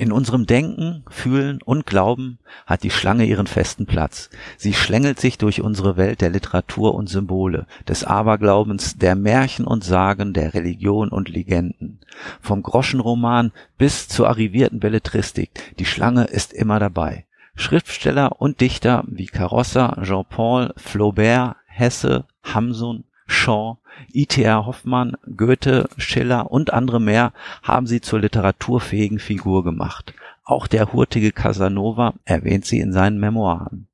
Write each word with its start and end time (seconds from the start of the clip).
In 0.00 0.12
unserem 0.12 0.46
Denken, 0.46 1.04
Fühlen 1.10 1.60
und 1.62 1.84
Glauben 1.84 2.38
hat 2.64 2.84
die 2.84 2.90
Schlange 2.90 3.26
ihren 3.26 3.46
festen 3.46 3.84
Platz. 3.84 4.30
Sie 4.56 4.72
schlängelt 4.72 5.20
sich 5.20 5.36
durch 5.36 5.60
unsere 5.60 5.98
Welt 5.98 6.22
der 6.22 6.30
Literatur 6.30 6.94
und 6.94 7.10
Symbole, 7.10 7.66
des 7.86 8.04
Aberglaubens, 8.04 8.96
der 8.96 9.14
Märchen 9.14 9.66
und 9.66 9.84
Sagen, 9.84 10.32
der 10.32 10.54
Religion 10.54 11.10
und 11.10 11.28
Legenden. 11.28 12.00
Vom 12.40 12.62
Groschenroman 12.62 13.52
bis 13.76 14.08
zur 14.08 14.30
arrivierten 14.30 14.80
Belletristik, 14.80 15.76
die 15.78 15.84
Schlange 15.84 16.24
ist 16.24 16.54
immer 16.54 16.78
dabei. 16.78 17.26
Schriftsteller 17.54 18.40
und 18.40 18.62
Dichter 18.62 19.04
wie 19.06 19.26
Carosser, 19.26 19.98
Jean-Paul, 20.02 20.72
Flaubert, 20.78 21.56
Hesse, 21.66 22.24
Hamsun, 22.42 23.04
Shaw, 23.30 23.78
I.T.R. 24.12 24.66
Hoffmann, 24.66 25.16
Goethe, 25.36 25.88
Schiller 25.96 26.50
und 26.50 26.72
andere 26.72 27.00
mehr 27.00 27.32
haben 27.62 27.86
sie 27.86 28.00
zur 28.00 28.20
literaturfähigen 28.20 29.18
Figur 29.18 29.64
gemacht. 29.64 30.14
Auch 30.44 30.66
der 30.66 30.92
hurtige 30.92 31.32
Casanova 31.32 32.14
erwähnt 32.24 32.66
sie 32.66 32.80
in 32.80 32.92
seinen 32.92 33.20
Memoiren. 33.20 33.86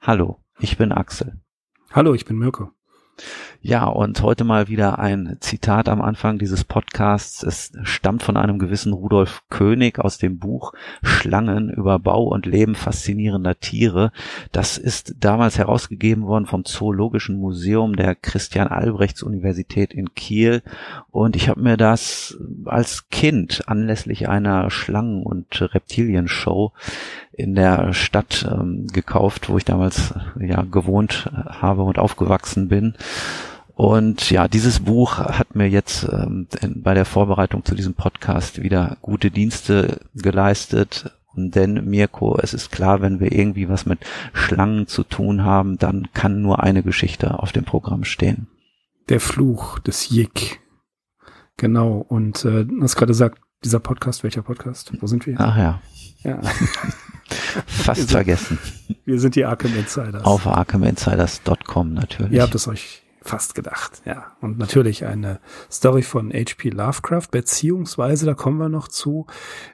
Hallo, 0.00 0.40
ich 0.60 0.78
bin 0.78 0.92
Axel. 0.92 1.40
Hallo, 1.90 2.14
ich 2.14 2.24
bin 2.24 2.38
Mirko. 2.38 2.70
Ja, 3.68 3.86
und 3.86 4.22
heute 4.22 4.44
mal 4.44 4.68
wieder 4.68 5.00
ein 5.00 5.38
Zitat 5.40 5.88
am 5.88 6.00
Anfang 6.00 6.38
dieses 6.38 6.62
Podcasts. 6.62 7.42
Es 7.42 7.72
stammt 7.82 8.22
von 8.22 8.36
einem 8.36 8.60
gewissen 8.60 8.92
Rudolf 8.92 9.42
König 9.50 9.98
aus 9.98 10.18
dem 10.18 10.38
Buch 10.38 10.72
Schlangen 11.02 11.68
über 11.70 11.98
Bau 11.98 12.28
und 12.28 12.46
Leben 12.46 12.76
faszinierender 12.76 13.58
Tiere. 13.58 14.12
Das 14.52 14.78
ist 14.78 15.16
damals 15.18 15.58
herausgegeben 15.58 16.28
worden 16.28 16.46
vom 16.46 16.64
Zoologischen 16.64 17.40
Museum 17.40 17.96
der 17.96 18.14
Christian 18.14 18.68
Albrechts 18.68 19.24
Universität 19.24 19.92
in 19.92 20.14
Kiel. 20.14 20.62
Und 21.10 21.34
ich 21.34 21.48
habe 21.48 21.60
mir 21.60 21.76
das 21.76 22.38
als 22.66 23.08
Kind 23.08 23.64
anlässlich 23.66 24.28
einer 24.28 24.70
Schlangen- 24.70 25.24
und 25.24 25.60
Reptilienshow 25.74 26.70
in 27.32 27.56
der 27.56 27.92
Stadt 27.94 28.48
ähm, 28.48 28.86
gekauft, 28.86 29.48
wo 29.48 29.58
ich 29.58 29.64
damals 29.64 30.14
ja 30.38 30.62
gewohnt 30.62 31.28
habe 31.34 31.82
und 31.82 31.98
aufgewachsen 31.98 32.68
bin. 32.68 32.94
Und 33.76 34.30
ja, 34.30 34.48
dieses 34.48 34.80
Buch 34.80 35.18
hat 35.18 35.54
mir 35.54 35.68
jetzt 35.68 36.08
ähm, 36.10 36.46
bei 36.76 36.94
der 36.94 37.04
Vorbereitung 37.04 37.62
zu 37.62 37.74
diesem 37.74 37.92
Podcast 37.92 38.62
wieder 38.62 38.96
gute 39.02 39.30
Dienste 39.30 40.00
geleistet. 40.14 41.12
Denn 41.34 41.84
Mirko, 41.84 42.38
es 42.42 42.54
ist 42.54 42.72
klar, 42.72 43.02
wenn 43.02 43.20
wir 43.20 43.32
irgendwie 43.32 43.68
was 43.68 43.84
mit 43.84 43.98
Schlangen 44.32 44.86
zu 44.86 45.02
tun 45.04 45.44
haben, 45.44 45.76
dann 45.76 46.08
kann 46.14 46.40
nur 46.40 46.62
eine 46.62 46.82
Geschichte 46.82 47.38
auf 47.38 47.52
dem 47.52 47.64
Programm 47.64 48.04
stehen. 48.04 48.46
Der 49.10 49.20
Fluch 49.20 49.78
des 49.78 50.08
Jig. 50.08 50.58
Genau. 51.58 51.98
Und 51.98 52.46
äh, 52.46 52.64
du 52.64 52.82
hast 52.82 52.96
gerade 52.96 53.10
gesagt, 53.10 53.42
dieser 53.62 53.80
Podcast, 53.80 54.22
welcher 54.22 54.40
Podcast? 54.40 54.90
Wo 55.02 55.06
sind 55.06 55.26
wir? 55.26 55.38
Ach 55.38 55.58
ja. 55.58 55.82
Ja. 56.22 56.40
Fast 57.66 57.86
wir 57.86 57.94
sind, 57.96 58.10
vergessen. 58.10 58.58
Wir 59.04 59.20
sind 59.20 59.34
die 59.34 59.44
Arkham 59.44 59.76
Insiders. 59.76 60.24
Auf 60.24 60.46
arkhaminsiders.com 60.46 61.92
natürlich. 61.92 62.32
Ihr 62.32 62.40
habt 62.40 62.54
es 62.54 62.66
euch 62.68 63.02
fast 63.26 63.54
gedacht, 63.54 64.02
ja. 64.04 64.36
Und 64.40 64.58
natürlich 64.58 65.04
eine 65.04 65.40
Story 65.70 66.02
von 66.02 66.32
H.P. 66.32 66.70
Lovecraft, 66.70 67.28
beziehungsweise, 67.30 68.26
da 68.26 68.34
kommen 68.34 68.58
wir 68.58 68.68
noch 68.68 68.88
zu, 68.88 69.26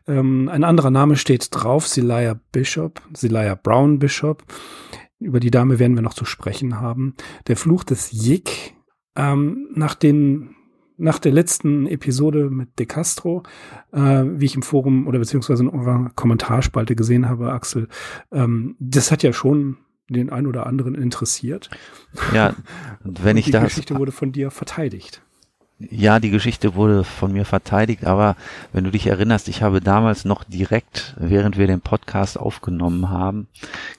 ähm, 0.06 0.48
ein 0.48 0.64
anderer 0.64 0.90
Name 0.90 1.16
steht 1.16 1.48
drauf, 1.50 1.86
Zelaya 1.86 2.38
Bishop, 2.52 3.00
Zelaya 3.14 3.54
Brown 3.54 3.98
Bishop. 3.98 4.44
Über 5.18 5.40
die 5.40 5.50
Dame 5.50 5.78
werden 5.78 5.94
wir 5.94 6.02
noch 6.02 6.14
zu 6.14 6.24
sprechen 6.24 6.80
haben. 6.80 7.14
Der 7.46 7.56
Fluch 7.56 7.84
des 7.84 8.10
Yik, 8.12 8.74
ähm, 9.16 9.68
nach 9.74 9.94
den 9.94 10.56
nach 10.98 11.18
der 11.18 11.32
letzten 11.32 11.86
Episode 11.88 12.48
mit 12.48 12.78
De 12.78 12.86
Castro, 12.86 13.42
äh, 13.92 13.98
wie 14.24 14.44
ich 14.44 14.54
im 14.54 14.62
Forum 14.62 15.08
oder 15.08 15.18
beziehungsweise 15.18 15.64
in 15.64 15.68
unserer 15.68 16.10
Kommentarspalte 16.14 16.94
gesehen 16.94 17.28
habe, 17.28 17.50
Axel, 17.52 17.88
ähm, 18.30 18.76
das 18.78 19.10
hat 19.10 19.24
ja 19.24 19.32
schon 19.32 19.78
den 20.12 20.30
ein 20.30 20.46
oder 20.46 20.66
anderen 20.66 20.94
interessiert. 20.94 21.70
Ja, 22.32 22.54
und 23.04 23.24
wenn 23.24 23.36
ich 23.36 23.46
die 23.46 23.50
das. 23.52 23.62
Die 23.62 23.68
Geschichte 23.68 23.96
wurde 23.96 24.12
von 24.12 24.32
dir 24.32 24.50
verteidigt. 24.50 25.22
Ja, 25.90 26.20
die 26.20 26.30
Geschichte 26.30 26.74
wurde 26.74 27.02
von 27.02 27.32
mir 27.32 27.44
verteidigt, 27.44 28.04
aber 28.04 28.36
wenn 28.72 28.84
du 28.84 28.90
dich 28.90 29.06
erinnerst, 29.06 29.48
ich 29.48 29.62
habe 29.62 29.80
damals 29.80 30.24
noch 30.24 30.44
direkt, 30.44 31.14
während 31.18 31.58
wir 31.58 31.66
den 31.66 31.80
Podcast 31.80 32.38
aufgenommen 32.38 33.10
haben, 33.10 33.48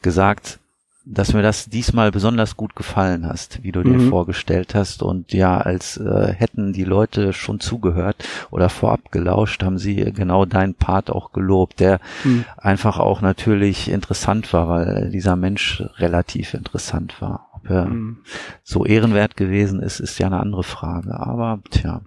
gesagt, 0.02 0.60
dass 1.06 1.34
mir 1.34 1.42
das 1.42 1.66
diesmal 1.70 2.12
besonders 2.12 2.56
gut 2.56 2.76
gefallen 2.76 3.28
hast, 3.28 3.62
wie 3.64 3.72
du 3.74 3.84
dir 3.84 3.98
Mhm. 3.98 4.10
vorgestellt 4.10 4.74
hast. 4.74 5.04
Und 5.04 5.34
ja, 5.34 5.58
als 5.58 5.98
äh, 5.98 6.34
hätten 6.34 6.72
die 6.72 6.86
Leute 6.86 7.34
schon 7.34 7.60
zugehört 7.60 8.24
oder 8.52 8.70
vorab 8.70 9.12
gelauscht, 9.12 9.64
haben 9.64 9.78
sie 9.78 9.96
genau 10.14 10.46
deinen 10.46 10.76
Part 10.76 11.10
auch 11.12 11.34
gelobt, 11.34 11.80
der 11.82 12.00
Mhm. 12.24 12.46
einfach 12.58 13.00
auch 13.00 13.22
natürlich 13.22 13.90
interessant 13.92 14.54
war, 14.54 14.70
weil 14.70 15.10
dieser 15.10 15.36
Mensch 15.36 15.84
relativ 15.98 16.54
interessant 16.54 17.22
war. 17.22 17.50
Ob 17.54 17.70
er 17.70 17.86
Mhm. 17.86 18.20
so 18.64 18.86
ehrenwert 18.86 19.36
gewesen 19.36 19.82
ist, 19.82 20.00
ist 20.00 20.18
ja 20.20 20.28
eine 20.28 20.40
andere 20.40 20.64
Frage. 20.64 21.20
Aber 21.20 21.60
tja, 21.70 22.02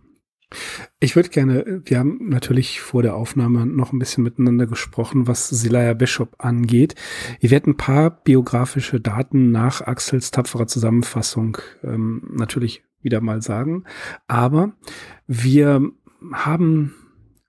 Ich 1.01 1.17
würde 1.17 1.29
gerne, 1.31 1.83
wir 1.85 1.99
haben 1.99 2.29
natürlich 2.29 2.81
vor 2.81 3.03
der 3.03 3.17
Aufnahme 3.17 3.67
noch 3.67 3.93
ein 3.93 3.99
bisschen 3.99 4.23
miteinander 4.23 4.67
gesprochen, 4.67 5.27
was 5.27 5.49
Zelaya 5.49 5.95
Bishop 5.95 6.37
angeht. 6.39 6.95
Ich 7.41 7.51
werde 7.51 7.71
ein 7.71 7.77
paar 7.77 8.11
biografische 8.11 9.01
Daten 9.01 9.51
nach 9.51 9.81
Axels 9.81 10.31
tapferer 10.31 10.69
Zusammenfassung 10.69 11.59
ähm, 11.83 12.31
natürlich 12.33 12.85
wieder 13.03 13.21
mal 13.21 13.43
sagen. 13.43 13.85
Aber 14.29 14.73
wir 15.27 15.91
haben 16.33 16.95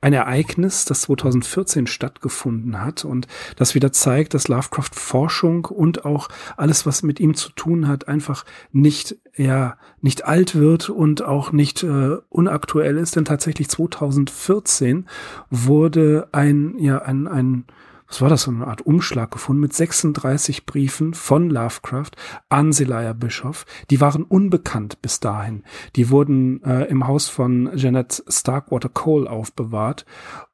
ein 0.02 0.14
Ereignis, 0.14 0.86
das 0.86 1.02
2014 1.02 1.88
stattgefunden 1.88 2.82
hat 2.84 3.04
und 3.04 3.28
das 3.56 3.74
wieder 3.74 3.92
zeigt, 3.92 4.34
dass 4.34 4.48
Lovecraft 4.48 4.92
Forschung 4.94 5.66
und 5.66 6.06
auch 6.06 6.30
alles, 6.56 6.86
was 6.86 7.02
mit 7.02 7.20
ihm 7.20 7.34
zu 7.34 7.50
tun 7.52 7.88
hat, 7.88 8.08
einfach 8.08 8.46
nicht 8.72 9.18
ja 9.38 9.78
nicht 10.02 10.26
alt 10.26 10.56
wird 10.56 10.90
und 10.90 11.24
auch 11.24 11.52
nicht 11.52 11.84
äh, 11.84 12.18
unaktuell 12.30 12.98
ist, 12.98 13.16
denn 13.16 13.26
tatsächlich 13.26 13.70
2014 13.70 15.08
wurde 15.50 16.28
ein 16.32 16.76
ja 16.80 17.00
ein 17.00 17.28
ein 17.28 17.66
was 18.08 18.22
war 18.22 18.30
das, 18.30 18.48
eine 18.48 18.68
Art 18.68 18.82
Umschlag 18.82 19.32
gefunden 19.32 19.62
mit 19.62 19.74
36 19.74 20.66
Briefen 20.66 21.14
von 21.14 21.50
Lovecraft 21.50 22.12
an 22.48 22.72
Zelaya 22.72 23.12
Bischoff. 23.12 23.66
Die 23.90 24.00
waren 24.00 24.24
unbekannt 24.24 25.02
bis 25.02 25.20
dahin. 25.20 25.64
Die 25.98 26.10
wurden 26.10 26.64
äh, 26.64 26.86
im 26.86 27.06
Haus 27.06 27.28
von 27.28 27.70
Janet 27.76 28.24
Starkwater 28.28 28.90
Cole 28.90 29.30
aufbewahrt 29.30 30.06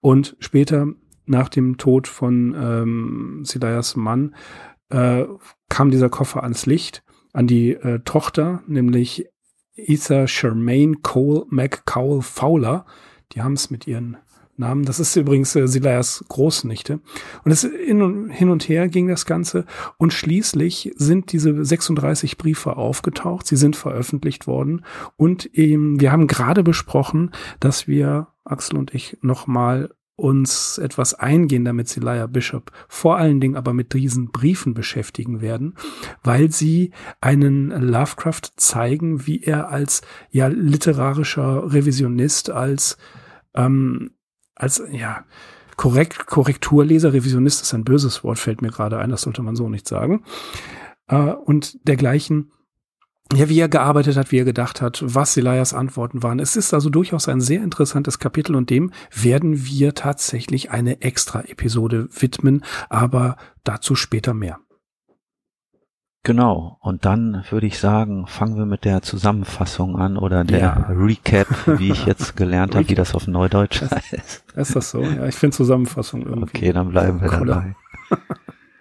und 0.02 0.36
später 0.40 0.88
nach 1.26 1.48
dem 1.48 1.78
Tod 1.78 2.08
von 2.08 2.56
ähm, 2.58 3.42
Zelayas 3.46 3.96
Mann 3.96 4.36
äh, 4.90 5.26
kam 5.70 5.92
dieser 5.92 6.10
Koffer 6.10 6.44
ans 6.44 6.66
Licht, 6.66 7.04
an 7.34 7.48
die 7.48 7.72
äh, 7.72 8.00
Tochter, 8.06 8.64
nämlich 8.68 9.28
Ether 9.76 10.28
Charmaine 10.28 10.98
Cole 11.02 11.46
McCowell 11.50 12.22
Fowler. 12.22 12.86
Die 13.34 13.42
haben 13.42 13.54
es 13.54 13.72
mit 13.72 13.88
ihren 13.88 14.18
Namen. 14.56 14.86
Das 14.86 15.00
ist 15.00 15.16
übrigens 15.16 15.56
äh, 15.56 15.68
Silayas 15.68 16.24
Großnichte. 16.30 17.00
Und 17.44 17.52
es 17.52 17.62
hin 17.62 18.02
und, 18.02 18.30
hin 18.30 18.50
und 18.50 18.70
her 18.70 18.88
ging 18.88 19.08
das 19.08 19.26
Ganze. 19.26 19.66
Und 19.98 20.14
schließlich 20.14 20.94
sind 20.96 21.32
diese 21.32 21.66
36 21.66 22.38
Briefe 22.38 22.78
aufgetaucht. 22.78 23.48
Sie 23.48 23.56
sind 23.56 23.76
veröffentlicht 23.76 24.46
worden. 24.46 24.86
Und 25.18 25.50
ähm, 25.58 26.00
wir 26.00 26.12
haben 26.12 26.28
gerade 26.28 26.62
besprochen, 26.62 27.32
dass 27.60 27.88
wir, 27.88 28.28
Axel 28.46 28.78
und 28.78 28.94
ich, 28.94 29.18
nochmal 29.22 29.90
uns 30.16 30.78
etwas 30.78 31.16
eingehender 31.16 31.74
mit 31.74 31.88
Zelaya 31.88 32.28
Bishop, 32.28 32.72
vor 32.88 33.18
allen 33.18 33.40
Dingen 33.40 33.56
aber 33.56 33.74
mit 33.74 33.94
diesen 33.94 34.32
Briefen 34.32 34.74
beschäftigen 34.74 35.42
werden, 35.42 35.76
weil 36.24 36.52
sie 36.52 36.92
einen 37.20 37.72
Lovecraft 37.72 38.54
zeigen, 38.56 39.26
wie 39.26 39.42
er 39.42 39.70
als 39.70 40.02
ja 40.30 40.48
literarischer 40.48 41.74
Revisionist, 41.74 42.52
als 42.52 42.98
ähm, 43.56 44.12
als 44.56 44.84
ja 44.92 45.26
korrekt 45.78 46.28
Korrekturleser, 46.28 47.14
Revisionist 47.14 47.64
ist 47.64 47.74
ein 47.74 47.84
böses 47.84 48.24
Wort, 48.24 48.38
fällt 48.38 48.62
mir 48.62 48.70
gerade 48.70 49.00
ein, 49.00 49.10
das 49.10 49.24
sollte 49.24 49.42
man 49.42 49.56
so 49.56 49.70
nicht 49.70 49.88
sagen. 49.88 50.24
Äh, 51.08 51.18
und 51.18 51.88
dergleichen 51.88 52.52
ja, 53.36 53.50
wie 53.50 53.60
er 53.60 53.70
gearbeitet 53.70 54.18
hat, 54.18 54.32
wie 54.32 54.40
er 54.40 54.46
gedacht 54.46 54.82
hat, 54.82 55.04
was 55.06 55.36
Elias 55.38 55.74
Antworten 55.74 56.24
waren. 56.24 56.40
Es 56.40 56.56
ist 56.56 56.74
also 56.74 56.90
durchaus 56.90 57.30
ein 57.30 57.42
sehr 57.42 57.64
interessantes 57.64 58.20
Kapitel 58.20 58.56
und 58.56 58.70
dem 58.70 58.92
werden 59.14 59.66
wir 59.66 59.94
tatsächlich 59.94 60.72
eine 60.72 61.02
extra 61.02 61.42
Episode 61.42 62.08
widmen, 62.12 62.64
aber 62.90 63.38
dazu 63.64 63.96
später 63.96 64.34
mehr. 64.34 64.60
Genau, 66.26 66.78
und 66.80 67.04
dann 67.04 67.44
würde 67.50 67.68
ich 67.68 67.80
sagen, 67.80 68.28
fangen 68.28 68.56
wir 68.56 68.66
mit 68.66 68.86
der 68.86 69.02
Zusammenfassung 69.02 69.98
an 69.98 70.18
oder 70.18 70.46
der 70.46 70.60
ja. 70.60 70.86
Recap, 70.90 71.48
wie 71.68 71.92
ich 71.92 72.06
jetzt 72.06 72.38
gelernt 72.38 72.76
habe, 72.76 72.88
wie 72.88 72.96
das 72.96 73.14
auf 73.14 73.28
Neudeutsch 73.28 73.82
heißt. 73.82 74.46
Ist 74.56 74.76
das 74.76 74.90
so? 74.90 75.02
Ja, 75.02 75.28
ich 75.28 75.36
finde 75.36 75.58
Zusammenfassung 75.58 76.26
irgendwie. 76.26 76.58
Okay, 76.58 76.72
dann 76.72 76.92
bleiben 76.92 77.20
wir 77.20 77.28
cooler. 77.28 77.56
dabei. 77.56 77.76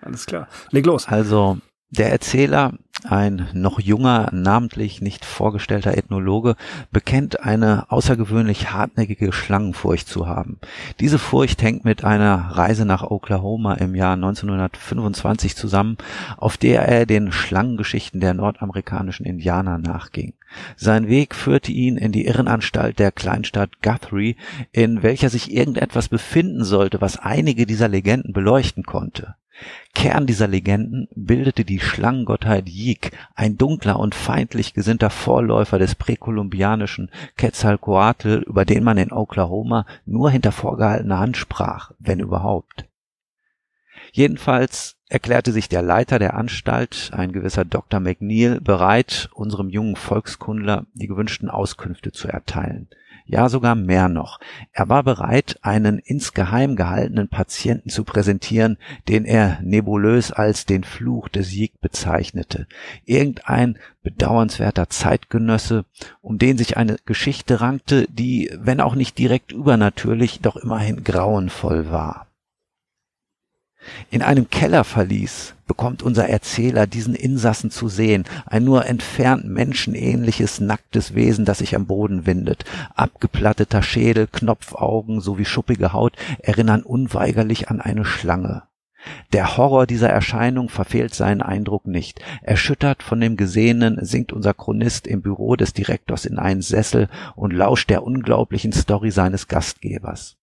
Alles 0.02 0.24
klar. 0.26 0.46
Leg 0.70 0.86
los. 0.86 1.08
Also, 1.08 1.58
der 1.92 2.10
Erzähler, 2.10 2.72
ein 3.04 3.48
noch 3.52 3.80
junger, 3.80 4.30
namentlich 4.32 5.02
nicht 5.02 5.26
vorgestellter 5.26 5.96
Ethnologe, 5.96 6.56
bekennt 6.90 7.40
eine 7.40 7.90
außergewöhnlich 7.90 8.72
hartnäckige 8.72 9.32
Schlangenfurcht 9.32 10.08
zu 10.08 10.26
haben. 10.26 10.58
Diese 11.00 11.18
Furcht 11.18 11.62
hängt 11.62 11.84
mit 11.84 12.02
einer 12.02 12.52
Reise 12.52 12.86
nach 12.86 13.02
Oklahoma 13.02 13.74
im 13.74 13.94
Jahr 13.94 14.14
1925 14.14 15.54
zusammen, 15.54 15.98
auf 16.38 16.56
der 16.56 16.88
er 16.88 17.04
den 17.04 17.30
Schlangengeschichten 17.30 18.20
der 18.20 18.32
nordamerikanischen 18.32 19.26
Indianer 19.26 19.76
nachging. 19.76 20.32
Sein 20.76 21.08
Weg 21.08 21.34
führte 21.34 21.72
ihn 21.72 21.98
in 21.98 22.12
die 22.12 22.26
Irrenanstalt 22.26 22.98
der 22.98 23.12
Kleinstadt 23.12 23.82
Guthrie, 23.82 24.36
in 24.70 25.02
welcher 25.02 25.28
sich 25.28 25.52
irgendetwas 25.52 26.08
befinden 26.08 26.64
sollte, 26.64 27.02
was 27.02 27.18
einige 27.18 27.66
dieser 27.66 27.88
Legenden 27.88 28.32
beleuchten 28.32 28.84
konnte. 28.84 29.34
Kern 29.94 30.26
dieser 30.26 30.48
Legenden 30.48 31.08
bildete 31.14 31.64
die 31.64 31.80
Schlangengottheit 31.80 32.68
Yik, 32.68 33.12
ein 33.34 33.58
dunkler 33.58 33.98
und 33.98 34.14
feindlich 34.14 34.74
gesinnter 34.74 35.10
Vorläufer 35.10 35.78
des 35.78 35.94
präkolumbianischen 35.94 37.10
Quetzalcoatl, 37.36 38.44
über 38.46 38.64
den 38.64 38.84
man 38.84 38.98
in 38.98 39.12
Oklahoma 39.12 39.86
nur 40.06 40.30
hinter 40.30 40.52
vorgehaltener 40.52 41.18
Hand 41.18 41.36
sprach, 41.36 41.92
wenn 41.98 42.20
überhaupt. 42.20 42.86
Jedenfalls 44.12 44.96
erklärte 45.08 45.52
sich 45.52 45.68
der 45.68 45.82
Leiter 45.82 46.18
der 46.18 46.34
Anstalt, 46.34 47.10
ein 47.12 47.32
gewisser 47.32 47.64
Dr. 47.64 48.00
McNeil, 48.00 48.60
bereit, 48.60 49.30
unserem 49.34 49.68
jungen 49.68 49.96
Volkskundler 49.96 50.86
die 50.94 51.06
gewünschten 51.06 51.48
Auskünfte 51.48 52.12
zu 52.12 52.28
erteilen 52.28 52.88
ja 53.26 53.48
sogar 53.48 53.74
mehr 53.74 54.08
noch. 54.08 54.40
Er 54.72 54.88
war 54.88 55.02
bereit, 55.02 55.58
einen 55.62 55.98
insgeheim 55.98 56.76
gehaltenen 56.76 57.28
Patienten 57.28 57.90
zu 57.90 58.04
präsentieren, 58.04 58.78
den 59.08 59.24
er 59.24 59.60
nebulös 59.62 60.32
als 60.32 60.66
den 60.66 60.84
Fluch 60.84 61.28
des 61.28 61.48
Sieg 61.48 61.80
bezeichnete. 61.80 62.66
Irgendein 63.04 63.78
bedauernswerter 64.02 64.88
Zeitgenösse, 64.88 65.84
um 66.20 66.38
den 66.38 66.58
sich 66.58 66.76
eine 66.76 66.96
Geschichte 67.04 67.60
rankte, 67.60 68.06
die, 68.08 68.50
wenn 68.58 68.80
auch 68.80 68.94
nicht 68.94 69.18
direkt 69.18 69.52
übernatürlich, 69.52 70.40
doch 70.40 70.56
immerhin 70.56 71.04
grauenvoll 71.04 71.90
war. 71.90 72.31
In 74.10 74.22
einem 74.22 74.48
Kellerverlies 74.50 75.54
bekommt 75.66 76.02
unser 76.02 76.28
Erzähler 76.28 76.86
diesen 76.86 77.14
Insassen 77.14 77.70
zu 77.70 77.88
sehen, 77.88 78.24
ein 78.46 78.64
nur 78.64 78.86
entfernt 78.86 79.44
menschenähnliches, 79.44 80.60
nacktes 80.60 81.14
Wesen, 81.14 81.44
das 81.44 81.58
sich 81.58 81.74
am 81.74 81.86
Boden 81.86 82.26
windet. 82.26 82.64
Abgeplatteter 82.94 83.82
Schädel, 83.82 84.26
Knopfaugen 84.26 85.20
sowie 85.20 85.44
schuppige 85.44 85.92
Haut 85.92 86.16
erinnern 86.40 86.82
unweigerlich 86.82 87.70
an 87.70 87.80
eine 87.80 88.04
Schlange. 88.04 88.64
Der 89.32 89.56
Horror 89.56 89.86
dieser 89.86 90.10
Erscheinung 90.10 90.68
verfehlt 90.68 91.14
seinen 91.14 91.42
Eindruck 91.42 91.86
nicht. 91.86 92.20
Erschüttert 92.42 93.02
von 93.02 93.20
dem 93.20 93.36
Gesehenen 93.36 94.04
sinkt 94.04 94.32
unser 94.32 94.54
Chronist 94.54 95.06
im 95.06 95.22
Büro 95.22 95.56
des 95.56 95.72
Direktors 95.72 96.24
in 96.24 96.38
einen 96.38 96.62
Sessel 96.62 97.08
und 97.34 97.52
lauscht 97.52 97.90
der 97.90 98.04
unglaublichen 98.04 98.72
Story 98.72 99.10
seines 99.10 99.48
Gastgebers. 99.48 100.36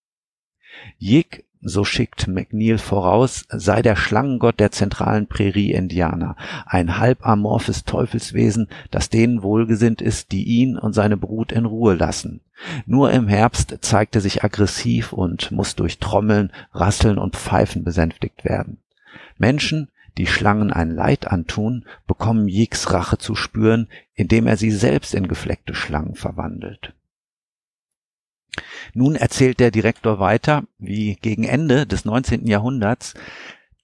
Jig 0.98 1.46
so 1.62 1.84
schickt 1.84 2.28
McNeil 2.28 2.78
voraus, 2.78 3.46
sei 3.50 3.82
der 3.82 3.96
Schlangengott 3.96 4.60
der 4.60 4.72
zentralen 4.72 5.28
Prärie-Indianer, 5.28 6.36
ein 6.66 6.98
halbamorphes 6.98 7.84
Teufelswesen, 7.84 8.70
das 8.92 9.10
denen 9.10 9.44
wohlgesinnt 9.44 10.02
ist, 10.02 10.32
die 10.32 10.44
ihn 10.44 10.78
und 10.78 10.94
seine 10.94 11.18
Brut 11.18 11.52
in 11.52 11.66
Ruhe 11.66 11.96
lassen. 11.96 12.42
Nur 12.86 13.12
im 13.12 13.28
Herbst 13.28 13.78
zeigt 13.82 14.16
er 14.16 14.22
sich 14.22 14.44
aggressiv 14.44 15.14
und 15.14 15.52
muss 15.52 15.76
durch 15.76 16.00
Trommeln, 16.00 16.52
Rasseln 16.74 17.18
und 17.18 17.36
Pfeifen 17.36 17.84
besänftigt 17.84 18.46
werden. 18.46 18.78
Menschen, 19.38 19.90
die 20.18 20.28
Schlangen 20.28 20.72
ein 20.72 20.92
Leid 20.92 21.28
antun, 21.28 21.86
bekommen 22.08 22.48
Jigs 22.48 22.92
Rache 22.92 23.18
zu 23.18 23.36
spüren, 23.36 23.88
indem 24.16 24.48
er 24.48 24.58
sie 24.58 24.72
selbst 24.72 25.14
in 25.14 25.28
gefleckte 25.28 25.74
Schlangen 25.74 26.16
verwandelt. 26.16 26.94
Nun 28.94 29.16
erzählt 29.16 29.60
der 29.60 29.72
Direktor 29.72 30.20
weiter, 30.20 30.64
wie 30.78 31.16
gegen 31.16 31.44
Ende 31.44 31.86
des 31.86 32.06
19. 32.06 32.48
Jahrhunderts 32.48 33.14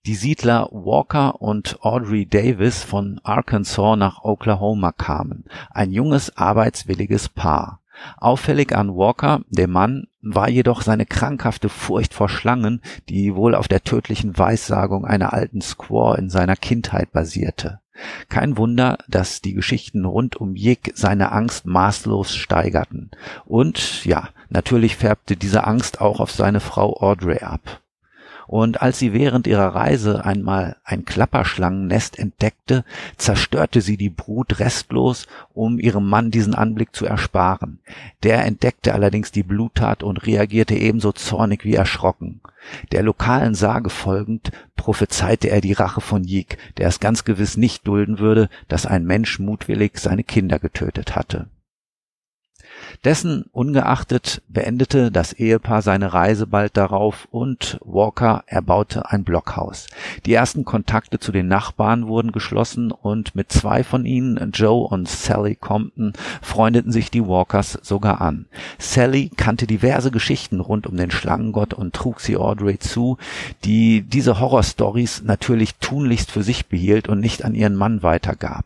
die 0.06 0.16
Siedler 0.16 0.70
Walker 0.72 1.42
und 1.42 1.80
Audrey 1.82 2.28
Davis 2.28 2.84
von 2.84 3.20
Arkansas 3.24 3.98
nach 3.98 4.24
Oklahoma 4.24 4.92
kamen, 4.92 5.46
ein 5.72 5.92
junges, 5.92 6.38
arbeitswilliges 6.38 7.30
Paar. 7.30 7.82
Auffällig 8.18 8.76
an 8.76 8.96
Walker, 8.96 9.42
dem 9.50 9.72
Mann, 9.72 10.08
war 10.22 10.50
jedoch 10.50 10.82
seine 10.82 11.06
krankhafte 11.06 11.70
Furcht 11.70 12.14
vor 12.14 12.30
Schlangen, 12.30 12.82
die 13.10 13.36
wohl 13.36 13.56
auf 13.56 13.68
der 13.68 13.84
tödlichen 13.84 14.38
Weissagung 14.38 15.06
einer 15.06 15.34
alten 15.34 15.62
Squaw 15.62 16.18
in 16.18 16.30
seiner 16.30 16.56
Kindheit 16.56 17.12
basierte. 17.12 17.80
Kein 18.28 18.58
Wunder, 18.58 18.98
dass 19.08 19.42
die 19.42 19.54
Geschichten 19.54 20.04
rund 20.04 20.36
um 20.36 20.56
Jig 20.56 20.92
seine 20.96 21.32
Angst 21.32 21.66
maßlos 21.66 22.36
steigerten. 22.36 23.12
Und 23.46 24.04
ja, 24.04 24.30
natürlich 24.50 24.96
färbte 24.96 25.36
diese 25.36 25.66
Angst 25.66 26.02
auch 26.02 26.20
auf 26.20 26.32
seine 26.32 26.60
Frau 26.60 26.98
Audrey 26.98 27.40
ab 27.40 27.82
und 28.48 28.82
als 28.82 29.00
sie 29.00 29.14
während 29.14 29.48
ihrer 29.48 29.74
Reise 29.74 30.24
einmal 30.24 30.78
ein 30.84 31.06
Klapperschlangennest 31.06 32.20
entdeckte, 32.20 32.84
zerstörte 33.18 33.82
sie 33.82 33.98
die 33.98 34.10
Brut 34.10 34.60
restlos, 34.60 35.28
um 35.54 35.80
ihrem 35.80 36.08
Mann 36.08 36.32
diesen 36.32 36.54
Anblick 36.54 36.96
zu 36.96 37.06
ersparen. 37.06 37.80
Der 38.24 38.46
entdeckte 38.46 38.94
allerdings 38.94 39.32
die 39.32 39.44
Bluttat 39.44 40.04
und 40.04 40.26
reagierte 40.26 40.76
ebenso 40.76 41.12
zornig 41.12 41.64
wie 41.64 41.76
erschrocken. 41.76 42.42
Der 42.92 43.04
lokalen 43.04 43.56
Sage 43.56 43.90
folgend 43.90 44.52
prophezeite 44.76 45.50
er 45.50 45.62
die 45.62 45.74
Rache 45.74 46.02
von 46.02 46.24
Yik, 46.24 46.58
der 46.78 46.88
es 46.88 47.00
ganz 47.00 47.24
gewiss 47.24 47.58
nicht 47.58 47.88
dulden 47.88 48.20
würde, 48.20 48.50
dass 48.68 48.86
ein 48.86 49.06
Mensch 49.06 49.40
mutwillig 49.40 49.98
seine 49.98 50.24
Kinder 50.24 50.60
getötet 50.60 51.16
hatte. 51.16 51.48
Dessen 53.06 53.46
ungeachtet 53.52 54.42
beendete 54.50 55.12
das 55.12 55.32
Ehepaar 55.32 55.84
seine 55.84 56.14
Reise 56.14 56.48
bald 56.48 56.76
darauf 56.76 57.28
und 57.30 57.78
Walker 57.86 58.44
erbaute 58.48 59.12
ein 59.12 59.24
Blockhaus. 59.24 59.86
Die 60.26 60.34
ersten 60.34 60.66
Kontakte 60.66 61.20
zu 61.20 61.32
den 61.32 61.48
Nachbarn 61.48 62.08
wurden 62.08 62.32
geschlossen 62.32 62.92
und 62.92 63.36
mit 63.36 63.52
zwei 63.52 63.84
von 63.84 64.08
ihnen, 64.08 64.52
Joe 64.54 64.88
und 64.88 65.08
Sally 65.08 65.56
Compton, 65.56 66.14
freundeten 66.42 66.92
sich 66.92 67.12
die 67.12 67.28
Walkers 67.28 67.78
sogar 67.84 68.22
an. 68.22 68.48
Sally 68.80 69.30
kannte 69.38 69.68
diverse 69.68 70.10
Geschichten 70.10 70.60
rund 70.60 70.88
um 70.88 70.98
den 70.98 71.12
Schlangengott 71.12 71.76
und 71.76 71.94
trug 71.94 72.20
sie 72.20 72.38
Audrey 72.38 72.80
zu, 72.80 73.20
die 73.64 74.02
diese 74.02 74.40
Horrorstories 74.40 75.22
natürlich 75.24 75.76
tunlichst 75.76 76.32
für 76.32 76.42
sich 76.42 76.66
behielt 76.66 77.08
und 77.08 77.20
nicht 77.20 77.46
an 77.46 77.54
ihren 77.54 77.76
Mann 77.76 78.02
weitergab. 78.02 78.66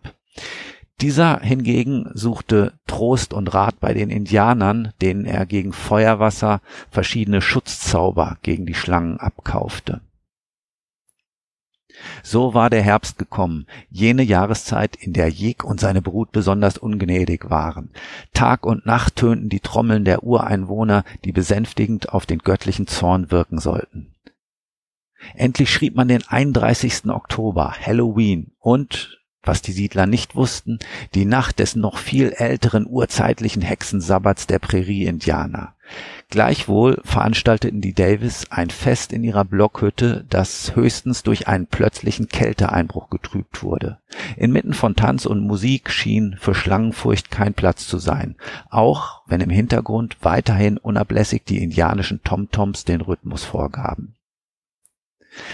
Dieser 1.01 1.39
hingegen 1.39 2.12
suchte 2.13 2.74
Trost 2.86 3.34
und 3.34 3.53
Rat 3.53 3.79
bei 3.79 3.94
den 3.94 4.10
Indianern, 4.10 4.91
denen 5.01 5.25
er 5.25 5.46
gegen 5.46 5.72
Feuerwasser 5.72 6.62
verschiedene 6.91 7.41
Schutzzauber 7.41 8.38
gegen 8.41 8.65
die 8.65 8.74
Schlangen 8.74 9.18
abkaufte. 9.18 10.01
So 12.24 12.53
war 12.53 12.70
der 12.70 12.82
Herbst 12.82 13.18
gekommen, 13.18 13.65
jene 13.89 14.24
Jahreszeit, 14.24 14.96
in 14.96 15.13
der 15.13 15.29
Jeg 15.29 15.63
und 15.63 15.79
seine 15.79 16.01
Brut 16.01 16.32
besonders 16.32 16.77
ungnädig 16.77 17.50
waren. 17.50 17.91
Tag 18.34 18.65
und 18.65 18.86
Nacht 18.86 19.15
tönten 19.15 19.50
die 19.50 19.60
Trommeln 19.60 20.06
der 20.06 20.24
Ureinwohner, 20.24 21.03
die 21.24 21.32
besänftigend 21.32 22.10
auf 22.10 22.25
den 22.25 22.39
göttlichen 22.39 22.88
Zorn 22.88 23.32
wirken 23.32 23.60
sollten. 23.60 24.13
Endlich 25.36 25.72
schrieb 25.72 25.96
man 25.96 26.08
den 26.08 26.25
31. 26.25 27.10
Oktober, 27.10 27.74
Halloween, 27.86 28.51
und 28.60 29.19
was 29.50 29.63
die 29.63 29.72
Siedler 29.72 30.06
nicht 30.06 30.36
wussten, 30.36 30.77
die 31.15 31.25
Nacht 31.25 31.58
des 31.58 31.75
noch 31.75 31.98
viel 31.98 32.34
älteren 32.34 32.86
urzeitlichen 32.88 33.63
Hexensabbats 33.63 34.46
der 34.46 34.60
Prärie-Indianer. 34.60 35.74
Gleichwohl 36.29 37.01
veranstalteten 37.03 37.82
die 37.82 37.96
Davis 37.96 38.46
ein 38.51 38.70
Fest 38.70 39.12
in 39.12 39.24
ihrer 39.24 39.46
Blockhütte, 39.46 40.24
das 40.29 40.75
höchstens 40.75 41.24
durch 41.24 41.48
einen 41.48 41.65
plötzlichen 41.65 42.27
Kälteeinbruch 42.27 43.10
getrübt 43.10 43.63
wurde. 43.63 43.98
Inmitten 44.38 44.75
von 44.75 44.96
Tanz 44.96 45.25
und 45.25 45.48
Musik 45.48 45.89
schien 45.89 46.36
für 46.39 46.53
Schlangenfurcht 46.53 47.32
kein 47.32 47.56
Platz 47.56 47.88
zu 47.88 47.98
sein, 47.98 48.36
auch 48.70 49.24
wenn 49.25 49.41
im 49.41 49.50
Hintergrund 49.50 50.18
weiterhin 50.22 50.77
unablässig 50.77 51.44
die 51.46 51.63
indianischen 51.63 52.22
Tomtoms 52.22 52.86
den 52.86 53.01
Rhythmus 53.01 53.44
vorgaben. 53.44 54.13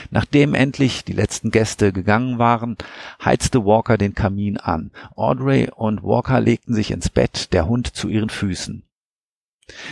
Nachdem 0.10 0.53
endlich 0.53 1.03
die 1.03 1.13
letzten 1.13 1.51
Gäste 1.51 1.91
gegangen 1.91 2.39
waren, 2.39 2.77
heizte 3.24 3.65
Walker 3.65 3.98
den 3.98 4.15
Kamin 4.15 4.58
an. 4.58 4.91
Audrey 5.15 5.70
und 5.75 6.03
Walker 6.03 6.39
legten 6.39 6.74
sich 6.74 6.91
ins 6.91 7.10
Bett, 7.10 7.53
der 7.53 7.67
Hund 7.67 7.88
zu 7.88 8.08
ihren 8.08 8.29
Füßen. 8.29 8.84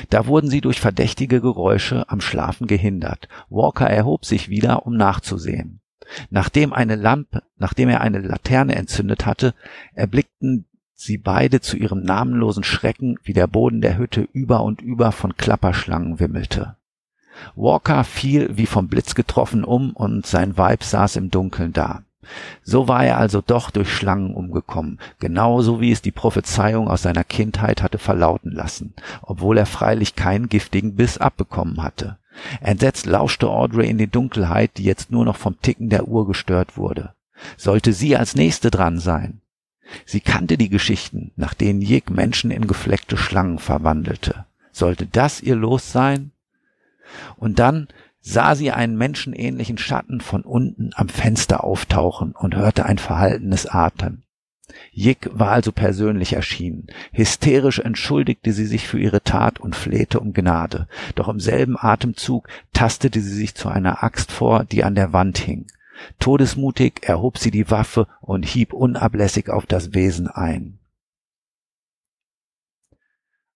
Da 0.10 0.28
wurden 0.28 0.50
sie 0.50 0.62
durch 0.62 0.80
verdächtige 0.80 1.42
Geräusche 1.42 2.10
am 2.10 2.22
Schlafen 2.22 2.68
gehindert. 2.68 3.28
Walker 3.50 3.90
erhob 3.90 4.26
sich 4.26 4.50
wieder, 4.50 4.86
um 4.86 4.96
nachzusehen. 4.96 5.82
Nachdem 6.30 6.74
eine 6.74 6.96
Lampe, 6.96 7.44
nachdem 7.58 7.90
er 7.90 8.02
eine 8.02 8.20
Laterne 8.20 8.76
entzündet 8.76 9.26
hatte, 9.26 9.54
erblickten 9.94 10.66
sie 10.94 11.18
beide 11.18 11.60
zu 11.60 11.76
ihrem 11.76 12.04
namenlosen 12.04 12.64
Schrecken, 12.64 13.18
wie 13.24 13.34
der 13.34 13.48
Boden 13.48 13.82
der 13.82 13.98
Hütte 13.98 14.22
über 14.32 14.64
und 14.64 14.82
über 14.82 15.12
von 15.12 15.36
Klapperschlangen 15.36 16.20
wimmelte. 16.20 16.78
Walker 17.56 18.04
fiel 18.04 18.50
wie 18.58 18.66
vom 18.66 18.88
Blitz 18.88 19.16
getroffen 19.16 19.64
um 19.64 19.92
und 19.92 20.26
sein 20.26 20.58
Weib 20.58 20.84
saß 20.84 21.16
im 21.16 21.32
Dunkeln 21.32 21.74
da. 21.74 22.04
So 22.64 22.88
war 22.88 23.06
er 23.06 23.18
also 23.18 23.42
doch 23.42 23.70
durch 23.70 23.92
Schlangen 23.92 24.34
umgekommen, 24.34 25.00
genauso 25.20 25.82
wie 25.82 25.92
es 25.92 26.02
die 26.02 26.12
Prophezeiung 26.12 26.88
aus 26.88 27.02
seiner 27.02 27.24
Kindheit 27.24 27.82
hatte 27.82 27.98
verlauten 27.98 28.52
lassen, 28.52 28.94
obwohl 29.22 29.58
er 29.58 29.66
freilich 29.66 30.16
keinen 30.16 30.48
giftigen 30.48 30.96
Biss 30.96 31.18
abbekommen 31.18 31.84
hatte. 31.84 32.18
Entsetzt 32.62 33.06
lauschte 33.06 33.50
Audrey 33.50 33.90
in 33.90 33.98
die 33.98 34.08
Dunkelheit, 34.08 34.78
die 34.78 34.84
jetzt 34.84 35.12
nur 35.12 35.26
noch 35.26 35.36
vom 35.36 35.60
Ticken 35.62 35.90
der 35.90 36.08
Uhr 36.08 36.26
gestört 36.26 36.78
wurde. 36.78 37.14
Sollte 37.58 37.94
sie 37.94 38.16
als 38.16 38.36
nächste 38.36 38.72
dran 38.72 39.00
sein? 39.00 39.42
Sie 40.06 40.22
kannte 40.22 40.58
die 40.58 40.70
Geschichten, 40.70 41.32
nach 41.36 41.54
denen 41.54 41.82
Jig 41.82 42.10
Menschen 42.10 42.52
in 42.52 42.68
gefleckte 42.68 43.18
Schlangen 43.18 43.60
verwandelte. 43.60 44.46
Sollte 44.72 45.06
das 45.06 45.42
ihr 45.42 45.56
Los 45.56 45.92
sein? 45.92 46.32
Und 47.38 47.60
dann 47.60 47.88
sah 48.22 48.56
sie 48.56 48.72
einen 48.72 48.98
menschenähnlichen 48.98 49.78
Schatten 49.78 50.22
von 50.22 50.44
unten 50.44 50.92
am 50.96 51.10
Fenster 51.10 51.64
auftauchen 51.64 52.32
und 52.32 52.56
hörte 52.56 52.86
ein 52.86 52.98
verhaltenes 52.98 53.68
Atem. 53.68 54.24
Jig 54.92 55.30
war 55.32 55.52
also 55.52 55.72
persönlich 55.72 56.34
erschienen. 56.34 56.88
Hysterisch 57.12 57.80
entschuldigte 57.80 58.54
sie 58.54 58.66
sich 58.66 58.88
für 58.88 59.00
ihre 59.00 59.24
Tat 59.24 59.60
und 59.60 59.76
flehte 59.76 60.20
um 60.20 60.34
Gnade. 60.34 60.88
Doch 61.16 61.28
im 61.28 61.40
selben 61.40 61.76
Atemzug 61.78 62.48
tastete 62.72 63.20
sie 63.20 63.36
sich 63.36 63.56
zu 63.56 63.70
einer 63.70 64.04
Axt 64.04 64.32
vor, 64.32 64.64
die 64.64 64.84
an 64.84 64.96
der 64.96 65.12
Wand 65.12 65.38
hing. 65.38 65.68
Todesmutig 66.20 67.02
erhob 67.04 67.38
sie 67.38 67.52
die 67.52 67.70
Waffe 67.70 68.08
und 68.22 68.46
hieb 68.46 68.74
unablässig 68.74 69.50
auf 69.50 69.66
das 69.66 69.94
Wesen 69.94 70.28
ein. 70.28 70.80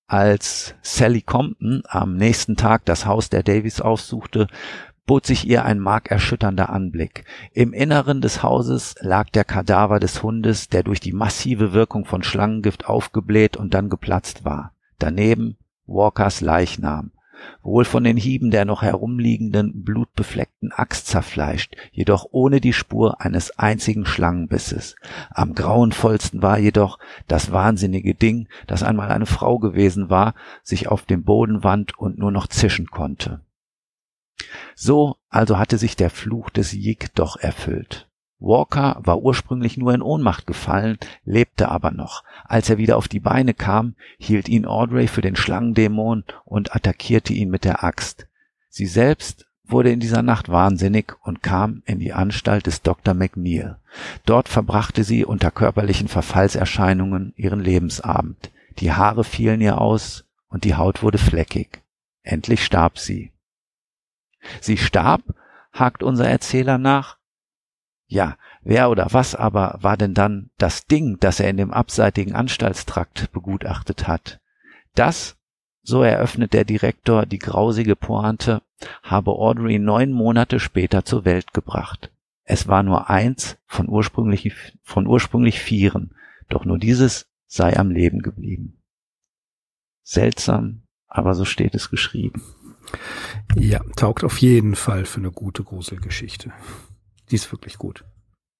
Als 0.07 0.73
Sally 0.81 1.21
Compton 1.21 1.83
am 1.85 2.15
nächsten 2.15 2.55
Tag 2.55 2.85
das 2.85 3.05
Haus 3.05 3.29
der 3.29 3.43
Davies 3.43 3.81
aufsuchte, 3.81 4.47
bot 5.05 5.25
sich 5.25 5.45
ihr 5.45 5.65
ein 5.65 5.79
markerschütternder 5.79 6.69
Anblick. 6.69 7.25
Im 7.51 7.73
Inneren 7.73 8.21
des 8.21 8.41
Hauses 8.41 8.95
lag 9.01 9.29
der 9.29 9.43
Kadaver 9.43 9.99
des 9.99 10.23
Hundes, 10.23 10.69
der 10.69 10.83
durch 10.83 11.01
die 11.01 11.11
massive 11.11 11.73
Wirkung 11.73 12.05
von 12.05 12.23
Schlangengift 12.23 12.85
aufgebläht 12.87 13.57
und 13.57 13.73
dann 13.73 13.89
geplatzt 13.89 14.45
war. 14.45 14.73
Daneben 14.97 15.57
Walkers 15.87 16.39
Leichnam 16.39 17.11
wohl 17.61 17.85
von 17.85 18.03
den 18.03 18.17
Hieben 18.17 18.51
der 18.51 18.65
noch 18.65 18.81
herumliegenden, 18.81 19.83
blutbefleckten 19.83 20.71
Axt 20.71 21.07
zerfleischt, 21.07 21.75
jedoch 21.91 22.27
ohne 22.31 22.61
die 22.61 22.73
Spur 22.73 23.21
eines 23.21 23.57
einzigen 23.57 24.05
Schlangenbisses. 24.05 24.95
Am 25.29 25.53
grauenvollsten 25.53 26.41
war 26.41 26.59
jedoch 26.59 26.99
das 27.27 27.51
wahnsinnige 27.51 28.15
Ding, 28.15 28.47
das 28.67 28.83
einmal 28.83 29.11
eine 29.11 29.25
Frau 29.25 29.59
gewesen 29.59 30.09
war, 30.09 30.33
sich 30.63 30.87
auf 30.87 31.03
dem 31.03 31.23
Boden 31.23 31.63
wand 31.63 31.97
und 31.97 32.17
nur 32.17 32.31
noch 32.31 32.47
zischen 32.47 32.87
konnte. 32.87 33.41
So 34.75 35.17
also 35.29 35.57
hatte 35.57 35.77
sich 35.77 35.95
der 35.95 36.09
Fluch 36.09 36.49
des 36.49 36.73
Yig 36.73 37.13
doch 37.15 37.37
erfüllt. 37.37 38.06
Walker 38.39 38.99
war 38.99 39.21
ursprünglich 39.21 39.77
nur 39.77 39.93
in 39.93 40.01
Ohnmacht 40.01 40.45
gefallen, 40.45 40.97
lebte 41.25 41.69
aber 41.69 41.91
noch. 41.91 42.23
Als 42.45 42.69
er 42.69 42.77
wieder 42.77 42.97
auf 42.97 43.07
die 43.07 43.19
Beine 43.19 43.53
kam, 43.53 43.95
hielt 44.17 44.47
ihn 44.47 44.65
Audrey 44.65 45.07
für 45.07 45.21
den 45.21 45.35
Schlangendämon 45.35 46.23
und 46.45 46.75
attackierte 46.75 47.33
ihn 47.33 47.49
mit 47.49 47.63
der 47.63 47.83
Axt. 47.83 48.27
Sie 48.69 48.85
selbst 48.85 49.47
wurde 49.63 49.91
in 49.91 49.99
dieser 49.99 50.21
Nacht 50.21 50.49
wahnsinnig 50.49 51.13
und 51.23 51.43
kam 51.43 51.81
in 51.85 51.99
die 51.99 52.13
Anstalt 52.13 52.67
des 52.67 52.83
Dr. 52.83 53.13
McNeil. 53.13 53.77
Dort 54.25 54.49
verbrachte 54.49 55.03
sie 55.03 55.25
unter 55.25 55.51
körperlichen 55.51 56.07
Verfallserscheinungen 56.07 57.33
ihren 57.35 57.59
Lebensabend. 57.59 58.51
Die 58.79 58.93
Haare 58.93 59.23
fielen 59.23 59.61
ihr 59.61 59.81
aus 59.81 60.25
und 60.47 60.63
die 60.63 60.75
Haut 60.75 61.03
wurde 61.03 61.17
fleckig. 61.17 61.81
Endlich 62.23 62.63
starb 62.63 62.99
sie. 62.99 63.31
Sie 64.61 64.77
starb, 64.77 65.21
hakt 65.73 66.03
unser 66.03 66.29
Erzähler 66.29 66.77
nach, 66.77 67.17
ja, 68.07 68.37
wer 68.61 68.89
oder 68.89 69.07
was 69.11 69.35
aber 69.35 69.77
war 69.81 69.97
denn 69.97 70.13
dann 70.13 70.49
das 70.57 70.85
Ding, 70.85 71.17
das 71.19 71.39
er 71.39 71.49
in 71.49 71.57
dem 71.57 71.71
abseitigen 71.71 72.33
Anstaltstrakt 72.33 73.31
begutachtet 73.33 74.07
hat? 74.07 74.39
Das, 74.95 75.37
so 75.83 76.01
eröffnet 76.03 76.53
der 76.53 76.65
Direktor 76.65 77.25
die 77.25 77.39
grausige 77.39 77.95
Pointe, 77.95 78.61
habe 79.03 79.31
Audrey 79.31 79.79
neun 79.79 80.11
Monate 80.11 80.59
später 80.59 81.03
zur 81.03 81.25
Welt 81.25 81.53
gebracht. 81.53 82.11
Es 82.43 82.67
war 82.67 82.81
nur 82.81 83.09
eins 83.09 83.57
von 83.65 83.89
ursprünglich, 83.89 84.53
von 84.83 85.05
ursprünglich 85.05 85.59
vieren, 85.59 86.15
doch 86.47 86.63
nur 86.63 86.77
dieses 86.77 87.27
sei 87.45 87.77
am 87.77 87.91
Leben 87.91 88.21
geblieben. 88.21 88.81
Seltsam, 90.03 90.83
aber 91.07 91.33
so 91.33 91.43
steht 91.43 91.75
es 91.75 91.89
geschrieben. 91.89 92.41
Ja, 93.55 93.81
taugt 93.97 94.23
auf 94.23 94.37
jeden 94.37 94.75
Fall 94.75 95.03
für 95.03 95.19
eine 95.19 95.31
gute 95.31 95.63
Gruselgeschichte. 95.63 96.53
Die 97.31 97.35
ist 97.35 97.51
wirklich 97.51 97.77
gut. 97.77 98.05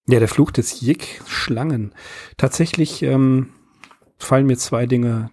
Ja, 0.08 0.20
der 0.20 0.28
Fluch 0.28 0.52
des 0.52 0.80
Jig, 0.82 1.22
Schlangen. 1.28 1.94
Tatsächlich 2.38 3.04
ähm, 3.04 3.50
fallen 4.18 4.46
mir 4.46 4.58
zwei 4.58 4.86
Dinge 4.86 5.30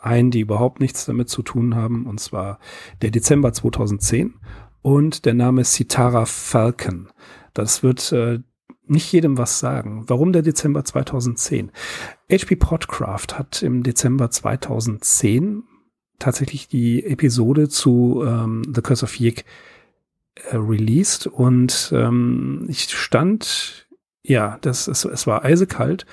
ein, 0.00 0.30
die 0.30 0.40
überhaupt 0.40 0.80
nichts 0.80 1.06
damit 1.06 1.28
zu 1.28 1.42
tun 1.42 1.74
haben, 1.74 2.06
und 2.06 2.20
zwar 2.20 2.58
der 3.02 3.10
Dezember 3.10 3.52
2010 3.52 4.34
und 4.82 5.24
der 5.24 5.34
Name 5.34 5.64
Sitara 5.64 6.24
Falcon. 6.24 7.08
Das 7.54 7.82
wird 7.82 8.12
äh, 8.12 8.40
nicht 8.86 9.12
jedem 9.12 9.38
was 9.38 9.58
sagen. 9.58 10.04
Warum 10.06 10.32
der 10.32 10.42
Dezember 10.42 10.84
2010? 10.84 11.72
HP 12.30 12.56
Podcraft 12.56 13.38
hat 13.38 13.62
im 13.62 13.82
Dezember 13.82 14.30
2010 14.30 15.64
tatsächlich 16.18 16.68
die 16.68 17.04
Episode 17.04 17.68
zu 17.68 18.24
ähm, 18.26 18.62
The 18.74 18.82
Curse 18.82 19.04
of 19.04 19.18
Yig 19.18 19.44
äh, 20.50 20.56
released 20.56 21.26
und 21.26 21.92
ähm, 21.94 22.66
ich 22.68 22.90
stand, 22.90 23.86
ja, 24.22 24.58
das 24.60 24.88
ist, 24.88 25.04
es 25.04 25.26
war 25.26 25.44
eisekalt. 25.44 26.06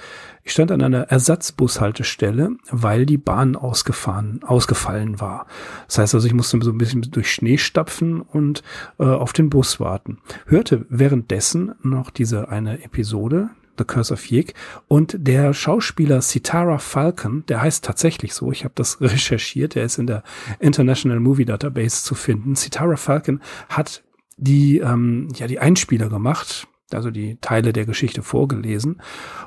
Ich 0.48 0.52
stand 0.52 0.72
an 0.72 0.84
einer 0.84 1.10
Ersatzbushaltestelle, 1.10 2.52
weil 2.70 3.08
die 3.08 3.18
Bahn 3.18 3.56
ausgefahren, 3.56 4.44
ausgefallen 4.44 5.20
war. 5.20 5.48
Das 5.88 5.98
heißt 5.98 6.14
also, 6.14 6.28
ich 6.28 6.36
musste 6.36 6.60
so 6.62 6.72
ein 6.72 6.78
bisschen 6.78 7.02
durch 7.02 7.32
Schnee 7.32 7.58
stapfen 7.58 8.22
und 8.22 8.62
äh, 9.00 9.06
auf 9.06 9.34
den 9.34 9.50
Bus 9.50 9.80
warten. 9.80 10.20
Hörte 10.46 10.86
währenddessen 10.90 11.74
noch 11.82 12.12
diese 12.12 12.50
eine 12.50 12.84
Episode, 12.84 13.50
The 13.78 13.86
Curse 13.86 14.14
of 14.14 14.32
Yig. 14.32 14.54
Und 14.88 15.16
der 15.18 15.54
Schauspieler 15.54 16.22
Sitara 16.22 16.78
Falcon, 16.78 17.44
der 17.48 17.62
heißt 17.62 17.84
tatsächlich 17.84 18.34
so, 18.34 18.52
ich 18.52 18.64
habe 18.64 18.74
das 18.76 19.02
recherchiert, 19.02 19.76
der 19.76 19.84
ist 19.84 19.98
in 19.98 20.08
der 20.08 20.24
International 20.60 21.20
Movie 21.20 21.46
Database 21.46 22.04
zu 22.04 22.16
finden. 22.16 22.56
Sitara 22.56 22.98
Falcon 22.98 23.42
hat 23.68 24.04
die, 24.38 24.80
ähm, 24.80 25.30
ja, 25.36 25.48
die 25.48 25.60
Einspieler 25.60 26.10
gemacht, 26.10 26.68
also 26.92 27.10
die 27.10 27.38
Teile 27.42 27.74
der 27.74 27.86
Geschichte 27.86 28.22
vorgelesen. 28.22 29.02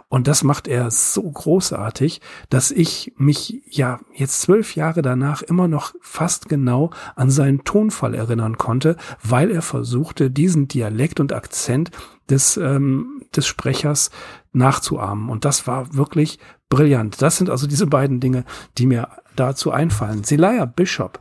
Und 0.09 0.27
das 0.27 0.43
macht 0.43 0.67
er 0.67 0.91
so 0.91 1.23
großartig, 1.23 2.21
dass 2.51 2.71
ich 2.71 3.13
mich 3.17 3.63
ja 3.67 4.01
jetzt 4.13 4.41
zwölf 4.41 4.75
Jahre 4.75 5.03
danach 5.03 5.43
immer 5.43 5.69
noch 5.69 5.95
fast 6.01 6.49
genau 6.49 6.91
an 7.15 7.31
seinen 7.31 7.65
Tonfall 7.65 8.15
erinnern 8.15 8.59
konnte, 8.59 8.97
weil 9.23 9.51
er 9.51 9.63
versuchte, 9.63 10.31
diesen 10.31 10.69
Dialekt 10.69 11.21
und 11.21 11.33
Akzent 11.33 11.91
des, 12.29 12.57
ähm, 12.57 13.23
des 13.35 13.47
Sprechers 13.47 14.11
nachzuahmen. 14.53 15.29
Und 15.29 15.45
das 15.45 15.67
war 15.67 15.95
wirklich 15.95 16.39
brillant. 16.69 17.23
Das 17.23 17.37
sind 17.37 17.51
also 17.51 17.67
diese 17.67 17.87
beiden 17.87 18.21
Dinge, 18.21 18.45
die 18.79 18.87
mir 18.87 19.09
dazu 19.37 19.71
einfallen. 19.71 20.25
Zelaya 20.25 20.65
Bishop, 20.65 21.21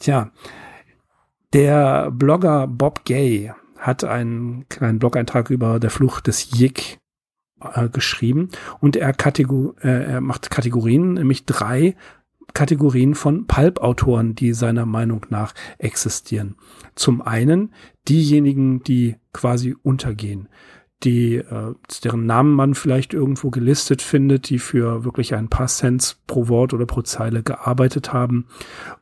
tja, 0.00 0.30
der 1.52 2.10
Blogger 2.10 2.66
Bob 2.66 3.04
Gay 3.04 3.52
hat 3.78 4.04
einen 4.04 4.68
kleinen 4.68 4.98
Blog-Eintrag 4.98 5.50
über 5.50 5.80
der 5.80 5.90
Flucht 5.90 6.26
des 6.26 6.58
Yik 6.58 6.98
äh, 7.60 7.88
geschrieben 7.88 8.48
und 8.80 8.96
er, 8.96 9.12
Kategor 9.12 9.74
äh, 9.82 10.12
er 10.12 10.20
macht 10.20 10.50
Kategorien, 10.50 11.14
nämlich 11.14 11.44
drei 11.44 11.96
Kategorien 12.54 13.14
von 13.14 13.46
Pulp-Autoren, 13.46 14.34
die 14.34 14.52
seiner 14.52 14.86
Meinung 14.86 15.26
nach 15.30 15.54
existieren. 15.78 16.56
Zum 16.94 17.22
einen 17.22 17.72
diejenigen, 18.08 18.82
die 18.82 19.16
quasi 19.32 19.74
untergehen 19.82 20.48
die, 21.04 21.36
äh, 21.36 21.74
deren 22.04 22.26
Namen 22.26 22.54
man 22.54 22.74
vielleicht 22.74 23.12
irgendwo 23.14 23.50
gelistet 23.50 24.02
findet, 24.02 24.48
die 24.48 24.58
für 24.58 25.04
wirklich 25.04 25.34
ein 25.34 25.48
paar 25.48 25.66
Cents 25.66 26.20
pro 26.26 26.48
Wort 26.48 26.72
oder 26.74 26.86
pro 26.86 27.02
Zeile 27.02 27.42
gearbeitet 27.42 28.12
haben 28.12 28.46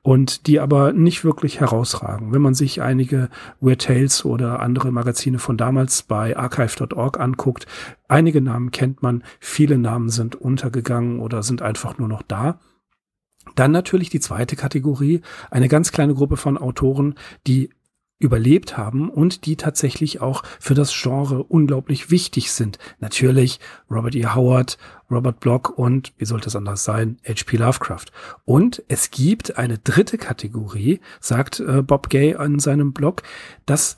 und 0.03 0.47
die 0.47 0.61
aber 0.61 0.93
nicht 0.93 1.25
wirklich 1.25 1.61
herausragen. 1.61 2.33
Wenn 2.33 2.43
man 2.43 2.55
sich 2.55 2.81
einige 2.81 3.29
Weird 3.61 3.83
Tales 3.83 4.25
oder 4.25 4.61
andere 4.61 4.93
Magazine 4.93 5.39
von 5.39 5.57
damals 5.57 6.03
bei 6.03 6.37
archive.org 6.37 7.21
anguckt, 7.21 7.67
einige 8.09 8.41
Namen 8.41 8.71
kennt 8.71 9.03
man, 9.03 9.23
viele 9.39 9.79
Namen 9.79 10.09
sind 10.09 10.37
untergegangen 10.37 11.21
oder 11.21 11.43
sind 11.43 11.63
einfach 11.63 11.99
nur 11.99 12.09
noch 12.09 12.23
da. 12.23 12.59
Dann 13.55 13.73
natürlich 13.73 14.11
die 14.11 14.21
zweite 14.21 14.57
Kategorie, 14.57 15.23
eine 15.51 15.69
ganz 15.69 15.93
kleine 15.93 16.15
Gruppe 16.15 16.37
von 16.37 16.59
Autoren, 16.59 17.15
die 17.47 17.71
überlebt 18.21 18.77
haben 18.77 19.11
und 19.11 19.47
die 19.47 19.57
tatsächlich 19.57 20.21
auch 20.21 20.45
für 20.61 20.75
das 20.75 20.93
Genre 20.93 21.43
unglaublich 21.43 22.11
wichtig 22.11 22.53
sind. 22.53 22.79
Natürlich 23.01 23.59
Robert 23.91 24.15
E. 24.15 24.27
Howard, 24.27 24.79
Robert 25.11 25.41
Block 25.41 25.77
und, 25.77 26.13
wie 26.19 26.27
sollte 26.27 26.49
es 26.49 26.55
anders 26.55 26.85
sein, 26.85 27.17
H.P. 27.27 27.57
Lovecraft. 27.57 28.07
Und 28.45 28.85
es 28.87 29.11
gibt 29.11 29.57
eine 29.57 29.79
dritte 29.79 30.19
Kategorie, 30.19 31.01
sagt 31.19 31.61
äh, 31.61 31.83
Bob 31.83 32.11
Gay 32.11 32.37
in 32.39 32.61
seinem 32.61 32.93
Blog, 32.93 33.23
dass 33.67 33.97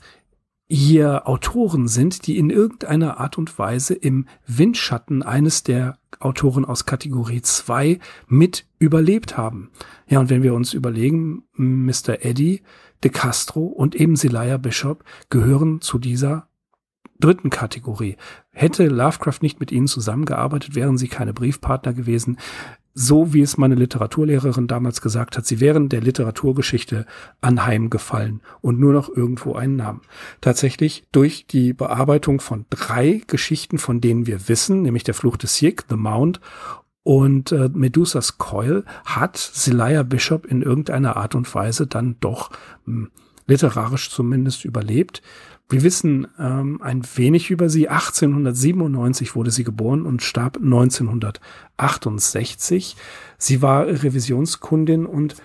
hier 0.69 1.27
Autoren 1.27 1.87
sind, 1.87 2.25
die 2.25 2.37
in 2.37 2.49
irgendeiner 2.49 3.19
Art 3.19 3.37
und 3.37 3.59
Weise 3.59 3.93
im 3.93 4.25
Windschatten 4.47 5.21
eines 5.21 5.63
der 5.63 5.99
Autoren 6.19 6.65
aus 6.65 6.85
Kategorie 6.85 7.41
2 7.41 7.99
mit 8.27 8.65
überlebt 8.79 9.37
haben. 9.37 9.69
Ja, 10.07 10.19
und 10.19 10.29
wenn 10.29 10.41
wir 10.41 10.53
uns 10.53 10.73
überlegen, 10.73 11.43
Mr. 11.53 12.25
Eddie, 12.25 12.61
De 13.03 13.11
Castro 13.11 13.65
und 13.65 13.95
eben 13.95 14.15
Zelaya 14.15 14.57
Bishop 14.57 15.03
gehören 15.29 15.81
zu 15.81 15.97
dieser 15.99 16.47
dritten 17.19 17.49
Kategorie. 17.49 18.17
Hätte 18.51 18.87
Lovecraft 18.87 19.39
nicht 19.41 19.59
mit 19.59 19.71
ihnen 19.71 19.87
zusammengearbeitet, 19.87 20.75
wären 20.75 20.97
sie 20.97 21.07
keine 21.07 21.33
Briefpartner 21.33 21.93
gewesen. 21.93 22.37
So 22.95 23.33
wie 23.33 23.41
es 23.41 23.57
meine 23.57 23.73
Literaturlehrerin 23.73 24.67
damals 24.67 25.01
gesagt 25.01 25.35
hat, 25.35 25.47
sie 25.47 25.59
wären 25.59 25.89
der 25.89 26.01
Literaturgeschichte 26.01 27.07
anheimgefallen 27.41 28.41
und 28.61 28.79
nur 28.79 28.93
noch 28.93 29.09
irgendwo 29.09 29.55
einen 29.55 29.77
Namen. 29.77 30.01
Tatsächlich 30.41 31.03
durch 31.11 31.47
die 31.47 31.73
Bearbeitung 31.73 32.39
von 32.39 32.65
drei 32.69 33.21
Geschichten, 33.25 33.79
von 33.79 33.99
denen 33.99 34.27
wir 34.27 34.47
wissen, 34.47 34.83
nämlich 34.83 35.03
der 35.03 35.15
Fluch 35.15 35.37
des 35.37 35.55
Sieg, 35.55 35.85
The 35.89 35.95
Mount 35.95 36.39
und 37.03 37.51
äh, 37.51 37.69
Medusas 37.73 38.37
Coil 38.37 38.85
hat 39.05 39.37
Zelaya 39.37 40.03
Bishop 40.03 40.45
in 40.45 40.61
irgendeiner 40.61 41.17
Art 41.17 41.35
und 41.35 41.53
Weise 41.53 41.85
dann 41.85 42.15
doch 42.21 42.49
mh, 42.85 42.85
hm, 42.85 43.11
literarisch 43.45 44.09
zumindest 44.09 44.63
überlebt. 44.63 45.21
Wir 45.69 45.83
wissen 45.83 46.27
ähm, 46.39 46.81
ein 46.81 47.03
wenig 47.15 47.49
über 47.49 47.69
sie. 47.69 47.87
1897 47.89 49.35
wurde 49.35 49.51
sie 49.51 49.63
geboren 49.63 50.05
und 50.05 50.21
starb 50.21 50.57
1968. 50.57 52.97
Sie 53.37 53.61
war 53.61 53.87
Revisionskundin 53.87 55.05
und 55.05 55.37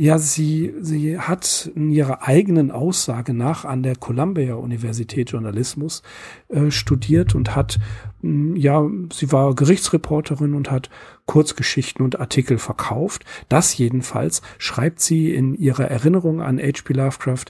ja, 0.00 0.16
sie, 0.18 0.74
sie 0.80 1.18
hat 1.18 1.72
in 1.74 1.90
ihrer 1.90 2.22
eigenen 2.22 2.70
Aussage 2.70 3.34
nach 3.34 3.64
an 3.64 3.82
der 3.82 3.96
Columbia 3.96 4.54
Universität 4.54 5.32
Journalismus 5.32 6.04
äh, 6.48 6.70
studiert 6.70 7.34
und 7.34 7.56
hat, 7.56 7.80
mh, 8.22 8.30
hm, 8.52 8.56
ja, 8.56 8.88
sie 9.12 9.32
war 9.32 9.56
Gerichtsreporterin 9.56 10.54
und 10.54 10.70
hat 10.70 10.88
Kurzgeschichten 11.26 12.04
und 12.04 12.20
Artikel 12.20 12.58
verkauft. 12.58 13.24
Das 13.48 13.76
jedenfalls 13.76 14.40
schreibt 14.58 15.00
sie 15.00 15.34
in 15.34 15.54
ihrer 15.54 15.90
Erinnerung 15.90 16.40
an 16.42 16.58
H.P. 16.58 16.92
Lovecraft 16.92 17.46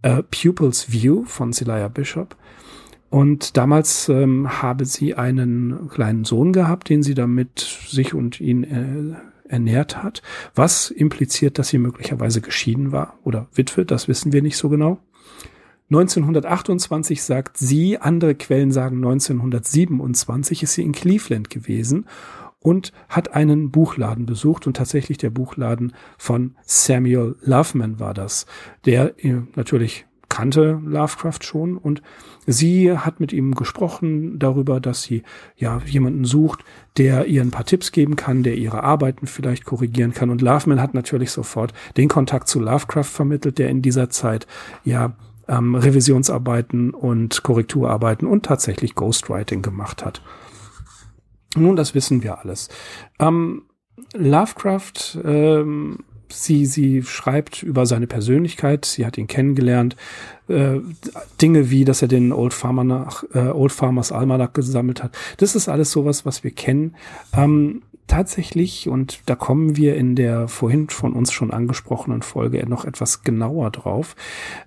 äh, 0.00 0.22
Pupil's 0.22 0.90
View 0.90 1.24
von 1.26 1.52
Celia 1.52 1.88
Bishop. 1.88 2.34
Und 3.10 3.58
damals 3.58 4.08
ähm, 4.08 4.62
habe 4.62 4.86
sie 4.86 5.16
einen 5.16 5.90
kleinen 5.90 6.24
Sohn 6.24 6.54
gehabt, 6.54 6.88
den 6.88 7.02
sie 7.02 7.14
damit 7.14 7.58
sich 7.58 8.14
und 8.14 8.40
ihn 8.40 8.64
äh, 8.64 9.16
ernährt 9.50 10.02
hat, 10.02 10.22
was 10.54 10.90
impliziert, 10.90 11.58
dass 11.58 11.68
sie 11.68 11.78
möglicherweise 11.78 12.40
geschieden 12.40 12.92
war 12.92 13.18
oder 13.24 13.48
Witwe, 13.54 13.84
das 13.84 14.08
wissen 14.08 14.32
wir 14.32 14.42
nicht 14.42 14.56
so 14.56 14.68
genau. 14.68 14.98
1928 15.90 17.22
sagt 17.22 17.58
sie, 17.58 17.98
andere 17.98 18.36
Quellen 18.36 18.70
sagen 18.70 18.96
1927 18.98 20.62
ist 20.62 20.74
sie 20.74 20.82
in 20.82 20.92
Cleveland 20.92 21.50
gewesen 21.50 22.06
und 22.60 22.92
hat 23.08 23.34
einen 23.34 23.70
Buchladen 23.70 24.24
besucht 24.26 24.68
und 24.68 24.76
tatsächlich 24.76 25.18
der 25.18 25.30
Buchladen 25.30 25.92
von 26.16 26.54
Samuel 26.62 27.36
Loveman 27.40 27.98
war 27.98 28.14
das, 28.14 28.46
der 28.84 29.24
äh, 29.24 29.42
natürlich 29.56 30.06
kannte 30.30 30.80
Lovecraft 30.82 31.40
schon 31.42 31.76
und 31.76 32.00
sie 32.46 32.96
hat 32.96 33.20
mit 33.20 33.34
ihm 33.34 33.54
gesprochen 33.54 34.38
darüber, 34.38 34.80
dass 34.80 35.02
sie 35.02 35.24
ja 35.56 35.82
jemanden 35.84 36.24
sucht, 36.24 36.64
der 36.96 37.26
ihr 37.26 37.42
ein 37.42 37.50
paar 37.50 37.66
Tipps 37.66 37.92
geben 37.92 38.16
kann, 38.16 38.42
der 38.42 38.54
ihre 38.54 38.82
Arbeiten 38.82 39.26
vielleicht 39.26 39.66
korrigieren 39.66 40.14
kann. 40.14 40.30
Und 40.30 40.40
Loveman 40.40 40.80
hat 40.80 40.94
natürlich 40.94 41.30
sofort 41.32 41.74
den 41.98 42.08
Kontakt 42.08 42.48
zu 42.48 42.60
Lovecraft 42.60 43.04
vermittelt, 43.04 43.58
der 43.58 43.68
in 43.68 43.82
dieser 43.82 44.08
Zeit 44.08 44.46
ja 44.84 45.12
ähm, 45.48 45.74
Revisionsarbeiten 45.74 46.90
und 46.94 47.42
Korrekturarbeiten 47.42 48.26
und 48.26 48.46
tatsächlich 48.46 48.94
Ghostwriting 48.94 49.60
gemacht 49.60 50.04
hat. 50.04 50.22
Nun, 51.56 51.76
das 51.76 51.94
wissen 51.94 52.22
wir 52.22 52.38
alles. 52.38 52.68
Ähm, 53.18 53.64
Lovecraft 54.14 55.18
ähm, 55.24 55.98
sie, 56.32 56.66
sie 56.66 57.02
schreibt 57.02 57.62
über 57.62 57.86
seine 57.86 58.06
Persönlichkeit, 58.06 58.84
sie 58.84 59.06
hat 59.06 59.18
ihn 59.18 59.26
kennengelernt, 59.26 59.96
äh, 60.48 60.80
Dinge 61.40 61.70
wie, 61.70 61.84
dass 61.84 62.02
er 62.02 62.08
den 62.08 62.32
Old, 62.32 62.54
Farmer 62.54 62.84
nach, 62.84 63.24
äh, 63.34 63.48
Old 63.48 63.72
Farmers 63.72 64.12
Almanac 64.12 64.54
gesammelt 64.54 65.02
hat. 65.02 65.16
Das 65.36 65.54
ist 65.54 65.68
alles 65.68 65.90
sowas, 65.90 66.26
was 66.26 66.44
wir 66.44 66.50
kennen. 66.50 66.96
Ähm, 67.36 67.82
tatsächlich, 68.10 68.88
und 68.88 69.20
da 69.26 69.36
kommen 69.36 69.76
wir 69.76 69.94
in 69.94 70.16
der 70.16 70.48
vorhin 70.48 70.88
von 70.88 71.12
uns 71.12 71.32
schon 71.32 71.52
angesprochenen 71.52 72.22
Folge 72.22 72.68
noch 72.68 72.84
etwas 72.84 73.22
genauer 73.22 73.70
drauf, 73.70 74.16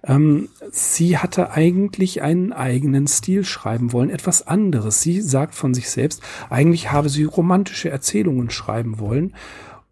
ähm, 0.03 0.47
sie 0.71 1.17
hatte 1.17 1.51
eigentlich 1.51 2.21
einen 2.21 2.53
eigenen 2.53 3.07
Stil 3.07 3.43
schreiben 3.43 3.91
wollen, 3.91 4.09
etwas 4.09 4.47
anderes. 4.47 5.01
Sie 5.01 5.19
sagt 5.21 5.55
von 5.55 5.73
sich 5.73 5.89
selbst, 5.89 6.23
eigentlich 6.49 6.91
habe 6.91 7.09
sie 7.09 7.25
romantische 7.25 7.89
Erzählungen 7.89 8.49
schreiben 8.49 8.99
wollen 8.99 9.33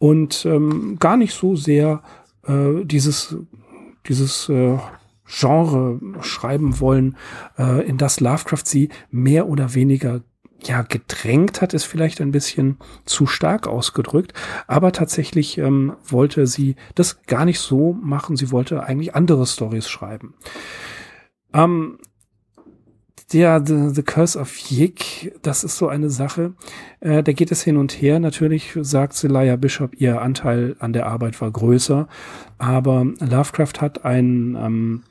und 0.02 0.48
ähm, 0.48 0.98
gar 1.00 1.16
nicht 1.16 1.36
so 1.36 1.56
sehr 1.56 2.02
äh, 2.48 2.84
dieses 2.86 3.38
dieses 4.08 4.50
äh, 4.50 4.80
Genre 5.28 6.00
schreiben 6.22 6.80
wollen, 6.80 7.18
äh, 7.60 7.88
in 7.88 8.00
das 8.00 8.20
Lovecraft 8.20 8.66
sie 8.66 8.90
mehr 9.12 9.48
oder 9.48 9.76
weniger 9.76 10.22
ja, 10.64 10.82
gedrängt 10.82 11.62
hat, 11.62 11.76
ist 11.76 11.84
vielleicht 11.84 12.20
ein 12.20 12.32
bisschen 12.32 12.78
zu 13.06 13.28
stark 13.28 13.68
ausgedrückt, 13.68 14.34
aber 14.66 14.92
tatsächlich 14.92 15.60
ähm, 15.60 15.94
wollte 16.04 16.48
sie 16.48 16.78
das 16.96 17.22
gar 17.24 17.46
nicht 17.46 17.60
so 17.60 17.94
machen. 17.94 18.36
Sie 18.36 18.50
wollte 18.50 18.84
eigentlich 18.84 19.14
andere 19.14 19.46
Stories 19.46 19.88
schreiben. 19.88 20.34
Ähm, 21.54 22.00
der 23.34 23.66
The, 23.66 23.90
The 23.94 24.04
Curse 24.04 24.40
of 24.40 24.58
Yik, 24.70 25.34
das 25.42 25.64
ist 25.64 25.78
so 25.78 25.88
eine 25.88 26.10
Sache. 26.10 26.54
Äh, 27.00 27.24
da 27.24 27.32
geht 27.32 27.52
es 27.52 27.64
hin 27.64 27.78
und 27.78 27.94
her. 28.02 28.20
Natürlich 28.20 28.78
sagt 28.82 29.14
Celia 29.14 29.56
Bishop, 29.56 30.00
ihr 30.00 30.22
Anteil 30.22 30.76
an 30.80 30.94
der 30.94 31.08
Arbeit 31.08 31.40
war 31.42 31.52
größer, 31.52 32.08
aber 32.58 33.06
Lovecraft 33.20 33.80
hat 33.80 34.06
einen, 34.06 34.56
ähm, 34.56 35.04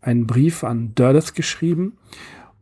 einen 0.00 0.26
Brief 0.26 0.64
an 0.64 0.94
Derleth 0.94 1.34
geschrieben, 1.34 1.94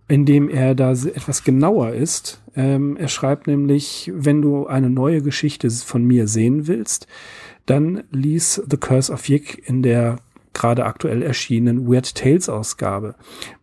in 0.09 0.25
dem 0.25 0.49
er 0.49 0.75
da 0.75 0.93
etwas 0.93 1.45
genauer 1.45 1.93
ist. 1.93 2.43
Ähm, 2.57 2.97
er 2.97 3.09
schreibt 3.09 3.47
nämlich, 3.47 4.11
wenn 4.15 4.43
du 4.43 4.67
eine 4.67 4.91
neue 4.91 5.23
Geschichte 5.23 5.71
von 5.71 6.05
mir 6.05 6.27
sehen 6.27 6.67
willst, 6.67 7.07
dann 7.67 8.05
lies 8.11 8.63
The 8.69 8.77
Curse 8.77 9.13
of 9.13 9.29
Yik 9.29 9.69
in 9.69 9.83
der 9.83 10.17
gerade 10.53 10.85
aktuell 10.85 11.23
erschienenen 11.23 11.91
Weird 11.91 12.15
Tales 12.15 12.49
Ausgabe. 12.49 13.15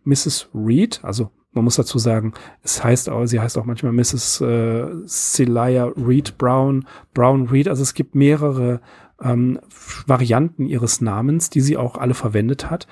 Mrs. 0.04 0.48
Reed, 0.52 1.00
also 1.02 1.30
man 1.52 1.64
muss 1.64 1.76
dazu 1.76 1.98
sagen, 1.98 2.32
es 2.62 2.82
heißt 2.82 3.08
auch, 3.08 3.26
sie 3.26 3.40
heißt 3.40 3.58
auch 3.58 3.64
manchmal 3.64 3.92
Mrs. 3.92 4.40
Äh, 4.40 5.06
Celia 5.06 5.86
Reed 5.96 6.38
Brown, 6.38 6.86
Brown 7.12 7.48
Reed. 7.48 7.68
Also 7.68 7.82
es 7.82 7.94
gibt 7.94 8.14
mehrere 8.14 8.80
ähm, 9.20 9.58
Varianten 10.06 10.66
ihres 10.66 11.00
Namens, 11.00 11.50
die 11.50 11.60
sie 11.60 11.76
auch 11.76 11.96
alle 11.96 12.14
verwendet 12.14 12.70
hat. 12.70 12.86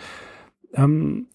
Ähm, 0.75 1.27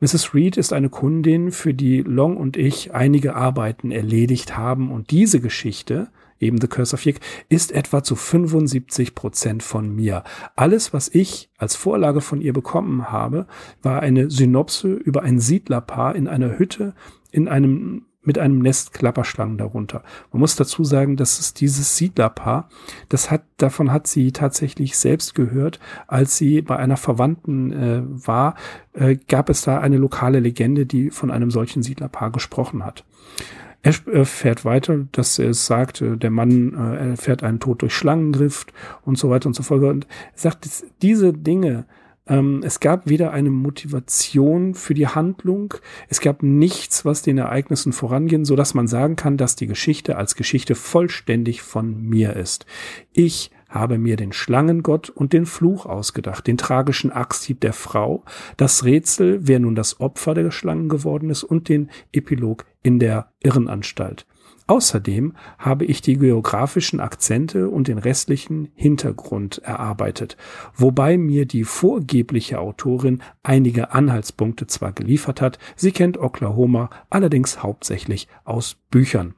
Mrs. 0.00 0.32
Reed 0.32 0.56
ist 0.56 0.72
eine 0.72 0.90
Kundin, 0.90 1.50
für 1.50 1.74
die 1.74 2.02
Long 2.02 2.36
und 2.36 2.56
ich 2.56 2.94
einige 2.94 3.34
Arbeiten 3.34 3.90
erledigt 3.90 4.56
haben 4.56 4.92
und 4.92 5.10
diese 5.10 5.40
Geschichte 5.40 6.08
eben 6.40 6.60
The 6.60 6.68
Curse 6.68 6.94
of 6.94 7.04
Yig, 7.04 7.20
ist 7.48 7.72
etwa 7.72 8.02
zu 8.02 8.16
75 8.16 9.14
Prozent 9.14 9.62
von 9.62 9.94
mir. 9.94 10.24
Alles, 10.56 10.92
was 10.92 11.08
ich 11.08 11.50
als 11.58 11.76
Vorlage 11.76 12.20
von 12.20 12.40
ihr 12.40 12.52
bekommen 12.52 13.10
habe, 13.10 13.46
war 13.82 14.00
eine 14.00 14.30
Synopse 14.30 14.92
über 14.92 15.22
ein 15.22 15.40
Siedlerpaar 15.40 16.14
in 16.14 16.28
einer 16.28 16.58
Hütte 16.58 16.94
in 17.30 17.48
einem 17.48 18.06
mit 18.28 18.38
einem 18.38 18.58
Nest 18.58 18.92
Klapperschlangen 18.92 19.56
darunter. 19.56 20.02
Man 20.32 20.40
muss 20.40 20.54
dazu 20.54 20.84
sagen, 20.84 21.16
dass 21.16 21.38
es 21.38 21.54
dieses 21.54 21.96
Siedlerpaar, 21.96 22.68
das 23.08 23.30
hat, 23.30 23.44
davon 23.56 23.90
hat 23.90 24.06
sie 24.06 24.32
tatsächlich 24.32 24.98
selbst 24.98 25.34
gehört, 25.34 25.80
als 26.08 26.36
sie 26.36 26.60
bei 26.60 26.76
einer 26.76 26.98
Verwandten 26.98 27.72
äh, 27.72 28.02
war, 28.04 28.54
äh, 28.92 29.16
gab 29.28 29.48
es 29.48 29.62
da 29.62 29.80
eine 29.80 29.96
lokale 29.96 30.40
Legende, 30.40 30.84
die 30.84 31.10
von 31.10 31.30
einem 31.30 31.50
solchen 31.50 31.82
Siedlerpaar 31.82 32.30
gesprochen 32.30 32.84
hat. 32.84 33.02
Er 34.12 34.26
fährt 34.26 34.64
weiter, 34.64 35.06
dass 35.12 35.38
er 35.38 35.50
es 35.50 35.66
sagt, 35.66 36.02
äh, 36.02 36.16
der 36.16 36.30
Mann 36.30 36.74
äh, 36.74 37.10
erfährt 37.10 37.42
einen 37.42 37.60
Tod 37.60 37.82
durch 37.82 37.94
Schlangengriff 37.94 38.66
und 39.04 39.16
so 39.16 39.30
weiter 39.30 39.46
und 39.46 39.54
so 39.54 39.62
fort. 39.62 39.82
Und 39.82 40.06
er 40.34 40.38
sagt, 40.38 40.68
diese 41.00 41.32
Dinge, 41.32 41.86
ähm, 42.26 42.62
es 42.62 42.80
gab 42.80 43.08
weder 43.08 43.32
eine 43.32 43.50
Motivation 43.50 44.74
für 44.74 44.94
die 44.94 45.06
Handlung, 45.06 45.74
es 46.08 46.20
gab 46.20 46.42
nichts, 46.42 47.04
was 47.04 47.22
den 47.22 47.38
Ereignissen 47.38 47.92
vorangehen, 47.92 48.44
so 48.44 48.56
dass 48.56 48.74
man 48.74 48.86
sagen 48.86 49.16
kann, 49.16 49.36
dass 49.36 49.56
die 49.56 49.66
Geschichte 49.66 50.16
als 50.16 50.34
Geschichte 50.34 50.74
vollständig 50.74 51.62
von 51.62 52.02
mir 52.02 52.36
ist. 52.36 52.66
Ich 53.12 53.50
habe 53.68 53.98
mir 53.98 54.16
den 54.16 54.32
Schlangengott 54.32 55.10
und 55.10 55.32
den 55.32 55.44
Fluch 55.44 55.84
ausgedacht, 55.84 56.46
den 56.46 56.56
tragischen 56.56 57.10
Axthieb 57.10 57.60
der 57.60 57.74
Frau, 57.74 58.24
das 58.56 58.84
Rätsel, 58.84 59.40
wer 59.42 59.60
nun 59.60 59.74
das 59.74 60.00
Opfer 60.00 60.34
der 60.34 60.50
Schlangen 60.50 60.88
geworden 60.88 61.28
ist 61.30 61.44
und 61.44 61.68
den 61.68 61.90
Epilog 62.12 62.66
in 62.82 62.98
der 62.98 63.32
Irrenanstalt. 63.40 64.26
Außerdem 64.68 65.32
habe 65.58 65.86
ich 65.86 66.02
die 66.02 66.18
geografischen 66.18 67.00
Akzente 67.00 67.70
und 67.70 67.88
den 67.88 67.96
restlichen 67.96 68.68
Hintergrund 68.74 69.58
erarbeitet, 69.64 70.36
wobei 70.74 71.16
mir 71.16 71.46
die 71.46 71.64
vorgebliche 71.64 72.60
Autorin 72.60 73.22
einige 73.42 73.92
Anhaltspunkte 73.92 74.66
zwar 74.66 74.92
geliefert 74.92 75.40
hat, 75.40 75.58
sie 75.74 75.90
kennt 75.90 76.18
Oklahoma 76.18 76.90
allerdings 77.08 77.62
hauptsächlich 77.62 78.28
aus 78.44 78.76
Büchern. 78.90 79.34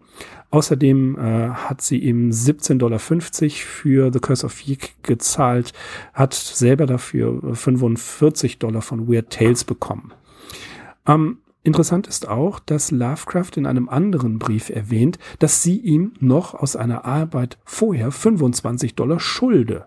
Außerdem 0.50 1.16
äh, 1.16 1.50
hat 1.50 1.80
sie 1.80 1.98
ihm 1.98 2.30
17,50 2.30 2.78
Dollar 2.78 2.98
für 2.98 4.12
The 4.12 4.18
Curse 4.18 4.46
of 4.46 4.60
Yeek 4.62 5.00
gezahlt, 5.04 5.72
hat 6.12 6.34
selber 6.34 6.86
dafür 6.86 7.54
45 7.54 8.58
Dollar 8.58 8.82
von 8.82 9.08
Weird 9.08 9.30
Tales 9.30 9.62
bekommen. 9.62 10.12
Ähm, 11.06 11.38
Interessant 11.62 12.06
ist 12.06 12.26
auch, 12.26 12.58
dass 12.58 12.90
Lovecraft 12.90 13.52
in 13.56 13.66
einem 13.66 13.88
anderen 13.88 14.38
Brief 14.38 14.70
erwähnt, 14.70 15.18
dass 15.38 15.62
sie 15.62 15.78
ihm 15.78 16.14
noch 16.18 16.54
aus 16.54 16.74
einer 16.74 17.04
Arbeit 17.04 17.58
vorher 17.64 18.10
25 18.10 18.94
Dollar 18.94 19.20
schulde. 19.20 19.86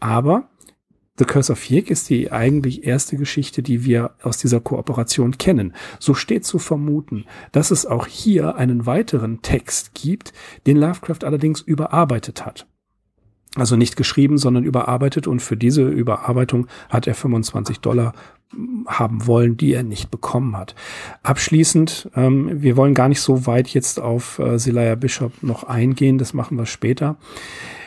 Aber 0.00 0.48
The 1.18 1.24
Curse 1.24 1.52
of 1.52 1.70
Yig 1.70 1.90
ist 1.90 2.10
die 2.10 2.30
eigentlich 2.30 2.84
erste 2.84 3.16
Geschichte, 3.16 3.62
die 3.62 3.84
wir 3.84 4.12
aus 4.22 4.36
dieser 4.36 4.60
Kooperation 4.60 5.38
kennen. 5.38 5.74
So 5.98 6.12
steht 6.12 6.44
zu 6.44 6.58
vermuten, 6.58 7.24
dass 7.52 7.70
es 7.70 7.86
auch 7.86 8.06
hier 8.06 8.56
einen 8.56 8.84
weiteren 8.84 9.40
Text 9.40 9.94
gibt, 9.94 10.34
den 10.66 10.76
Lovecraft 10.76 11.24
allerdings 11.24 11.62
überarbeitet 11.62 12.44
hat. 12.44 12.66
Also 13.56 13.76
nicht 13.76 13.96
geschrieben, 13.96 14.38
sondern 14.38 14.64
überarbeitet 14.64 15.26
und 15.26 15.40
für 15.40 15.56
diese 15.56 15.82
Überarbeitung 15.82 16.66
hat 16.88 17.06
er 17.06 17.14
25 17.14 17.80
Dollar 17.80 18.12
haben 18.86 19.26
wollen, 19.26 19.56
die 19.56 19.72
er 19.72 19.82
nicht 19.82 20.10
bekommen 20.10 20.56
hat. 20.56 20.74
Abschließend, 21.22 22.10
ähm, 22.14 22.62
wir 22.62 22.76
wollen 22.76 22.94
gar 22.94 23.08
nicht 23.08 23.20
so 23.20 23.46
weit 23.46 23.68
jetzt 23.68 24.00
auf 24.00 24.38
äh, 24.38 24.58
Zelaya 24.58 24.94
Bishop 24.94 25.42
noch 25.42 25.64
eingehen, 25.64 26.18
das 26.18 26.32
machen 26.32 26.56
wir 26.56 26.66
später. 26.66 27.16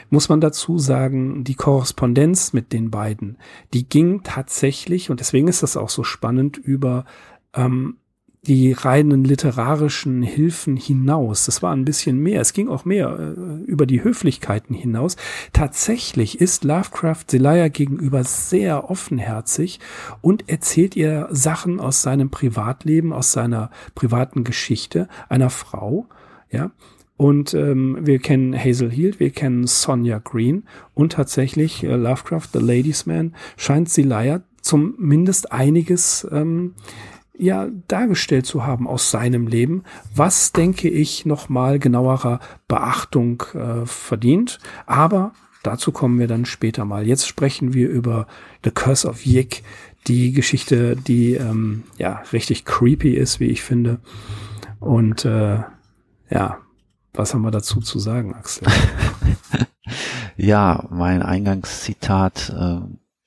Muss 0.09 0.27
man 0.27 0.41
dazu 0.41 0.79
sagen, 0.79 1.43
die 1.43 1.55
Korrespondenz 1.55 2.51
mit 2.51 2.73
den 2.73 2.89
beiden, 2.89 3.37
die 3.73 3.87
ging 3.87 4.23
tatsächlich, 4.23 5.09
und 5.09 5.19
deswegen 5.19 5.47
ist 5.47 5.63
das 5.63 5.77
auch 5.77 5.89
so 5.89 6.03
spannend, 6.03 6.57
über 6.57 7.05
ähm, 7.53 7.97
die 8.43 8.71
reinen 8.71 9.25
literarischen 9.25 10.21
Hilfen 10.21 10.77
hinaus. 10.77 11.45
Das 11.45 11.61
war 11.61 11.75
ein 11.75 11.83
bisschen 11.83 12.19
mehr. 12.19 12.39
Es 12.39 12.53
ging 12.53 12.69
auch 12.69 12.85
mehr 12.85 13.35
äh, 13.37 13.63
über 13.63 13.85
die 13.85 14.03
Höflichkeiten 14.03 14.73
hinaus. 14.73 15.17
Tatsächlich 15.51 16.39
ist 16.39 16.63
Lovecraft 16.63 17.25
Zelaya 17.27 17.67
gegenüber 17.67 18.23
sehr 18.23 18.89
offenherzig 18.89 19.79
und 20.21 20.47
erzählt 20.47 20.95
ihr 20.95 21.27
Sachen 21.31 21.79
aus 21.79 22.01
seinem 22.01 22.29
Privatleben, 22.29 23.11
aus 23.11 23.33
seiner 23.33 23.71
privaten 23.93 24.43
Geschichte 24.43 25.09
einer 25.27 25.49
Frau, 25.49 26.07
ja. 26.49 26.71
Und 27.17 27.53
ähm, 27.53 27.97
wir 27.99 28.19
kennen 28.19 28.57
Hazel 28.57 28.89
Heald, 28.89 29.19
wir 29.19 29.31
kennen 29.31 29.67
Sonja 29.67 30.19
Green 30.19 30.63
und 30.93 31.11
tatsächlich 31.11 31.83
äh, 31.83 31.93
Lovecraft, 31.93 32.47
The 32.53 32.59
Ladies 32.59 33.05
Man, 33.05 33.35
scheint 33.57 33.89
Zelaya 33.89 34.41
zumindest 34.61 35.51
einiges 35.51 36.25
ähm, 36.31 36.75
ja 37.39 37.67
dargestellt 37.87 38.45
zu 38.45 38.65
haben 38.65 38.87
aus 38.87 39.11
seinem 39.11 39.47
Leben, 39.47 39.83
was 40.13 40.51
denke 40.51 40.89
ich 40.89 41.25
nochmal 41.25 41.79
genauerer 41.79 42.39
Beachtung 42.67 43.43
äh, 43.53 43.85
verdient. 43.85 44.59
Aber 44.85 45.33
dazu 45.63 45.91
kommen 45.91 46.19
wir 46.19 46.27
dann 46.27 46.45
später 46.45 46.85
mal. 46.85 47.07
Jetzt 47.07 47.27
sprechen 47.27 47.73
wir 47.73 47.89
über 47.89 48.27
The 48.63 48.71
Curse 48.71 49.07
of 49.07 49.25
Yik, 49.25 49.63
die 50.07 50.31
Geschichte, 50.31 50.95
die 50.95 51.33
ähm, 51.33 51.83
ja 51.97 52.23
richtig 52.31 52.65
creepy 52.65 53.15
ist, 53.15 53.39
wie 53.39 53.47
ich 53.47 53.63
finde. 53.63 53.99
Und 54.79 55.25
äh, 55.25 55.59
ja, 56.29 56.57
was 57.13 57.33
haben 57.33 57.41
wir 57.41 57.51
dazu 57.51 57.79
zu 57.79 57.99
sagen, 57.99 58.33
Axel? 58.33 58.67
ja, 60.37 60.85
mein 60.89 61.21
Eingangszitat 61.21 62.53
äh, 62.55 62.79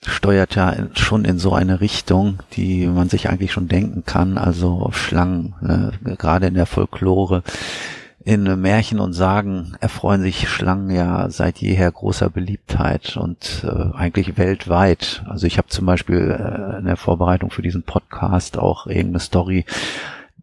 steuert 0.04 0.56
ja 0.56 0.74
schon 0.94 1.24
in 1.24 1.38
so 1.38 1.52
eine 1.52 1.80
Richtung, 1.80 2.40
die 2.54 2.86
man 2.86 3.08
sich 3.08 3.28
eigentlich 3.28 3.52
schon 3.52 3.68
denken 3.68 4.04
kann, 4.04 4.36
also 4.36 4.90
Schlangen, 4.92 5.54
ne? 5.60 5.92
gerade 6.18 6.46
in 6.46 6.54
der 6.54 6.66
Folklore. 6.66 7.42
In 8.24 8.60
Märchen 8.60 9.00
und 9.00 9.14
Sagen 9.14 9.74
erfreuen 9.80 10.22
sich 10.22 10.48
Schlangen 10.48 10.90
ja 10.90 11.28
seit 11.30 11.58
jeher 11.58 11.90
großer 11.90 12.30
Beliebtheit 12.30 13.16
und 13.16 13.64
äh, 13.64 13.96
eigentlich 13.96 14.38
weltweit. 14.38 15.24
Also 15.28 15.48
ich 15.48 15.58
habe 15.58 15.68
zum 15.68 15.86
Beispiel 15.86 16.30
äh, 16.30 16.78
in 16.78 16.84
der 16.84 16.96
Vorbereitung 16.96 17.50
für 17.50 17.62
diesen 17.62 17.82
Podcast 17.82 18.58
auch 18.58 18.86
irgendeine 18.86 19.18
Story 19.18 19.64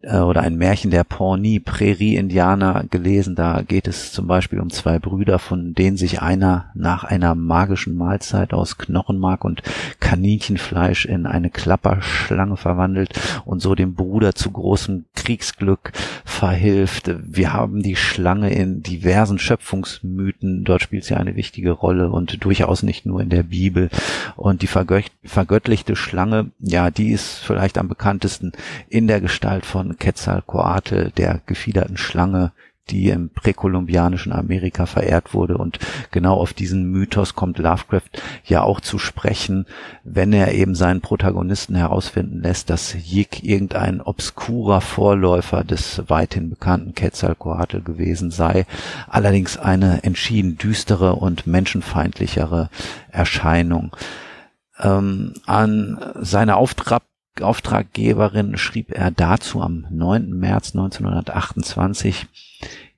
äh, 0.02 0.18
oder 0.18 0.42
ein 0.42 0.56
Märchen 0.56 0.90
der 0.90 1.04
Pawnee 1.04 1.60
Prärie-Indianer 1.60 2.84
gelesen. 2.90 3.34
Da 3.34 3.62
geht 3.62 3.86
es 3.86 4.12
zum 4.12 4.26
Beispiel 4.26 4.60
um 4.60 4.70
zwei 4.70 4.98
Brüder, 4.98 5.38
von 5.38 5.74
denen 5.74 5.96
sich 5.96 6.22
einer 6.22 6.70
nach 6.74 7.04
einer 7.04 7.34
magischen 7.34 7.96
Mahlzeit 7.96 8.52
aus 8.52 8.78
Knochenmark 8.78 9.44
und 9.44 9.62
Kaninchenfleisch 10.00 11.04
in 11.04 11.26
eine 11.26 11.50
Klapperschlange 11.50 12.56
verwandelt 12.56 13.18
und 13.44 13.60
so 13.60 13.74
dem 13.74 13.94
Bruder 13.94 14.34
zu 14.34 14.50
großem 14.50 15.04
Kriegsglück 15.14 15.92
verhilft. 16.24 17.10
Wir 17.22 17.52
haben 17.52 17.82
die 17.82 17.96
Schlange 17.96 18.52
in 18.52 18.82
diversen 18.82 19.38
Schöpfungsmythen. 19.38 20.64
Dort 20.64 20.82
spielt 20.82 21.04
sie 21.04 21.14
eine 21.14 21.36
wichtige 21.36 21.72
Rolle 21.72 22.10
und 22.10 22.42
durchaus 22.42 22.82
nicht 22.82 23.04
nur 23.04 23.20
in 23.20 23.28
der 23.28 23.42
Bibel. 23.42 23.90
Und 24.36 24.62
die 24.62 24.66
vergöttlichte 24.66 25.96
Schlange, 25.96 26.50
ja, 26.58 26.90
die 26.90 27.10
ist 27.10 27.38
vielleicht 27.38 27.76
am 27.76 27.88
bekanntesten 27.88 28.52
in 28.88 29.06
der 29.06 29.20
Gestalt 29.20 29.66
Quetzalcoatl, 29.98 31.10
der 31.16 31.40
gefiederten 31.46 31.96
Schlange, 31.96 32.52
die 32.90 33.08
im 33.08 33.30
präkolumbianischen 33.30 34.32
Amerika 34.32 34.86
verehrt 34.86 35.32
wurde. 35.34 35.56
Und 35.56 35.78
genau 36.10 36.34
auf 36.34 36.52
diesen 36.52 36.90
Mythos 36.90 37.34
kommt 37.34 37.58
Lovecraft 37.58 38.10
ja 38.44 38.62
auch 38.62 38.80
zu 38.80 38.98
sprechen, 38.98 39.66
wenn 40.04 40.32
er 40.32 40.52
eben 40.54 40.74
seinen 40.74 41.00
Protagonisten 41.00 41.74
herausfinden 41.74 42.42
lässt, 42.42 42.70
dass 42.70 42.94
Yik 42.94 43.44
irgendein 43.44 44.00
obskurer 44.00 44.80
Vorläufer 44.80 45.64
des 45.64 46.02
weithin 46.08 46.50
bekannten 46.50 46.94
Quetzalcoatl 46.94 47.80
gewesen 47.80 48.30
sei, 48.30 48.66
allerdings 49.08 49.56
eine 49.56 50.02
entschieden 50.02 50.58
düstere 50.58 51.14
und 51.14 51.46
menschenfeindlichere 51.46 52.70
Erscheinung. 53.10 53.96
Ähm, 54.82 55.34
an 55.46 55.98
seine 56.20 56.56
Auftrag 56.56 57.02
Auftraggeberin 57.42 58.56
schrieb 58.56 58.92
er 58.92 59.10
dazu 59.10 59.60
am 59.62 59.86
9. 59.90 60.30
März 60.30 60.74
1928, 60.74 62.26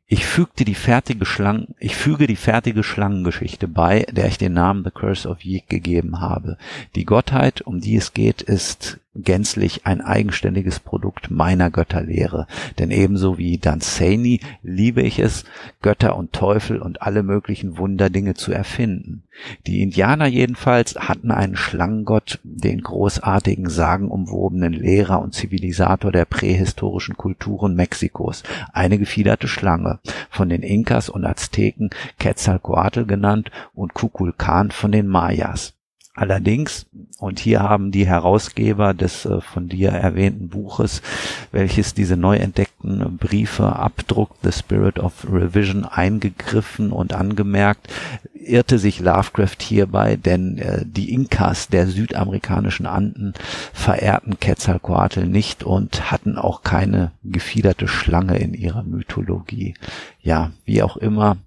ich 0.07 0.27
fügte 0.27 0.67
die 0.67 0.75
fertige 0.75 1.25
Schlangen, 1.25 1.75
ich 1.79 1.97
füge 1.97 2.27
die 2.27 2.37
fertige 2.37 2.83
Schlangengeschichte 2.83 3.67
bei, 3.67 4.05
der 4.13 4.27
ich 4.27 4.37
den 4.37 4.53
Namen 4.53 4.85
The 4.85 4.91
Curse 4.91 5.29
of 5.29 5.43
Yeek 5.43 5.69
gegeben 5.69 6.21
habe. 6.21 6.59
Die 6.95 7.07
Gottheit, 7.07 7.63
um 7.63 7.81
die 7.81 7.97
es 7.97 8.13
geht, 8.13 8.43
ist 8.43 9.01
gänzlich 9.15 9.87
ein 9.87 10.01
eigenständiges 10.01 10.81
Produkt 10.81 11.31
meiner 11.31 11.71
Götterlehre. 11.71 12.47
Denn 12.79 12.91
ebenso 12.91 13.39
wie 13.39 13.59
Danzani 13.59 14.41
liebe 14.63 15.03
ich 15.03 15.19
es, 15.19 15.45
Götter 15.83 16.17
und 16.17 16.33
Teufel 16.33 16.81
und 16.81 17.03
alle 17.03 17.23
möglichen 17.23 17.77
Wunderdinge 17.77 18.35
zu 18.35 18.53
erfinden. 18.53 19.25
Die 19.67 19.83
Indianer 19.83 20.27
jedenfalls 20.27 20.97
hatten 20.97 21.31
einen 21.31 21.57
Schlangengott, 21.57 22.41
den 22.43 22.83
großartigen, 22.83 23.69
sagenumwobenen 23.69 24.73
Lehrer 24.73 25.21
und 25.21 25.35
Zivilisator 25.35 26.13
der 26.13 26.25
prähistorischen 26.25 27.17
Kulturen 27.17 27.75
Mexikos, 27.75 28.43
eine 28.73 28.99
gefiederte 28.99 29.49
Schlange, 29.49 30.01
von 30.31 30.49
den 30.49 30.63
Inkas 30.63 31.09
und 31.09 31.25
Azteken 31.25 31.91
Quetzalcoatl 32.19 33.05
genannt 33.05 33.51
und 33.75 33.95
Kukulkan 33.95 34.71
von 34.71 34.93
den 34.93 35.07
Mayas. 35.07 35.75
Allerdings, 36.23 36.87
und 37.19 37.41
hier 37.41 37.65
haben 37.65 37.91
die 37.91 38.07
Herausgeber 38.07 38.95
des 38.95 39.25
äh, 39.25 39.41
von 39.41 39.69
dir 39.69 39.89
erwähnten 39.89 40.51
Buches, 40.51 41.03
welches 41.51 41.95
diese 41.95 42.17
neu 42.17 42.37
entdeckten 42.37 43.17
Briefe 43.17 43.75
abdruckt, 43.75 44.37
The 44.45 44.53
Spirit 44.53 45.01
of 45.01 45.27
Revision, 45.29 45.85
eingegriffen 45.85 46.93
und 46.93 47.13
angemerkt, 47.13 47.93
irrte 48.35 48.79
sich 48.79 49.01
Lovecraft 49.01 49.57
hierbei, 49.63 50.15
denn 50.15 50.59
äh, 50.59 50.85
die 50.87 51.13
Inkas 51.13 51.67
der 51.67 51.89
südamerikanischen 51.89 52.87
Anden 52.87 53.35
verehrten 53.73 54.39
Quetzalcoatl 54.39 55.27
nicht 55.27 55.65
und 55.65 56.13
hatten 56.13 56.39
auch 56.39 56.63
keine 56.63 57.11
gefiederte 57.25 57.89
Schlange 57.89 58.39
in 58.39 58.55
ihrer 58.55 58.85
Mythologie. 58.85 59.75
Ja, 60.21 60.53
wie 60.65 60.85
auch 60.85 60.97
immer, 60.97 61.39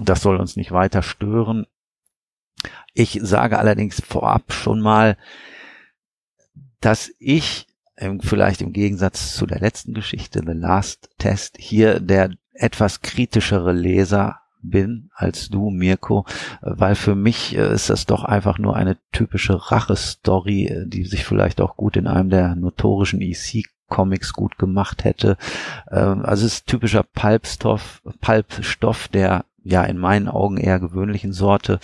das 0.00 0.22
soll 0.22 0.36
uns 0.36 0.56
nicht 0.56 0.72
weiter 0.72 1.02
stören. 1.02 1.66
Ich 2.94 3.18
sage 3.22 3.58
allerdings 3.58 4.00
vorab 4.00 4.52
schon 4.52 4.80
mal, 4.80 5.16
dass 6.80 7.10
ich 7.18 7.66
vielleicht 8.20 8.60
im 8.60 8.72
Gegensatz 8.72 9.34
zu 9.34 9.46
der 9.46 9.60
letzten 9.60 9.94
Geschichte, 9.94 10.42
The 10.44 10.52
Last 10.52 11.10
Test, 11.18 11.56
hier 11.58 12.00
der 12.00 12.30
etwas 12.52 13.02
kritischere 13.02 13.72
Leser 13.72 14.40
bin 14.62 15.10
als 15.14 15.48
du, 15.48 15.70
Mirko, 15.70 16.24
weil 16.62 16.94
für 16.94 17.14
mich 17.14 17.56
äh, 17.56 17.72
ist 17.72 17.90
das 17.90 18.06
doch 18.06 18.24
einfach 18.24 18.58
nur 18.58 18.76
eine 18.76 18.96
typische 19.12 19.70
Rache-Story, 19.70 20.66
äh, 20.66 20.86
die 20.86 21.04
sich 21.04 21.24
vielleicht 21.24 21.60
auch 21.60 21.76
gut 21.76 21.96
in 21.96 22.06
einem 22.06 22.30
der 22.30 22.54
notorischen 22.54 23.20
EC 23.20 23.64
Comics 23.88 24.32
gut 24.32 24.56
gemacht 24.56 25.04
hätte. 25.04 25.36
Ähm, 25.90 26.24
also 26.24 26.46
es 26.46 26.54
ist 26.54 26.66
typischer 26.66 27.02
Pulpstoff, 27.02 28.02
Pulpstoff 28.20 29.08
der 29.08 29.44
ja 29.62 29.84
in 29.84 29.98
meinen 29.98 30.28
Augen 30.28 30.56
eher 30.56 30.80
gewöhnlichen 30.80 31.32
Sorte 31.32 31.78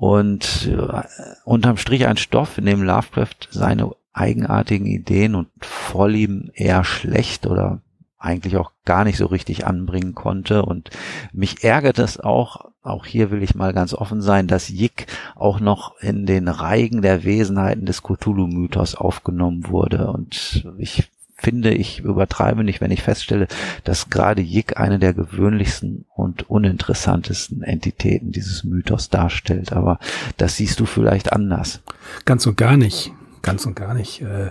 und 0.00 0.66
äh, 0.66 1.02
unterm 1.44 1.76
Strich 1.76 2.06
ein 2.06 2.16
Stoff, 2.16 2.56
in 2.56 2.64
dem 2.64 2.82
Lovecraft 2.82 3.48
seine 3.50 3.90
eigenartigen 4.14 4.86
Ideen 4.86 5.34
und 5.34 5.48
Vorlieben 5.60 6.50
eher 6.54 6.84
schlecht 6.84 7.46
oder 7.46 7.82
eigentlich 8.18 8.56
auch 8.56 8.72
gar 8.86 9.04
nicht 9.04 9.18
so 9.18 9.26
richtig 9.26 9.66
anbringen 9.66 10.14
konnte. 10.14 10.64
Und 10.64 10.88
mich 11.34 11.64
ärgert 11.64 11.98
es 11.98 12.18
auch, 12.18 12.70
auch 12.82 13.04
hier 13.04 13.30
will 13.30 13.42
ich 13.42 13.54
mal 13.54 13.74
ganz 13.74 13.92
offen 13.92 14.22
sein, 14.22 14.46
dass 14.46 14.70
Yik 14.70 15.06
auch 15.36 15.60
noch 15.60 15.98
in 16.00 16.24
den 16.24 16.48
Reigen 16.48 17.02
der 17.02 17.22
Wesenheiten 17.24 17.84
des 17.84 18.02
Cthulhu-Mythos 18.02 18.94
aufgenommen 18.94 19.68
wurde. 19.68 20.10
Und 20.10 20.66
ich 20.78 21.10
finde, 21.40 21.72
ich 21.72 22.00
übertreibe 22.00 22.64
nicht, 22.64 22.80
wenn 22.80 22.90
ich 22.90 23.02
feststelle, 23.02 23.48
dass 23.84 24.10
gerade 24.10 24.42
Yik 24.42 24.78
eine 24.78 24.98
der 24.98 25.14
gewöhnlichsten 25.14 26.04
und 26.14 26.48
uninteressantesten 26.50 27.62
Entitäten 27.62 28.32
dieses 28.32 28.64
Mythos 28.64 29.08
darstellt. 29.08 29.72
Aber 29.72 29.98
das 30.36 30.56
siehst 30.56 30.80
du 30.80 30.86
vielleicht 30.86 31.32
anders. 31.32 31.80
Ganz 32.24 32.46
und 32.46 32.56
gar 32.56 32.76
nicht. 32.76 33.12
Ganz 33.42 33.64
und 33.64 33.74
gar 33.74 33.94
nicht. 33.94 34.20
Äh, 34.20 34.50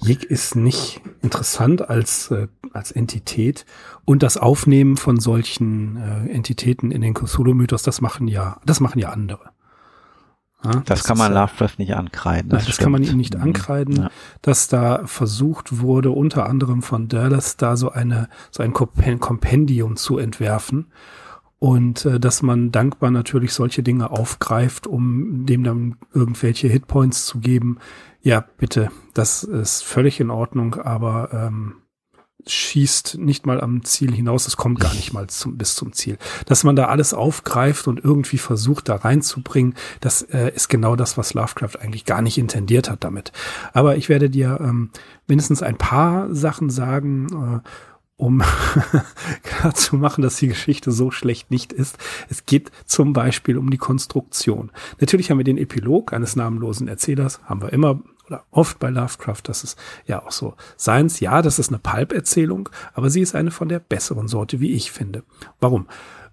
Jig 0.00 0.24
ist 0.24 0.56
nicht 0.56 1.02
interessant 1.20 1.88
als, 1.88 2.30
äh, 2.30 2.48
als 2.72 2.90
Entität. 2.90 3.66
Und 4.06 4.22
das 4.22 4.38
Aufnehmen 4.38 4.96
von 4.96 5.20
solchen 5.20 5.96
äh, 5.96 6.32
Entitäten 6.32 6.90
in 6.90 7.02
den 7.02 7.14
Cthulhu-Mythos, 7.14 7.82
das 7.82 8.00
machen 8.00 8.28
ja, 8.28 8.58
das 8.64 8.80
machen 8.80 8.98
ja 8.98 9.10
andere. 9.10 9.49
Ja, 10.64 10.72
das, 10.72 10.84
das, 10.84 11.04
kann 11.04 11.16
man 11.16 11.32
Lovecraft 11.32 11.78
nicht 11.78 11.94
ankreiden. 11.94 12.50
Das, 12.50 12.66
das 12.66 12.76
kann 12.76 12.92
man 12.92 13.02
ihm 13.02 13.16
nicht 13.16 13.34
mhm. 13.34 13.42
ankreiden, 13.42 13.96
ja. 13.96 14.10
dass 14.42 14.68
da 14.68 15.06
versucht 15.06 15.80
wurde, 15.80 16.10
unter 16.10 16.46
anderem 16.46 16.82
von 16.82 17.08
Dallas 17.08 17.56
da 17.56 17.76
so 17.76 17.90
eine, 17.90 18.28
so 18.50 18.62
ein 18.62 18.72
Kompendium 18.72 19.96
zu 19.96 20.18
entwerfen. 20.18 20.86
Und 21.58 22.06
äh, 22.06 22.18
dass 22.18 22.40
man 22.42 22.72
dankbar 22.72 23.10
natürlich 23.10 23.52
solche 23.52 23.82
Dinge 23.82 24.10
aufgreift, 24.10 24.86
um 24.86 25.44
dem 25.44 25.62
dann 25.62 25.96
irgendwelche 26.14 26.68
Hitpoints 26.68 27.26
zu 27.26 27.38
geben, 27.38 27.78
ja, 28.22 28.44
bitte, 28.58 28.90
das 29.14 29.42
ist 29.44 29.82
völlig 29.82 30.20
in 30.20 30.30
Ordnung, 30.30 30.74
aber 30.74 31.30
ähm, 31.32 31.76
schießt 32.46 33.18
nicht 33.18 33.46
mal 33.46 33.60
am 33.60 33.84
Ziel 33.84 34.12
hinaus, 34.12 34.46
es 34.46 34.56
kommt 34.56 34.80
gar 34.80 34.94
nicht 34.94 35.12
mal 35.12 35.28
zum, 35.28 35.56
bis 35.56 35.74
zum 35.74 35.92
Ziel. 35.92 36.18
Dass 36.46 36.64
man 36.64 36.76
da 36.76 36.86
alles 36.86 37.14
aufgreift 37.14 37.88
und 37.88 38.02
irgendwie 38.02 38.38
versucht, 38.38 38.88
da 38.88 38.96
reinzubringen, 38.96 39.74
das 40.00 40.22
äh, 40.22 40.52
ist 40.54 40.68
genau 40.68 40.96
das, 40.96 41.18
was 41.18 41.34
Lovecraft 41.34 41.80
eigentlich 41.80 42.04
gar 42.04 42.22
nicht 42.22 42.38
intendiert 42.38 42.90
hat 42.90 43.04
damit. 43.04 43.32
Aber 43.72 43.96
ich 43.96 44.08
werde 44.08 44.30
dir 44.30 44.58
ähm, 44.60 44.90
mindestens 45.26 45.62
ein 45.62 45.78
paar 45.78 46.34
Sachen 46.34 46.70
sagen, 46.70 47.62
äh, 47.64 47.68
um 48.16 48.42
klar 49.42 49.74
zu 49.74 49.96
machen, 49.96 50.22
dass 50.22 50.36
die 50.36 50.48
Geschichte 50.48 50.92
so 50.92 51.10
schlecht 51.10 51.50
nicht 51.50 51.72
ist. 51.72 51.96
Es 52.28 52.44
geht 52.44 52.70
zum 52.84 53.12
Beispiel 53.14 53.56
um 53.56 53.70
die 53.70 53.78
Konstruktion. 53.78 54.70
Natürlich 55.00 55.30
haben 55.30 55.38
wir 55.38 55.44
den 55.44 55.56
Epilog 55.58 56.12
eines 56.12 56.36
namenlosen 56.36 56.86
Erzählers, 56.86 57.40
haben 57.44 57.62
wir 57.62 57.72
immer 57.72 58.00
oder 58.30 58.44
oft 58.50 58.78
bei 58.78 58.90
Lovecraft, 58.90 59.42
das 59.44 59.64
ist 59.64 59.78
ja 60.06 60.24
auch 60.24 60.30
so 60.30 60.54
Seins. 60.76 61.20
Ja, 61.20 61.42
das 61.42 61.58
ist 61.58 61.68
eine 61.68 61.78
Pulp-Erzählung, 61.78 62.68
aber 62.94 63.10
sie 63.10 63.20
ist 63.20 63.34
eine 63.34 63.50
von 63.50 63.68
der 63.68 63.80
besseren 63.80 64.28
Sorte, 64.28 64.60
wie 64.60 64.72
ich 64.72 64.92
finde. 64.92 65.24
Warum? 65.60 65.86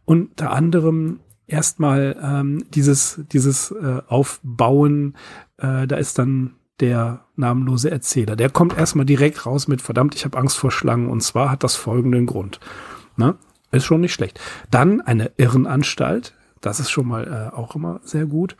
Unter 0.06 0.52
anderem 0.52 1.20
erstmal 1.48 2.16
ähm, 2.22 2.66
dieses, 2.70 3.22
dieses 3.32 3.72
äh, 3.72 4.02
Aufbauen, 4.08 5.16
äh, 5.58 5.88
da 5.88 5.96
ist 5.96 6.20
dann 6.20 6.54
der 6.80 7.26
namenlose 7.36 7.90
Erzähler. 7.90 8.36
Der 8.36 8.52
kommt 8.52 8.78
erstmal 8.78 9.06
direkt 9.06 9.46
raus 9.46 9.68
mit, 9.68 9.82
verdammt, 9.82 10.14
ich 10.14 10.26
habe 10.26 10.38
Angst 10.38 10.58
vor 10.58 10.72
Schlangen 10.72 11.10
und 11.10 11.22
zwar 11.22 11.50
hat 11.50 11.64
das 11.64 11.76
folgenden 11.76 12.28
Grund. 12.28 12.60
Na, 13.16 13.36
ist 13.72 13.86
schon 13.86 14.02
nicht 14.02 14.14
schlecht. 14.14 14.40
Dann 14.70 15.02
eine 15.02 15.32
Irrenanstalt, 15.38 16.36
das 16.62 16.80
ist 16.80 16.92
schon 16.92 17.08
mal 17.08 17.52
äh, 17.52 17.56
auch 17.56 17.76
immer 17.76 18.00
sehr 18.04 18.26
gut. 18.26 18.56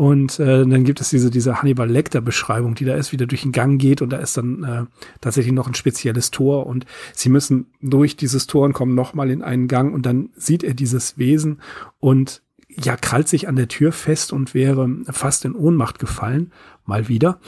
Und 0.00 0.40
äh, 0.40 0.66
dann 0.66 0.84
gibt 0.84 1.02
es 1.02 1.10
diese, 1.10 1.28
diese 1.28 1.60
Hannibal 1.60 1.86
Lecter-Beschreibung, 1.86 2.74
die 2.74 2.86
da 2.86 2.94
ist, 2.94 3.12
wie 3.12 3.18
der 3.18 3.26
durch 3.26 3.42
den 3.42 3.52
Gang 3.52 3.78
geht 3.78 4.00
und 4.00 4.08
da 4.08 4.16
ist 4.16 4.34
dann 4.34 4.64
äh, 4.64 4.86
tatsächlich 5.20 5.52
noch 5.52 5.66
ein 5.66 5.74
spezielles 5.74 6.30
Tor 6.30 6.66
und 6.66 6.86
sie 7.12 7.28
müssen 7.28 7.66
durch 7.82 8.16
dieses 8.16 8.46
Tor 8.46 8.64
und 8.64 8.72
kommen 8.72 8.94
nochmal 8.94 9.30
in 9.30 9.42
einen 9.42 9.68
Gang 9.68 9.92
und 9.92 10.06
dann 10.06 10.30
sieht 10.34 10.64
er 10.64 10.72
dieses 10.72 11.18
Wesen 11.18 11.60
und 11.98 12.40
ja, 12.66 12.96
krallt 12.96 13.28
sich 13.28 13.46
an 13.46 13.56
der 13.56 13.68
Tür 13.68 13.92
fest 13.92 14.32
und 14.32 14.54
wäre 14.54 14.88
fast 15.10 15.44
in 15.44 15.54
Ohnmacht 15.54 15.98
gefallen 15.98 16.50
mal 16.86 17.08
wieder. 17.08 17.38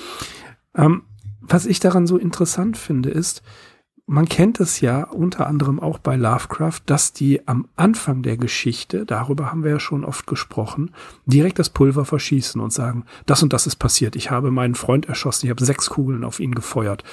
Ähm, 0.76 1.04
was 1.40 1.64
ich 1.64 1.80
daran 1.80 2.06
so 2.06 2.18
interessant 2.18 2.76
finde, 2.76 3.08
ist, 3.08 3.42
man 4.12 4.28
kennt 4.28 4.60
es 4.60 4.82
ja 4.82 5.04
unter 5.04 5.46
anderem 5.46 5.80
auch 5.80 5.98
bei 5.98 6.16
Lovecraft, 6.16 6.82
dass 6.84 7.14
die 7.14 7.48
am 7.48 7.66
Anfang 7.76 8.22
der 8.22 8.36
Geschichte, 8.36 9.06
darüber 9.06 9.50
haben 9.50 9.64
wir 9.64 9.70
ja 9.70 9.80
schon 9.80 10.04
oft 10.04 10.26
gesprochen, 10.26 10.90
direkt 11.24 11.58
das 11.58 11.70
Pulver 11.70 12.04
verschießen 12.04 12.60
und 12.60 12.74
sagen, 12.74 13.06
das 13.24 13.42
und 13.42 13.54
das 13.54 13.66
ist 13.66 13.76
passiert. 13.76 14.14
Ich 14.14 14.30
habe 14.30 14.50
meinen 14.50 14.74
Freund 14.74 15.06
erschossen, 15.06 15.46
ich 15.46 15.50
habe 15.50 15.64
sechs 15.64 15.88
Kugeln 15.88 16.24
auf 16.24 16.40
ihn 16.40 16.54
gefeuert. 16.54 17.04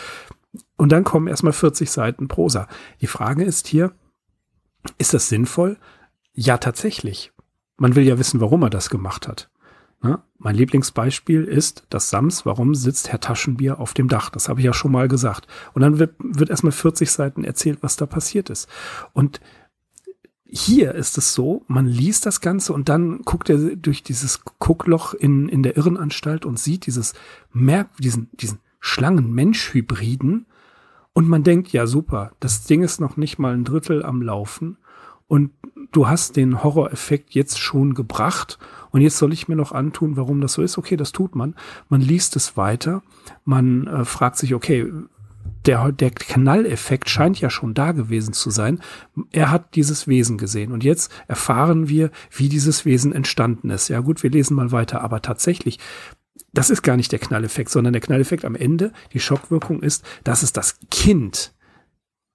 Und 0.76 0.92
dann 0.92 1.06
kommen 1.06 1.28
erstmal 1.28 1.54
40 1.54 1.90
Seiten 1.90 2.28
Prosa. 2.28 2.68
Die 3.00 3.08
Frage 3.08 3.46
ist 3.46 3.68
hier, 3.68 3.94
ist 4.98 5.14
das 5.14 5.30
sinnvoll? 5.30 5.78
Ja, 6.34 6.58
tatsächlich. 6.58 7.32
Man 7.78 7.96
will 7.96 8.04
ja 8.04 8.20
wissen, 8.20 8.42
warum 8.42 8.62
er 8.64 8.70
das 8.70 8.90
gemacht 8.90 9.26
hat. 9.26 9.50
Ne? 10.02 10.22
Mein 10.38 10.56
Lieblingsbeispiel 10.56 11.44
ist 11.44 11.86
das 11.90 12.10
Sams, 12.10 12.46
warum 12.46 12.74
sitzt 12.74 13.12
Herr 13.12 13.20
Taschenbier 13.20 13.80
auf 13.80 13.94
dem 13.94 14.08
Dach? 14.08 14.30
Das 14.30 14.48
habe 14.48 14.62
ich 14.62 14.66
ja 14.66 14.74
schon 14.74 14.92
mal 14.92 15.08
gesagt. 15.08 15.48
Und 15.74 15.82
dann 15.82 16.00
wird, 16.00 16.16
wird 16.20 16.50
erstmal 16.50 16.72
40 16.72 17.12
Seiten 17.12 17.44
erzählt, 17.44 17.80
was 17.82 17.98
da 17.98 18.06
passiert 18.06 18.50
ist. 18.50 18.70
Und 19.14 19.42
hier 20.46 20.96
ist 20.96 21.18
es 21.18 21.34
so, 21.34 21.64
man 21.68 21.86
liest 21.86 22.26
das 22.26 22.42
Ganze 22.42 22.74
und 22.74 22.90
dann 22.90 23.22
guckt 23.22 23.50
er 23.50 23.76
durch 23.76 24.02
dieses 24.02 24.44
Guckloch 24.58 25.14
in, 25.14 25.48
in 25.48 25.62
der 25.62 25.78
Irrenanstalt 25.78 26.46
und 26.46 26.58
sieht 26.58 26.88
dieses 26.88 27.14
Merk, 27.52 27.96
diesen, 27.98 28.30
diesen 28.34 28.60
Schlangen-Mensch-Hybriden 28.80 30.48
und 31.14 31.28
man 31.28 31.44
denkt, 31.44 31.72
ja 31.72 31.86
super, 31.86 32.32
das 32.40 32.64
Ding 32.64 32.82
ist 32.82 33.00
noch 33.00 33.16
nicht 33.16 33.38
mal 33.38 33.54
ein 33.54 33.64
Drittel 33.64 34.04
am 34.04 34.22
Laufen 34.24 34.78
und 35.30 35.52
du 35.92 36.08
hast 36.08 36.36
den 36.36 36.64
Horror-Effekt 36.64 37.34
jetzt 37.34 37.60
schon 37.60 37.94
gebracht 37.94 38.58
und 38.92 39.02
jetzt 39.02 39.18
soll 39.18 39.32
ich 39.32 39.48
mir 39.48 39.56
noch 39.56 39.72
antun, 39.72 40.18
warum 40.18 40.42
das 40.42 40.54
so 40.54 40.64
ist. 40.64 40.78
Okay, 40.78 40.98
das 40.98 41.12
tut 41.12 41.36
man. 41.36 41.56
Man 41.88 42.02
liest 42.02 42.36
es 42.36 42.58
weiter. 42.58 43.04
Man 43.46 43.88
äh, 43.88 44.06
fragt 44.06 44.38
sich, 44.38 44.56
okay, 44.56 44.92
der, 45.66 45.92
der 45.92 46.10
Knalleffekt 46.10 47.10
scheint 47.10 47.40
ja 47.40 47.52
schon 47.52 47.76
da 47.76 47.92
gewesen 47.92 48.34
zu 48.34 48.50
sein. 48.50 48.80
Er 49.32 49.52
hat 49.52 49.76
dieses 49.76 50.08
Wesen 50.08 50.40
gesehen 50.40 50.72
und 50.72 50.84
jetzt 50.84 51.12
erfahren 51.28 51.90
wir, 51.90 52.10
wie 52.32 52.50
dieses 52.50 52.86
Wesen 52.86 53.14
entstanden 53.14 53.70
ist. 53.70 53.88
Ja 53.88 54.00
gut, 54.00 54.24
wir 54.24 54.32
lesen 54.32 54.56
mal 54.56 54.72
weiter, 54.72 55.02
aber 55.02 55.22
tatsächlich, 55.22 55.78
das 56.54 56.72
ist 56.72 56.82
gar 56.82 56.98
nicht 56.98 57.12
der 57.12 57.20
Knalleffekt, 57.20 57.70
sondern 57.70 57.94
der 57.94 58.02
Knalleffekt 58.02 58.46
am 58.46 58.56
Ende, 58.56 58.94
die 59.14 59.20
Schockwirkung 59.20 59.84
ist, 59.84 60.04
dass 60.24 60.42
es 60.42 60.54
das 60.54 60.80
Kind 60.90 61.54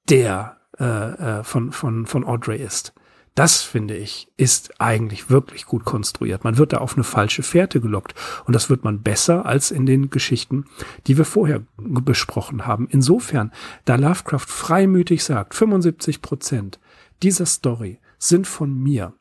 der 0.08 0.60
äh, 0.78 0.84
äh, 0.84 1.44
von, 1.44 1.72
von, 1.72 2.06
von 2.06 2.24
Audrey 2.24 2.58
ist. 2.58 2.92
Das, 3.34 3.62
finde 3.62 3.96
ich, 3.96 4.28
ist 4.36 4.80
eigentlich 4.80 5.28
wirklich 5.28 5.66
gut 5.66 5.84
konstruiert. 5.84 6.44
Man 6.44 6.56
wird 6.56 6.72
da 6.72 6.78
auf 6.78 6.94
eine 6.94 7.02
falsche 7.02 7.42
Fährte 7.42 7.80
gelockt. 7.80 8.14
Und 8.44 8.54
das 8.54 8.70
wird 8.70 8.84
man 8.84 9.02
besser 9.02 9.44
als 9.44 9.72
in 9.72 9.86
den 9.86 10.10
Geschichten, 10.10 10.66
die 11.08 11.18
wir 11.18 11.24
vorher 11.24 11.62
besprochen 11.76 12.66
haben. 12.66 12.86
Insofern, 12.88 13.50
da 13.86 13.96
Lovecraft 13.96 14.46
freimütig 14.46 15.24
sagt, 15.24 15.54
75 15.54 16.22
Prozent 16.22 16.78
dieser 17.24 17.46
Story 17.46 17.98
sind 18.18 18.46
von 18.46 18.72
mir, 18.72 19.14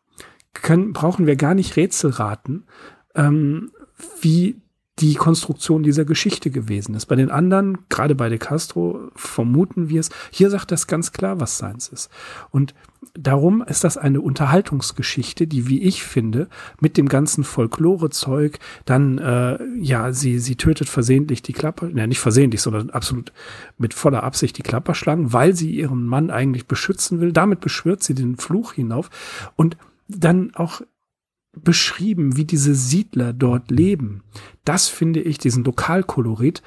können, 0.54 0.94
brauchen 0.94 1.26
wir 1.26 1.36
gar 1.36 1.56
nicht 1.56 1.76
Rätsel 1.76 2.12
raten, 2.12 2.66
ähm, 3.16 3.72
wie 4.22 4.62
die 5.00 5.16
Konstruktion 5.16 5.82
dieser 5.82 6.06
Geschichte 6.06 6.52
gewesen 6.52 6.94
ist. 6.94 7.08
Bei 7.08 7.16
den 7.16 7.32
anderen, 7.32 7.80
gerade 7.90 8.14
bei 8.14 8.30
De 8.30 8.38
Castro, 8.38 9.10
vermuten 9.16 9.90
wir 9.90 10.00
es. 10.00 10.10
Hier 10.30 10.52
sagt 10.52 10.72
das 10.72 10.86
ganz 10.86 11.12
klar, 11.12 11.40
was 11.40 11.58
seins 11.58 11.88
ist. 11.88 12.12
Und 12.52 12.76
darum 13.16 13.64
ist 13.64 13.84
das 13.84 13.98
eine 13.98 14.22
Unterhaltungsgeschichte, 14.22 15.48
die, 15.48 15.68
wie 15.68 15.82
ich 15.82 16.04
finde, 16.04 16.48
mit 16.80 16.98
dem 16.98 17.10
ganzen 17.10 17.44
Folklore-Zeug 17.44 18.60
dann, 18.86 19.18
äh, 19.18 19.58
ja, 19.80 20.14
sie, 20.14 20.38
sie 20.38 20.58
tötet 20.58 20.90
versehentlich 20.90 21.42
die 21.42 21.54
Klapper, 21.54 21.90
ja, 21.90 22.06
nicht 22.06 22.20
versehentlich, 22.20 22.62
sondern 22.62 22.92
absolut 22.92 23.34
mit 23.80 23.96
voller 23.96 24.22
Absicht 24.24 24.60
die 24.60 24.64
Klapperschlangen, 24.64 25.34
weil 25.34 25.56
sie 25.56 25.72
ihren 25.72 26.06
Mann 26.06 26.30
eigentlich 26.30 26.68
beschützen 26.68 27.20
will. 27.20 27.34
Damit 27.34 27.62
beschwört 27.62 28.04
sie 28.04 28.14
den 28.14 28.38
Fluch 28.38 28.74
hinauf 28.74 29.10
und 29.56 29.76
dann 30.08 30.52
auch 30.54 30.82
beschrieben, 31.56 32.36
wie 32.36 32.46
diese 32.46 32.76
Siedler 32.76 33.34
dort 33.34 33.72
leben. 33.72 34.24
Das 34.66 34.88
finde 34.90 35.22
ich, 35.22 35.38
diesen 35.38 35.64
Lokalkolorit, 35.64 36.62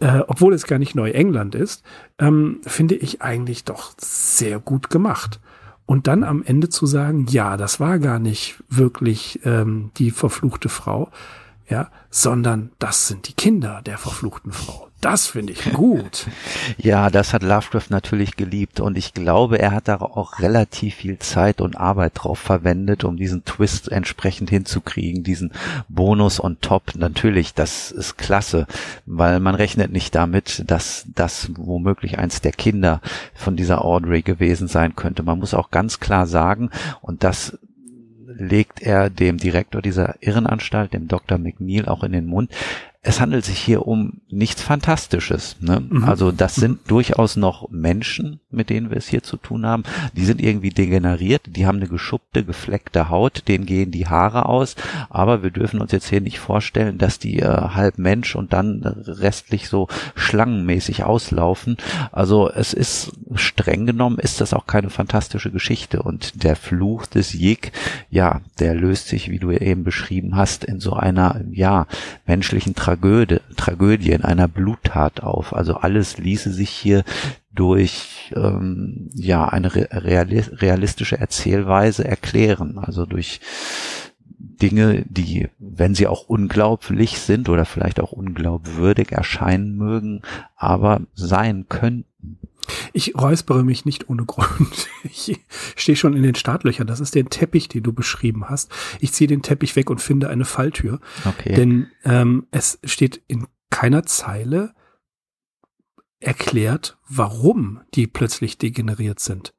äh, 0.00 0.20
obwohl 0.28 0.54
es 0.54 0.66
gar 0.66 0.78
nicht 0.78 0.94
Neuengland 0.94 1.54
ist, 1.54 1.82
ähm, 2.18 2.60
finde 2.64 2.94
ich 2.94 3.20
eigentlich 3.22 3.64
doch 3.64 3.92
sehr 3.98 4.60
gut 4.60 4.90
gemacht. 4.90 5.40
und 5.88 6.06
dann 6.06 6.22
am 6.22 6.42
Ende 6.42 6.68
zu 6.68 6.84
sagen, 6.84 7.26
ja, 7.30 7.56
das 7.56 7.80
war 7.80 7.98
gar 7.98 8.18
nicht 8.18 8.62
wirklich 8.68 9.40
ähm, 9.44 9.90
die 9.96 10.10
verfluchte 10.10 10.68
Frau, 10.68 11.10
ja, 11.66 11.90
sondern 12.10 12.72
das 12.78 13.08
sind 13.08 13.26
die 13.26 13.32
Kinder 13.32 13.80
der 13.86 13.96
verfluchten 13.96 14.52
Frau. 14.52 14.87
Das 15.00 15.28
finde 15.28 15.52
ich 15.52 15.72
gut. 15.72 16.26
ja, 16.76 17.08
das 17.08 17.32
hat 17.32 17.44
Lovecraft 17.44 17.90
natürlich 17.90 18.34
geliebt 18.34 18.80
und 18.80 18.98
ich 18.98 19.14
glaube, 19.14 19.60
er 19.60 19.70
hat 19.70 19.86
da 19.86 19.96
auch 19.96 20.40
relativ 20.40 20.96
viel 20.96 21.20
Zeit 21.20 21.60
und 21.60 21.76
Arbeit 21.76 22.12
drauf 22.16 22.40
verwendet, 22.40 23.04
um 23.04 23.16
diesen 23.16 23.44
Twist 23.44 23.92
entsprechend 23.92 24.50
hinzukriegen, 24.50 25.22
diesen 25.22 25.52
Bonus 25.88 26.42
on 26.42 26.60
top. 26.60 26.96
Natürlich, 26.96 27.54
das 27.54 27.92
ist 27.92 28.18
klasse, 28.18 28.66
weil 29.06 29.38
man 29.38 29.54
rechnet 29.54 29.92
nicht 29.92 30.16
damit, 30.16 30.64
dass 30.66 31.06
das 31.14 31.50
womöglich 31.56 32.18
eins 32.18 32.40
der 32.40 32.52
Kinder 32.52 33.00
von 33.34 33.54
dieser 33.54 33.84
Audrey 33.84 34.22
gewesen 34.22 34.66
sein 34.66 34.96
könnte. 34.96 35.22
Man 35.22 35.38
muss 35.38 35.54
auch 35.54 35.70
ganz 35.70 36.00
klar 36.00 36.26
sagen, 36.26 36.70
und 37.02 37.22
das 37.22 37.56
legt 38.26 38.82
er 38.82 39.10
dem 39.10 39.38
Direktor 39.38 39.82
dieser 39.82 40.16
Irrenanstalt, 40.20 40.92
dem 40.92 41.08
Dr. 41.08 41.38
McNeil, 41.38 41.86
auch 41.86 42.04
in 42.04 42.12
den 42.12 42.26
Mund 42.26 42.50
es 43.00 43.20
handelt 43.20 43.44
sich 43.44 43.58
hier 43.58 43.86
um 43.86 44.20
nichts 44.28 44.60
Fantastisches. 44.62 45.56
Ne? 45.60 45.80
Mhm. 45.80 46.04
Also 46.04 46.32
das 46.32 46.56
sind 46.56 46.84
mhm. 46.84 46.88
durchaus 46.88 47.36
noch 47.36 47.70
Menschen, 47.70 48.40
mit 48.50 48.70
denen 48.70 48.90
wir 48.90 48.96
es 48.96 49.06
hier 49.06 49.22
zu 49.22 49.36
tun 49.36 49.64
haben. 49.64 49.84
Die 50.14 50.24
sind 50.24 50.42
irgendwie 50.42 50.70
degeneriert, 50.70 51.42
die 51.46 51.66
haben 51.66 51.76
eine 51.76 51.86
geschuppte, 51.86 52.44
gefleckte 52.44 53.08
Haut, 53.08 53.44
denen 53.46 53.66
gehen 53.66 53.92
die 53.92 54.08
Haare 54.08 54.46
aus, 54.46 54.74
aber 55.10 55.44
wir 55.44 55.50
dürfen 55.50 55.80
uns 55.80 55.92
jetzt 55.92 56.08
hier 56.08 56.20
nicht 56.20 56.40
vorstellen, 56.40 56.98
dass 56.98 57.20
die 57.20 57.38
äh, 57.38 57.46
halb 57.46 57.98
Mensch 57.98 58.34
und 58.34 58.52
dann 58.52 58.82
restlich 58.82 59.68
so 59.68 59.86
schlangenmäßig 60.16 61.04
auslaufen. 61.04 61.76
Also 62.10 62.50
es 62.50 62.72
ist 62.72 63.12
streng 63.36 63.86
genommen, 63.86 64.18
ist 64.18 64.40
das 64.40 64.52
auch 64.52 64.66
keine 64.66 64.90
fantastische 64.90 65.52
Geschichte 65.52 66.02
und 66.02 66.42
der 66.42 66.56
Fluch 66.56 67.06
des 67.06 67.32
Jig, 67.32 67.70
ja, 68.10 68.40
der 68.58 68.74
löst 68.74 69.06
sich, 69.06 69.30
wie 69.30 69.38
du 69.38 69.52
eben 69.52 69.84
beschrieben 69.84 70.34
hast, 70.36 70.64
in 70.64 70.80
so 70.80 70.94
einer, 70.94 71.40
ja, 71.52 71.86
menschlichen 72.26 72.74
Tragödie, 72.88 73.40
Tragödie 73.56 74.12
in 74.12 74.24
einer 74.24 74.48
Bluttat 74.48 75.22
auf. 75.22 75.54
Also 75.54 75.74
alles 75.74 76.16
ließe 76.16 76.50
sich 76.50 76.70
hier 76.70 77.04
durch 77.52 78.32
ähm, 78.34 79.10
ja 79.12 79.46
eine 79.46 79.74
realistische 79.74 81.18
Erzählweise 81.18 82.06
erklären. 82.06 82.78
Also 82.78 83.04
durch 83.04 83.40
Dinge, 84.62 85.04
die, 85.08 85.48
wenn 85.58 85.94
sie 85.94 86.06
auch 86.06 86.28
unglaublich 86.28 87.20
sind 87.20 87.48
oder 87.48 87.64
vielleicht 87.64 88.00
auch 88.00 88.12
unglaubwürdig 88.12 89.12
erscheinen 89.12 89.76
mögen, 89.76 90.22
aber 90.56 91.02
sein 91.14 91.66
könnten. 91.68 92.38
Ich 92.92 93.14
räuspere 93.16 93.64
mich 93.64 93.84
nicht 93.84 94.08
ohne 94.08 94.24
Grund. 94.24 94.88
Ich 95.04 95.40
stehe 95.76 95.96
schon 95.96 96.14
in 96.14 96.22
den 96.22 96.34
Startlöchern. 96.34 96.86
Das 96.86 97.00
ist 97.00 97.14
der 97.14 97.24
Teppich, 97.24 97.68
den 97.68 97.82
du 97.82 97.92
beschrieben 97.92 98.48
hast. 98.48 98.70
Ich 99.00 99.12
ziehe 99.12 99.28
den 99.28 99.42
Teppich 99.42 99.74
weg 99.76 99.90
und 99.90 100.00
finde 100.00 100.28
eine 100.28 100.44
Falltür. 100.44 101.00
Okay. 101.24 101.54
Denn 101.54 101.88
ähm, 102.04 102.46
es 102.50 102.78
steht 102.84 103.22
in 103.26 103.46
keiner 103.70 104.04
Zeile 104.04 104.74
erklärt, 106.20 106.98
warum 107.08 107.80
die 107.94 108.06
plötzlich 108.06 108.58
degeneriert 108.58 109.20
sind. 109.20 109.54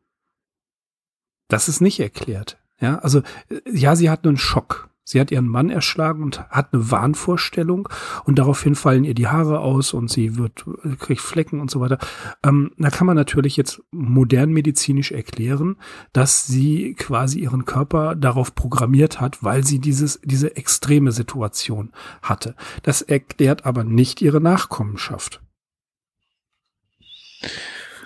Das 1.48 1.68
ist 1.68 1.82
nicht 1.82 2.00
erklärt. 2.00 2.58
Ja, 2.80 3.00
also 3.00 3.20
äh, 3.50 3.62
ja, 3.72 3.96
sie 3.96 4.10
hat 4.10 4.26
einen 4.26 4.38
Schock. 4.38 4.89
Sie 5.10 5.20
hat 5.20 5.32
ihren 5.32 5.48
Mann 5.48 5.72
erschlagen 5.72 6.22
und 6.22 6.48
hat 6.52 6.72
eine 6.72 6.92
Wahnvorstellung 6.92 7.90
und 8.26 8.38
daraufhin 8.38 8.76
fallen 8.76 9.06
ihr 9.06 9.16
die 9.16 9.26
Haare 9.26 9.60
aus 9.60 9.92
und 9.96 10.08
sie 10.12 10.38
wird, 10.38 10.66
kriegt 11.00 11.22
Flecken 11.22 11.60
und 11.60 11.72
so 11.72 11.80
weiter. 11.80 11.98
Ähm, 12.44 12.74
da 12.78 12.92
kann 12.92 13.08
man 13.08 13.16
natürlich 13.16 13.58
jetzt 13.58 13.82
modern 13.90 14.52
medizinisch 14.52 15.12
erklären, 15.12 15.78
dass 16.14 16.46
sie 16.46 16.94
quasi 16.94 17.40
ihren 17.40 17.66
Körper 17.66 18.16
darauf 18.16 18.54
programmiert 18.54 19.20
hat, 19.20 19.44
weil 19.44 19.66
sie 19.66 19.80
dieses, 19.80 20.22
diese 20.24 20.56
extreme 20.56 21.12
Situation 21.12 21.92
hatte. 22.22 22.54
Das 22.84 23.02
erklärt 23.02 23.66
aber 23.66 23.84
nicht 23.84 24.22
ihre 24.22 24.40
Nachkommenschaft. 24.40 25.42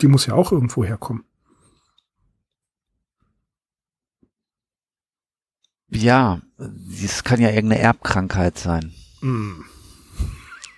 Die 0.01 0.07
muss 0.07 0.25
ja 0.25 0.35
auch 0.35 0.53
irgendwo 0.53 0.85
herkommen. 0.85 1.25
Ja, 5.95 6.39
das 6.57 7.23
kann 7.23 7.41
ja 7.41 7.49
irgendeine 7.49 7.81
Erbkrankheit 7.81 8.57
sein. 8.57 8.93
Mm. 9.21 9.61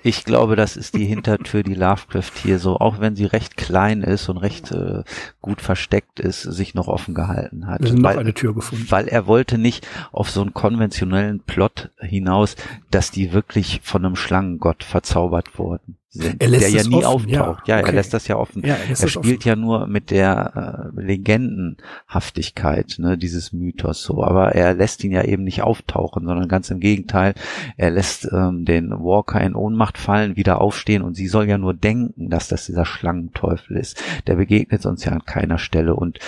Ich 0.04 0.24
glaube, 0.24 0.56
das 0.56 0.78
ist 0.78 0.94
die 0.94 1.06
Hintertür, 1.06 1.64
die 1.64 1.74
Lovecraft 1.74 2.32
hier 2.44 2.60
so, 2.60 2.78
auch 2.78 3.00
wenn 3.00 3.16
sie 3.16 3.26
recht 3.26 3.58
klein 3.58 4.04
ist 4.04 4.30
und 4.30 4.38
recht 4.38 4.72
äh, 4.72 5.04
gut 5.42 5.62
versteckt 5.62 6.20
ist, 6.20 6.44
sich 6.44 6.76
noch 6.76 6.88
offen 6.88 7.16
gehalten 7.16 7.66
hat. 7.66 7.82
Wir 7.82 7.90
sind 7.90 8.04
weil, 8.04 8.14
noch 8.14 8.22
eine 8.22 8.36
Tür 8.36 8.54
gefunden. 8.54 8.86
Weil 8.90 9.08
er 9.08 9.26
wollte 9.26 9.58
nicht 9.58 9.88
auf 10.12 10.30
so 10.30 10.42
einen 10.42 10.54
konventionellen 10.54 11.40
Plot 11.40 11.90
hinaus, 12.00 12.56
dass 12.92 13.10
die 13.10 13.34
wirklich 13.34 13.82
von 13.84 14.06
einem 14.06 14.16
Schlangengott 14.16 14.84
verzaubert 14.84 15.58
wurden 15.58 15.98
sind, 16.16 16.42
der 16.42 16.70
ja 16.70 16.84
nie 16.84 17.04
offen, 17.04 17.06
auftaucht. 17.06 17.68
Ja, 17.68 17.76
ja 17.76 17.82
okay. 17.82 17.90
er 17.90 17.94
lässt 17.94 18.14
das 18.14 18.28
ja 18.28 18.38
offen. 18.38 18.64
Ja, 18.66 18.76
er, 18.76 18.90
er 18.90 19.08
spielt 19.08 19.40
offen. 19.40 19.48
ja 19.48 19.56
nur 19.56 19.88
mit 19.88 20.12
der 20.12 20.92
äh, 20.96 21.02
Legendenhaftigkeit 21.02 22.96
ne, 23.00 23.18
dieses 23.18 23.54
Mythos 23.54 24.04
so, 24.04 24.24
aber 24.24 24.56
er 24.56 24.74
lässt 24.74 25.04
ihn 25.04 25.12
ja 25.12 25.24
eben 25.24 25.44
nicht 25.44 25.62
auftauchen, 25.62 26.26
sondern 26.26 26.48
ganz 26.48 26.70
im 26.72 26.80
Gegenteil, 26.80 27.34
er 27.78 27.92
lässt 27.92 28.28
ähm, 28.32 28.66
den 28.66 28.92
Walker 28.92 29.42
in 29.42 29.56
Ohnmacht 29.56 29.98
fallen, 29.98 30.36
wieder 30.36 30.62
aufstehen 30.62 31.02
und 31.02 31.16
sie 31.16 31.28
soll 31.28 31.48
ja 31.48 31.58
nur 31.58 31.74
denken, 31.74 32.30
dass 32.30 32.48
das 32.48 32.66
dieser 32.66 32.86
Schlangenteufel 32.86 33.78
ist. 33.78 34.02
Der 34.28 34.36
begegnet 34.36 34.86
uns 34.86 35.04
ja 35.06 35.12
an 35.12 35.26
keiner 35.26 35.58
Stelle 35.58 35.96
und 35.96 36.20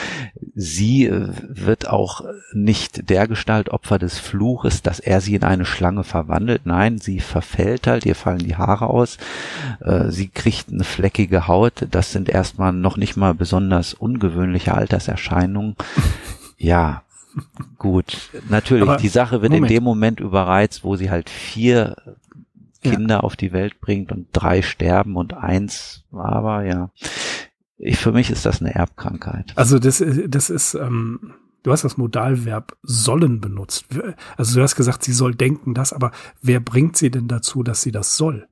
sie 0.53 1.05
äh, 1.05 1.29
wird 1.47 1.89
auch 1.89 2.25
nicht 2.53 3.09
der 3.09 3.27
Gestalt 3.27 3.69
Opfer 3.69 3.99
des 3.99 4.19
Fluches, 4.19 4.81
dass 4.81 4.99
er 4.99 5.21
sie 5.21 5.35
in 5.35 5.43
eine 5.43 5.65
Schlange 5.65 6.03
verwandelt. 6.03 6.65
Nein, 6.65 6.97
sie 6.97 7.19
verfällt 7.19 7.87
halt, 7.87 8.05
ihr 8.05 8.15
fallen 8.15 8.39
die 8.39 8.55
Haare 8.55 8.89
aus 8.89 9.17
äh, 9.79 10.09
sie 10.09 10.27
kriegt 10.27 10.69
eine 10.71 10.83
fleckige 10.83 11.47
Haut. 11.47 11.87
Das 11.91 12.11
sind 12.11 12.29
erstmal 12.29 12.73
noch 12.73 12.97
nicht 12.97 13.17
mal 13.17 13.33
besonders 13.33 13.93
ungewöhnliche 13.93 14.73
Alterserscheinungen. 14.73 15.75
Ja, 16.59 17.03
gut. 17.77 18.31
Natürlich, 18.49 18.81
Aber 18.81 18.97
die 18.97 19.09
Sache 19.09 19.43
wird 19.43 19.51
Moment. 19.51 19.69
in 19.69 19.75
dem 19.75 19.83
Moment 19.83 20.19
überreizt, 20.19 20.83
wo 20.83 20.95
sie 20.95 21.11
halt 21.11 21.29
vier 21.29 21.95
Kinder 22.81 23.15
ja. 23.15 23.19
auf 23.21 23.35
die 23.35 23.51
Welt 23.51 23.79
bringt 23.79 24.11
und 24.11 24.27
drei 24.33 24.61
sterben 24.61 25.15
und 25.15 25.33
eins, 25.33 26.03
aber 26.11 26.63
ja. 26.63 26.89
Ich, 27.77 27.97
für 27.97 28.11
mich 28.11 28.31
ist 28.31 28.45
das 28.45 28.61
eine 28.61 28.73
Erbkrankheit. 28.73 29.53
Also 29.55 29.77
das, 29.77 30.03
das 30.27 30.49
ist, 30.49 30.73
ähm, 30.73 31.33
du 31.63 31.71
hast 31.71 31.83
das 31.83 31.97
Modalverb 31.97 32.75
sollen 32.81 33.39
benutzt. 33.39 33.85
Also 34.35 34.55
du 34.55 34.63
hast 34.63 34.75
gesagt, 34.75 35.03
sie 35.03 35.13
soll 35.13 35.35
denken 35.35 35.73
das, 35.75 35.93
aber 35.93 36.11
wer 36.41 36.59
bringt 36.59 36.97
sie 36.97 37.11
denn 37.11 37.27
dazu, 37.27 37.61
dass 37.61 37.81
sie 37.81 37.91
das 37.91 38.17
soll? 38.17 38.47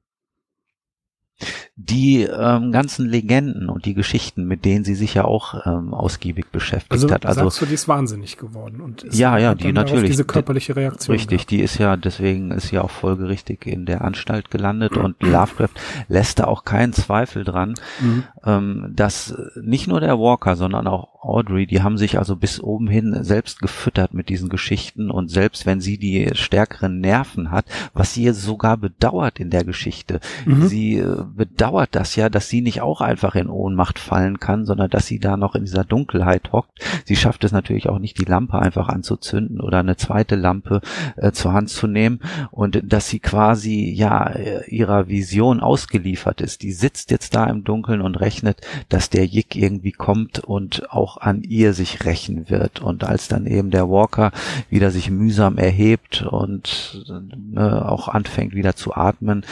Die 1.76 2.22
ähm, 2.22 2.72
ganzen 2.72 3.10
Legenden 3.10 3.68
und 3.68 3.86
die 3.86 3.94
Geschichten, 3.94 4.46
mit 4.46 4.64
denen 4.64 4.86
sie 4.86 4.96
sich 4.96 5.16
ja 5.16 5.26
auch 5.26 5.66
ähm, 5.66 5.94
ausgiebig 5.94 6.50
beschäftigt 6.52 6.94
also, 6.94 7.12
hat. 7.12 7.26
Also 7.26 7.42
sagst 7.42 7.62
du, 7.62 7.66
die 7.66 7.74
ist 7.74 7.88
wahnsinnig 7.90 8.38
geworden 8.38 8.80
und 8.80 9.04
ist 9.04 9.18
ja, 9.18 9.38
ja, 9.38 9.56
die 9.56 9.74
natürlich 9.74 10.12
diese 10.12 10.24
körperliche 10.24 10.76
Reaktion. 10.76 11.14
Richtig, 11.14 11.40
gehabt. 11.40 11.52
die 11.52 11.60
ist 11.60 11.78
ja 11.78 11.98
deswegen 11.98 12.52
ist 12.52 12.72
ja 12.72 12.82
auch 12.82 12.92
folgerichtig 12.92 13.66
in 13.66 13.86
der 13.86 14.04
Anstalt 14.04 14.50
gelandet 14.50 14.96
und 14.98 15.22
Lovecraft 15.22 15.74
lässt 16.08 16.40
da 16.40 16.46
auch 16.46 16.64
keinen 16.64 16.94
Zweifel 16.94 17.44
dran, 17.44 17.74
mhm. 18.00 18.24
ähm, 18.46 18.94
dass 18.96 19.36
nicht 19.62 19.88
nur 19.88 20.00
der 20.00 20.18
Walker, 20.18 20.56
sondern 20.56 20.88
auch 20.88 21.15
Audrey, 21.26 21.66
die 21.66 21.82
haben 21.82 21.98
sich 21.98 22.18
also 22.18 22.36
bis 22.36 22.62
oben 22.62 22.88
hin 22.88 23.18
selbst 23.24 23.60
gefüttert 23.60 24.14
mit 24.14 24.30
diesen 24.30 24.50
Geschichten 24.50 25.10
und 25.10 25.30
selbst 25.30 25.66
wenn 25.66 25.82
sie 25.82 25.98
die 25.98 26.30
stärkeren 26.34 27.00
Nerven 27.00 27.52
hat, 27.52 27.66
was 27.94 28.14
sie 28.14 28.32
sogar 28.32 28.78
bedauert 28.78 29.40
in 29.40 29.50
der 29.50 29.64
Geschichte, 29.64 30.20
mhm. 30.46 30.68
sie 30.68 30.98
äh, 30.98 31.24
bedauert 31.36 31.90
das 31.94 32.16
ja, 32.16 32.30
dass 32.30 32.50
sie 32.50 32.62
nicht 32.62 32.82
auch 32.82 33.02
einfach 33.02 33.36
in 33.36 33.50
Ohnmacht 33.50 34.00
fallen 34.00 34.40
kann, 34.40 34.66
sondern 34.66 34.90
dass 34.90 35.08
sie 35.08 35.20
da 35.20 35.38
noch 35.38 35.56
in 35.56 35.66
dieser 35.66 35.84
Dunkelheit 35.84 36.52
hockt. 36.52 36.80
Sie 37.06 37.16
schafft 37.16 37.44
es 37.44 37.52
natürlich 37.52 37.90
auch 37.90 38.00
nicht, 38.00 38.20
die 38.20 38.26
Lampe 38.26 38.60
einfach 38.60 38.90
anzuzünden 38.90 39.62
oder 39.62 39.80
eine 39.80 39.98
zweite 39.98 40.36
Lampe 40.36 40.82
äh, 41.16 41.32
zur 41.32 41.54
Hand 41.54 41.70
zu 41.70 41.88
nehmen 41.88 42.20
und 42.52 42.82
dass 42.84 43.10
sie 43.10 43.20
quasi 43.20 43.92
ja 43.92 44.32
ihrer 44.68 45.08
Vision 45.08 45.60
ausgeliefert 45.60 46.42
ist. 46.42 46.62
Die 46.62 46.72
sitzt 46.72 47.12
jetzt 47.12 47.36
da 47.36 47.46
im 47.46 47.64
Dunkeln 47.64 48.02
und 48.02 48.16
rechnet, 48.20 48.62
dass 48.90 49.10
der 49.10 49.26
Jick 49.26 49.56
irgendwie 49.56 49.92
kommt 49.92 50.40
und 50.40 50.92
auch 50.92 51.15
an 51.18 51.44
ihr 51.44 51.74
sich 51.74 52.06
rächen 52.06 52.50
wird. 52.50 52.82
Und 52.82 53.04
als 53.04 53.28
dann 53.28 53.46
eben 53.46 53.72
der 53.72 53.90
Walker 53.90 54.32
wieder 54.70 54.92
sich 54.92 55.10
mühsam 55.10 55.58
erhebt 55.58 56.24
und 56.24 57.06
äh, 57.56 57.60
auch 57.60 58.08
anfängt 58.08 58.54
wieder 58.54 58.76
zu 58.76 58.96
atmen, 58.96 59.46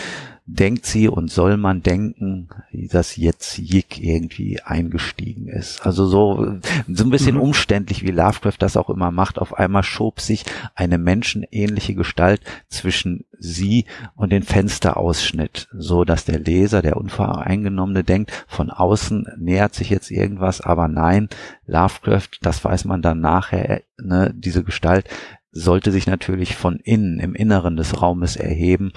denkt 0.45 0.85
sie 0.85 1.07
und 1.07 1.31
soll 1.31 1.55
man 1.55 1.83
denken, 1.83 2.49
dass 2.71 3.15
jetzt 3.15 3.57
Yick 3.57 4.03
irgendwie 4.03 4.61
eingestiegen 4.61 5.47
ist. 5.47 5.85
Also 5.85 6.05
so, 6.05 6.57
so 6.87 7.03
ein 7.03 7.09
bisschen 7.09 7.35
mhm. 7.35 7.41
umständlich, 7.41 8.03
wie 8.03 8.11
Lovecraft 8.11 8.57
das 8.59 8.75
auch 8.75 8.89
immer 8.89 9.11
macht. 9.11 9.39
Auf 9.39 9.53
einmal 9.53 9.83
schob 9.83 10.19
sich 10.19 10.43
eine 10.75 10.97
menschenähnliche 10.97 11.95
Gestalt 11.95 12.41
zwischen 12.67 13.25
sie 13.39 13.85
und 14.15 14.31
den 14.31 14.43
Fensterausschnitt, 14.43 15.69
so 15.73 16.03
dass 16.03 16.25
der 16.25 16.39
Leser, 16.39 16.81
der 16.81 16.97
Unvoreingenommene 16.97 18.03
denkt, 18.03 18.31
von 18.47 18.69
außen 18.69 19.27
nähert 19.37 19.73
sich 19.73 19.89
jetzt 19.89 20.11
irgendwas, 20.11 20.59
aber 20.59 20.87
nein, 20.87 21.29
Lovecraft, 21.65 22.39
das 22.41 22.63
weiß 22.63 22.85
man 22.85 23.01
dann 23.01 23.21
nachher, 23.21 23.81
ne, 23.97 24.33
diese 24.35 24.63
Gestalt 24.63 25.07
sollte 25.51 25.91
sich 25.91 26.07
natürlich 26.07 26.55
von 26.55 26.77
innen, 26.77 27.19
im 27.19 27.35
Inneren 27.35 27.77
des 27.77 28.01
Raumes 28.01 28.35
erheben, 28.35 28.91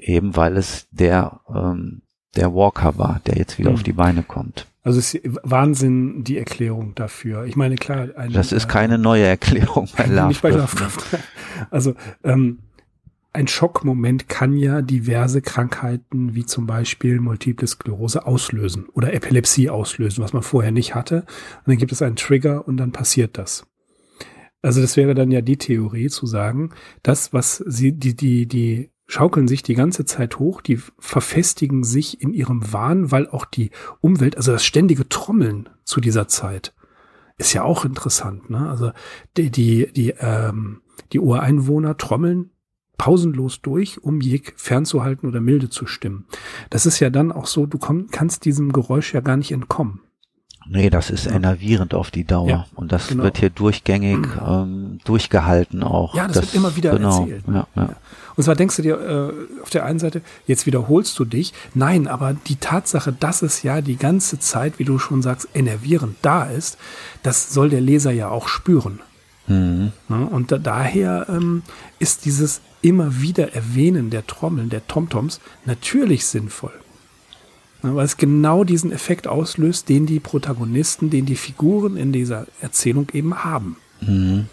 eben 0.00 0.36
weil 0.36 0.56
es 0.56 0.88
der, 0.90 1.40
ähm, 1.54 2.02
der 2.36 2.54
Walker 2.54 2.98
war, 2.98 3.20
der 3.26 3.36
jetzt 3.36 3.58
wieder 3.58 3.70
mhm. 3.70 3.76
auf 3.76 3.82
die 3.82 3.92
Beine 3.92 4.22
kommt. 4.22 4.66
Also 4.82 4.98
ist 4.98 5.20
Wahnsinn 5.42 6.24
die 6.24 6.38
Erklärung 6.38 6.94
dafür. 6.94 7.44
Ich 7.44 7.54
meine, 7.54 7.76
klar. 7.76 8.08
Ein, 8.16 8.32
das 8.32 8.50
ist 8.50 8.68
keine 8.68 8.96
neue 8.96 9.24
Erklärung 9.24 9.88
bei 9.96 10.04
Lovecraft. 10.04 10.28
Nicht 10.28 10.42
bei 10.42 10.50
Lovecraft. 10.50 11.18
Also 11.70 11.94
ähm, 12.24 12.60
ein 13.32 13.46
Schockmoment 13.46 14.28
kann 14.28 14.56
ja 14.56 14.82
diverse 14.82 15.42
Krankheiten 15.42 16.34
wie 16.34 16.46
zum 16.46 16.66
Beispiel 16.66 17.20
Multiple 17.20 17.66
Sklerose 17.66 18.26
auslösen 18.26 18.86
oder 18.92 19.12
Epilepsie 19.12 19.70
auslösen, 19.70 20.24
was 20.24 20.32
man 20.32 20.42
vorher 20.42 20.72
nicht 20.72 20.94
hatte. 20.94 21.16
Und 21.58 21.68
dann 21.68 21.76
gibt 21.76 21.92
es 21.92 22.02
einen 22.02 22.16
Trigger 22.16 22.66
und 22.66 22.78
dann 22.78 22.92
passiert 22.92 23.38
das. 23.38 23.66
Also 24.62 24.80
das 24.80 24.96
wäre 24.96 25.14
dann 25.14 25.30
ja 25.30 25.40
die 25.42 25.56
Theorie 25.56 26.08
zu 26.08 26.26
sagen, 26.26 26.70
das, 27.02 27.32
was 27.32 27.58
sie, 27.66 27.92
die, 27.92 28.16
die, 28.16 28.46
die 28.46 28.90
schaukeln 29.10 29.48
sich 29.48 29.62
die 29.62 29.74
ganze 29.74 30.04
Zeit 30.04 30.38
hoch, 30.38 30.60
die 30.60 30.78
verfestigen 30.98 31.82
sich 31.82 32.22
in 32.22 32.32
ihrem 32.32 32.72
Wahn, 32.72 33.10
weil 33.10 33.28
auch 33.28 33.44
die 33.44 33.70
Umwelt, 34.00 34.36
also 34.36 34.52
das 34.52 34.64
ständige 34.64 35.08
Trommeln 35.08 35.68
zu 35.84 36.00
dieser 36.00 36.28
Zeit, 36.28 36.74
ist 37.36 37.52
ja 37.52 37.64
auch 37.64 37.84
interessant. 37.84 38.50
Ne? 38.50 38.68
Also 38.68 38.92
die, 39.36 39.50
die, 39.50 39.92
die, 39.92 40.14
ähm, 40.20 40.82
die 41.12 41.18
Ureinwohner 41.18 41.96
trommeln 41.96 42.50
pausenlos 42.98 43.62
durch, 43.62 44.02
um 44.04 44.20
Jig 44.20 44.52
fernzuhalten 44.56 45.28
oder 45.28 45.40
milde 45.40 45.70
zu 45.70 45.86
stimmen. 45.86 46.26
Das 46.68 46.86
ist 46.86 47.00
ja 47.00 47.10
dann 47.10 47.32
auch 47.32 47.46
so, 47.46 47.66
du 47.66 47.78
komm, 47.78 48.08
kannst 48.10 48.44
diesem 48.44 48.72
Geräusch 48.72 49.14
ja 49.14 49.20
gar 49.20 49.36
nicht 49.36 49.50
entkommen. 49.50 50.00
Nee, 50.68 50.90
das 50.90 51.10
ist 51.10 51.26
enervierend 51.26 51.94
auf 51.94 52.10
die 52.10 52.24
Dauer. 52.24 52.48
Ja, 52.48 52.66
und 52.74 52.92
das 52.92 53.08
genau. 53.08 53.24
wird 53.24 53.38
hier 53.38 53.50
durchgängig 53.50 54.18
ähm, 54.46 54.98
durchgehalten 55.04 55.82
auch. 55.82 56.14
Ja, 56.14 56.28
das, 56.28 56.36
das, 56.36 56.44
wird 56.44 56.54
immer 56.54 56.76
wieder 56.76 56.92
genau, 56.92 57.22
erzählt. 57.22 57.44
Ja, 57.48 57.66
ja. 57.74 57.88
Und 58.40 58.44
zwar 58.44 58.56
denkst 58.56 58.76
du 58.76 58.80
dir 58.80 58.98
äh, 58.98 59.62
auf 59.62 59.68
der 59.68 59.84
einen 59.84 59.98
Seite, 59.98 60.22
jetzt 60.46 60.64
wiederholst 60.64 61.18
du 61.18 61.26
dich. 61.26 61.52
Nein, 61.74 62.08
aber 62.08 62.34
die 62.46 62.56
Tatsache, 62.56 63.12
dass 63.12 63.42
es 63.42 63.62
ja 63.62 63.82
die 63.82 63.96
ganze 63.96 64.38
Zeit, 64.38 64.78
wie 64.78 64.84
du 64.84 64.98
schon 64.98 65.20
sagst, 65.20 65.48
enervierend 65.52 66.16
da 66.22 66.44
ist, 66.44 66.78
das 67.22 67.52
soll 67.52 67.68
der 67.68 67.82
Leser 67.82 68.12
ja 68.12 68.30
auch 68.30 68.48
spüren. 68.48 69.00
Mhm. 69.46 69.92
und 70.08 70.52
da, 70.52 70.56
daher 70.56 71.26
ähm, 71.28 71.64
ist 71.98 72.24
dieses 72.24 72.62
immer 72.80 73.20
wieder 73.20 73.52
Erwähnen 73.52 74.08
der 74.08 74.26
Trommeln, 74.26 74.70
der 74.70 74.86
Tomtoms, 74.86 75.38
natürlich 75.66 76.24
sinnvoll. 76.24 76.72
Ne, 77.82 77.94
weil 77.94 78.06
es 78.06 78.16
genau 78.16 78.64
diesen 78.64 78.90
Effekt 78.90 79.28
auslöst, 79.28 79.90
den 79.90 80.06
die 80.06 80.18
Protagonisten, 80.18 81.10
den 81.10 81.26
die 81.26 81.36
Figuren 81.36 81.98
in 81.98 82.10
dieser 82.10 82.46
Erzählung 82.62 83.08
eben 83.12 83.44
haben. 83.44 83.76
Mhm. 84.00 84.46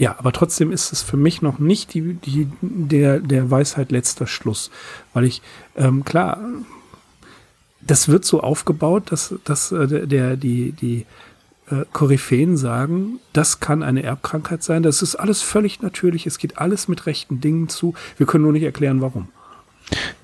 Ja, 0.00 0.18
aber 0.18 0.32
trotzdem 0.32 0.72
ist 0.72 0.94
es 0.94 1.02
für 1.02 1.18
mich 1.18 1.42
noch 1.42 1.58
nicht 1.58 1.92
die, 1.92 2.14
die, 2.14 2.48
der, 2.62 3.20
der 3.20 3.50
Weisheit 3.50 3.92
letzter 3.92 4.26
Schluss. 4.26 4.70
Weil 5.12 5.24
ich, 5.24 5.42
ähm, 5.76 6.06
klar, 6.06 6.38
das 7.82 8.08
wird 8.08 8.24
so 8.24 8.40
aufgebaut, 8.40 9.12
dass, 9.12 9.34
dass 9.44 9.72
äh, 9.72 10.06
der, 10.06 10.38
die, 10.38 10.72
die 10.72 11.04
äh, 11.70 11.84
Koryphäen 11.92 12.56
sagen, 12.56 13.20
das 13.34 13.60
kann 13.60 13.82
eine 13.82 14.02
Erbkrankheit 14.02 14.62
sein. 14.62 14.82
Das 14.82 15.02
ist 15.02 15.16
alles 15.16 15.42
völlig 15.42 15.82
natürlich. 15.82 16.26
Es 16.26 16.38
geht 16.38 16.56
alles 16.56 16.88
mit 16.88 17.04
rechten 17.04 17.42
Dingen 17.42 17.68
zu. 17.68 17.92
Wir 18.16 18.24
können 18.24 18.44
nur 18.44 18.54
nicht 18.54 18.62
erklären, 18.62 19.02
warum. 19.02 19.28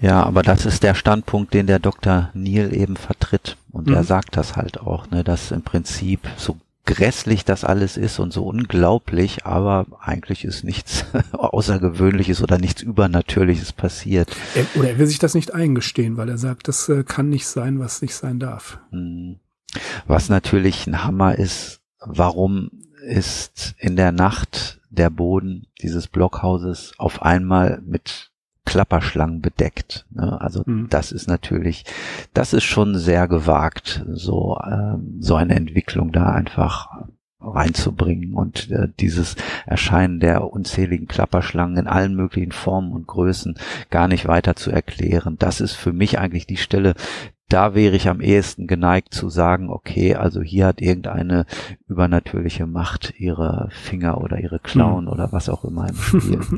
Ja, 0.00 0.22
aber 0.22 0.42
das 0.42 0.64
ist 0.64 0.84
der 0.84 0.94
Standpunkt, 0.94 1.52
den 1.52 1.66
der 1.66 1.80
Dr. 1.80 2.30
Neil 2.32 2.74
eben 2.74 2.96
vertritt. 2.96 3.58
Und 3.72 3.88
mhm. 3.88 3.94
er 3.96 4.04
sagt 4.04 4.38
das 4.38 4.56
halt 4.56 4.80
auch, 4.80 5.10
ne, 5.10 5.22
dass 5.22 5.50
im 5.50 5.60
Prinzip 5.60 6.20
so 6.38 6.56
grässlich 6.86 7.44
das 7.44 7.64
alles 7.64 7.96
ist 7.96 8.18
und 8.18 8.32
so 8.32 8.44
unglaublich, 8.44 9.44
aber 9.44 9.86
eigentlich 10.00 10.44
ist 10.44 10.64
nichts 10.64 11.04
Außergewöhnliches 11.32 12.42
oder 12.42 12.58
nichts 12.58 12.82
Übernatürliches 12.82 13.72
passiert. 13.72 14.34
Er, 14.54 14.64
oder 14.80 14.90
er 14.90 14.98
will 14.98 15.06
sich 15.06 15.18
das 15.18 15.34
nicht 15.34 15.52
eingestehen, 15.52 16.16
weil 16.16 16.28
er 16.28 16.38
sagt, 16.38 16.68
das 16.68 16.88
äh, 16.88 17.04
kann 17.04 17.28
nicht 17.28 17.46
sein, 17.46 17.78
was 17.78 18.00
nicht 18.00 18.14
sein 18.14 18.38
darf. 18.38 18.78
Mhm. 18.90 19.40
Was 20.06 20.28
natürlich 20.28 20.86
ein 20.86 21.04
Hammer 21.04 21.36
ist, 21.36 21.80
warum 22.00 22.70
ist 23.02 23.74
in 23.78 23.96
der 23.96 24.12
Nacht 24.12 24.80
der 24.88 25.10
Boden 25.10 25.66
dieses 25.82 26.08
Blockhauses 26.08 26.94
auf 26.98 27.22
einmal 27.22 27.82
mit 27.84 28.30
Klapperschlangen 28.66 29.40
bedeckt. 29.40 30.04
Ne? 30.10 30.38
Also 30.40 30.62
mhm. 30.66 30.88
das 30.90 31.12
ist 31.12 31.28
natürlich, 31.28 31.86
das 32.34 32.52
ist 32.52 32.64
schon 32.64 32.98
sehr 32.98 33.28
gewagt, 33.28 34.04
so 34.12 34.58
ähm, 34.62 35.16
so 35.20 35.36
eine 35.36 35.54
Entwicklung 35.54 36.12
da 36.12 36.32
einfach 36.32 36.88
reinzubringen 37.40 38.34
und 38.34 38.70
äh, 38.70 38.88
dieses 38.98 39.36
Erscheinen 39.66 40.20
der 40.20 40.52
unzähligen 40.52 41.06
Klapperschlangen 41.06 41.76
in 41.78 41.86
allen 41.86 42.14
möglichen 42.14 42.52
Formen 42.52 42.92
und 42.92 43.06
Größen 43.06 43.56
gar 43.90 44.08
nicht 44.08 44.26
weiter 44.26 44.56
zu 44.56 44.70
erklären. 44.70 45.36
Das 45.38 45.60
ist 45.60 45.74
für 45.74 45.92
mich 45.92 46.18
eigentlich 46.18 46.46
die 46.46 46.56
Stelle, 46.56 46.94
da 47.48 47.74
wäre 47.74 47.94
ich 47.94 48.08
am 48.08 48.20
ehesten 48.20 48.66
geneigt 48.66 49.14
zu 49.14 49.28
sagen, 49.28 49.70
okay, 49.70 50.16
also 50.16 50.42
hier 50.42 50.66
hat 50.66 50.80
irgendeine 50.80 51.46
übernatürliche 51.88 52.66
Macht 52.66 53.14
ihre 53.18 53.68
Finger 53.70 54.20
oder 54.20 54.40
ihre 54.40 54.58
Klauen 54.58 55.06
hm. 55.06 55.12
oder 55.12 55.32
was 55.32 55.48
auch 55.48 55.64
immer 55.64 55.88
im 55.88 55.96
Spiel. 55.96 56.40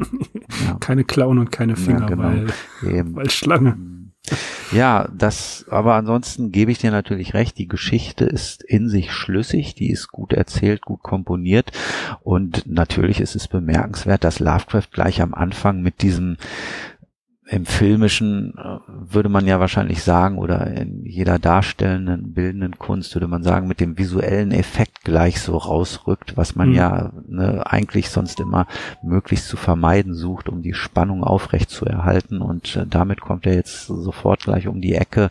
Ja. 0.66 0.74
Keine 0.80 1.04
Klauen 1.04 1.38
und 1.38 1.52
keine 1.52 1.76
Finger, 1.76 2.00
ja, 2.00 2.06
genau. 2.06 2.22
weil, 2.22 2.46
Eben. 2.82 3.14
weil 3.14 3.28
Schlange. 3.30 3.72
Hm. 3.72 4.12
Ja, 4.72 5.08
das, 5.16 5.66
aber 5.70 5.94
ansonsten 5.94 6.52
gebe 6.52 6.70
ich 6.70 6.78
dir 6.78 6.90
natürlich 6.90 7.32
recht, 7.34 7.58
die 7.58 7.68
Geschichte 7.68 8.24
ist 8.24 8.62
in 8.62 8.88
sich 8.88 9.12
schlüssig, 9.12 9.74
die 9.74 9.90
ist 9.90 10.08
gut 10.08 10.32
erzählt, 10.32 10.82
gut 10.82 11.02
komponiert 11.02 11.72
und 12.22 12.66
natürlich 12.66 13.20
ist 13.20 13.34
es 13.36 13.48
bemerkenswert, 13.48 14.24
dass 14.24 14.40
Lovecraft 14.40 14.88
gleich 14.92 15.22
am 15.22 15.32
Anfang 15.32 15.80
mit 15.80 16.02
diesem 16.02 16.36
im 17.50 17.64
Filmischen 17.64 18.54
äh, 18.58 18.78
würde 18.86 19.30
man 19.30 19.46
ja 19.46 19.58
wahrscheinlich 19.58 20.02
sagen, 20.02 20.36
oder 20.36 20.66
in 20.66 21.04
jeder 21.06 21.38
darstellenden, 21.38 22.34
bildenden 22.34 22.78
Kunst 22.78 23.14
würde 23.14 23.26
man 23.26 23.42
sagen, 23.42 23.68
mit 23.68 23.80
dem 23.80 23.96
visuellen 23.96 24.52
Effekt 24.52 25.02
gleich 25.04 25.40
so 25.40 25.56
rausrückt, 25.56 26.36
was 26.36 26.56
man 26.56 26.68
mhm. 26.68 26.74
ja 26.74 27.12
ne, 27.26 27.62
eigentlich 27.66 28.10
sonst 28.10 28.38
immer 28.40 28.66
möglichst 29.02 29.48
zu 29.48 29.56
vermeiden 29.56 30.14
sucht, 30.14 30.50
um 30.50 30.60
die 30.62 30.74
Spannung 30.74 31.24
aufrecht 31.24 31.70
zu 31.70 31.86
erhalten. 31.86 32.42
Und 32.42 32.76
äh, 32.76 32.86
damit 32.86 33.22
kommt 33.22 33.46
er 33.46 33.54
jetzt 33.54 33.86
sofort 33.86 34.40
gleich 34.40 34.68
um 34.68 34.82
die 34.82 34.94
Ecke, 34.94 35.30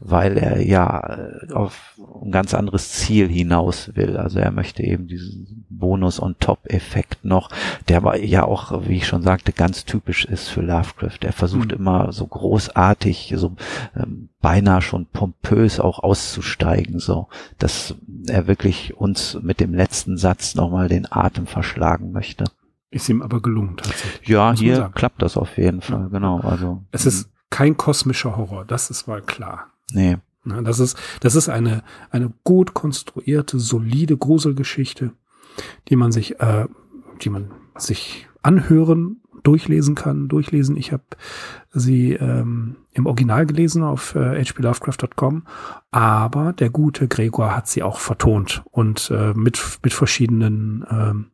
weil 0.00 0.36
er 0.36 0.60
ja 0.60 1.16
äh, 1.48 1.52
auf 1.52 1.96
ein 2.24 2.32
ganz 2.32 2.54
anderes 2.54 2.90
Ziel 2.90 3.28
hinaus 3.28 3.94
will. 3.94 4.16
Also 4.16 4.40
er 4.40 4.50
möchte 4.50 4.82
eben 4.82 5.06
diesen 5.06 5.64
Bonus- 5.70 6.20
on 6.20 6.34
Top-Effekt 6.40 7.24
noch, 7.24 7.50
der 7.88 7.98
aber 7.98 8.18
ja 8.18 8.44
auch, 8.44 8.86
wie 8.88 8.96
ich 8.96 9.06
schon 9.06 9.22
sagte, 9.22 9.52
ganz 9.52 9.84
typisch 9.84 10.24
ist 10.24 10.48
für 10.48 10.60
Lovecraft. 10.60 11.18
Er 11.22 11.32
versucht 11.32 11.51
mhm. 11.58 11.70
immer 11.70 12.12
so 12.12 12.26
großartig, 12.26 13.34
so 13.36 13.56
ähm, 13.96 14.28
beinahe 14.40 14.82
schon 14.82 15.06
pompös 15.06 15.80
auch 15.80 15.98
auszusteigen, 16.00 16.98
so 16.98 17.28
dass 17.58 17.94
er 18.28 18.46
wirklich 18.46 18.96
uns 18.96 19.38
mit 19.42 19.60
dem 19.60 19.74
letzten 19.74 20.16
Satz 20.16 20.54
nochmal 20.54 20.88
den 20.88 21.10
Atem 21.10 21.46
verschlagen 21.46 22.12
möchte. 22.12 22.44
Ist 22.90 23.08
ihm 23.08 23.22
aber 23.22 23.40
gelungen 23.40 23.76
tatsächlich. 23.76 24.28
Ja, 24.28 24.54
hier 24.54 24.90
klappt 24.94 25.22
das 25.22 25.36
auf 25.36 25.56
jeden 25.56 25.80
Fall, 25.80 26.02
ja. 26.02 26.08
genau. 26.08 26.40
Also 26.40 26.82
es 26.90 27.06
ist 27.06 27.24
hm. 27.24 27.30
kein 27.50 27.76
kosmischer 27.76 28.36
Horror, 28.36 28.64
das 28.64 28.90
ist 28.90 29.06
mal 29.06 29.22
klar. 29.22 29.68
Nee. 29.92 30.18
Das 30.44 30.80
ist, 30.80 30.98
das 31.20 31.36
ist 31.36 31.48
eine, 31.48 31.84
eine 32.10 32.32
gut 32.42 32.74
konstruierte, 32.74 33.60
solide 33.60 34.16
Gruselgeschichte, 34.16 35.12
die 35.88 35.96
man 35.96 36.10
sich, 36.10 36.40
äh, 36.40 36.66
die 37.22 37.30
man 37.30 37.50
sich 37.76 38.26
anhören 38.42 39.21
durchlesen 39.42 39.94
kann, 39.94 40.28
durchlesen. 40.28 40.76
Ich 40.76 40.92
habe 40.92 41.04
sie 41.72 42.12
ähm, 42.12 42.76
im 42.92 43.06
Original 43.06 43.46
gelesen 43.46 43.82
auf 43.82 44.14
äh, 44.14 44.42
hplovecraft.com, 44.44 45.44
aber 45.90 46.52
der 46.52 46.70
gute 46.70 47.08
Gregor 47.08 47.54
hat 47.54 47.68
sie 47.68 47.82
auch 47.82 47.98
vertont 47.98 48.62
und 48.70 49.10
äh, 49.14 49.32
mit, 49.34 49.60
mit 49.82 49.92
verschiedenen, 49.92 50.84
ähm, 50.90 51.26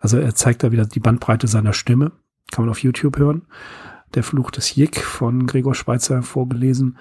also 0.00 0.18
er 0.18 0.34
zeigt 0.34 0.62
da 0.62 0.72
wieder 0.72 0.86
die 0.86 1.00
Bandbreite 1.00 1.46
seiner 1.46 1.72
Stimme, 1.72 2.12
kann 2.50 2.64
man 2.64 2.70
auf 2.70 2.82
YouTube 2.82 3.18
hören. 3.18 3.42
Der 4.14 4.22
Fluch 4.22 4.50
des 4.50 4.74
Jick 4.74 5.00
von 5.00 5.46
Gregor 5.46 5.74
Schweitzer 5.74 6.22
vorgelesen. 6.22 6.96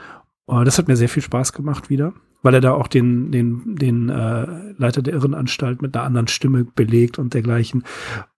Uh, 0.48 0.64
das 0.64 0.78
hat 0.78 0.88
mir 0.88 0.96
sehr 0.96 1.10
viel 1.10 1.24
Spaß 1.24 1.54
gemacht 1.54 1.90
wieder 1.90 2.14
weil 2.46 2.54
er 2.54 2.62
da 2.62 2.74
auch 2.74 2.88
den, 2.88 3.32
den, 3.32 3.76
den 3.76 4.10
äh, 4.10 4.46
Leiter 4.78 5.02
der 5.02 5.16
Irrenanstalt 5.16 5.82
mit 5.82 5.98
einer 5.98 6.06
anderen 6.06 6.28
Stimme 6.28 6.64
belegt 6.64 7.18
und 7.18 7.34
dergleichen. 7.34 7.84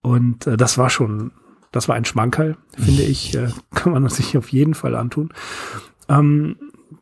Und 0.00 0.46
äh, 0.46 0.56
das 0.56 0.78
war 0.78 0.88
schon 0.88 1.32
Das 1.72 1.88
war 1.88 1.94
ein 1.94 2.04
Schmankerl, 2.04 2.56
finde 2.76 3.02
ich, 3.02 3.34
äh, 3.34 3.48
kann 3.74 3.92
man 3.92 4.08
sich 4.08 4.36
auf 4.36 4.50
jeden 4.50 4.74
Fall 4.74 4.94
antun. 4.94 5.32
Ähm, 6.08 6.56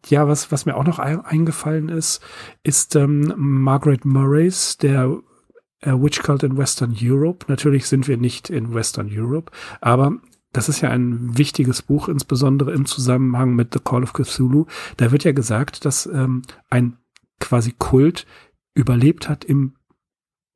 ja, 0.06 0.28
was, 0.28 0.52
was 0.52 0.66
mir 0.66 0.76
auch 0.76 0.84
noch 0.84 0.98
ein, 0.98 1.20
eingefallen 1.20 1.88
ist, 1.88 2.20
ist 2.62 2.96
ähm, 2.96 3.32
Margaret 3.36 4.04
Murrays, 4.04 4.78
der 4.78 5.18
äh, 5.80 5.92
Witch 5.92 6.22
Cult 6.22 6.42
in 6.42 6.56
Western 6.56 6.96
Europe. 7.00 7.46
Natürlich 7.48 7.86
sind 7.86 8.08
wir 8.08 8.16
nicht 8.16 8.50
in 8.50 8.74
Western 8.74 9.08
Europe, 9.12 9.52
aber 9.80 10.18
das 10.52 10.68
ist 10.68 10.80
ja 10.80 10.90
ein 10.90 11.36
wichtiges 11.36 11.82
Buch, 11.82 12.08
insbesondere 12.08 12.72
im 12.72 12.86
Zusammenhang 12.86 13.54
mit 13.54 13.74
The 13.74 13.80
Call 13.80 14.02
of 14.02 14.12
Cthulhu. 14.12 14.66
Da 14.96 15.12
wird 15.12 15.24
ja 15.24 15.32
gesagt, 15.32 15.84
dass 15.84 16.06
ähm, 16.06 16.42
ein 16.70 16.96
quasi 17.40 17.74
Kult 17.76 18.26
überlebt 18.74 19.28
hat 19.28 19.44
im, 19.44 19.74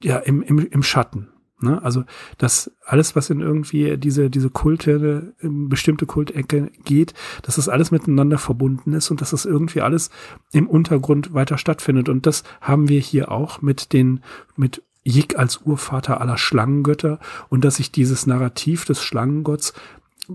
ja, 0.03 0.17
im, 0.19 0.43
im, 0.43 0.59
im 0.59 0.83
Schatten. 0.83 1.29
Ne? 1.63 1.83
Also, 1.83 2.05
dass 2.39 2.71
alles, 2.87 3.17
was 3.17 3.31
in 3.31 3.41
irgendwie 3.41 3.97
diese, 3.97 4.31
diese 4.31 4.51
Kulte, 4.51 5.35
in 5.41 5.69
bestimmte 5.69 6.07
Kultecke 6.07 6.71
geht, 6.85 7.15
dass 7.43 7.57
das 7.57 7.69
alles 7.69 7.91
miteinander 7.91 8.39
verbunden 8.39 8.93
ist 8.93 9.11
und 9.11 9.21
dass 9.21 9.31
das 9.31 9.45
irgendwie 9.45 9.81
alles 9.81 10.11
im 10.53 10.67
Untergrund 10.67 11.35
weiter 11.35 11.59
stattfindet. 11.59 12.09
Und 12.09 12.27
das 12.27 12.45
haben 12.61 12.89
wir 12.89 13.01
hier 13.01 13.31
auch 13.31 13.63
mit 13.63 13.93
den, 13.93 14.21
mit 14.57 14.83
Yik 15.05 15.39
als 15.39 15.59
Urvater 15.65 16.21
aller 16.21 16.39
Schlangengötter 16.39 17.19
und 17.49 17.65
dass 17.65 17.77
sich 17.77 17.91
dieses 17.91 18.27
Narrativ 18.27 18.85
des 18.85 19.03
Schlangengotts 19.03 19.73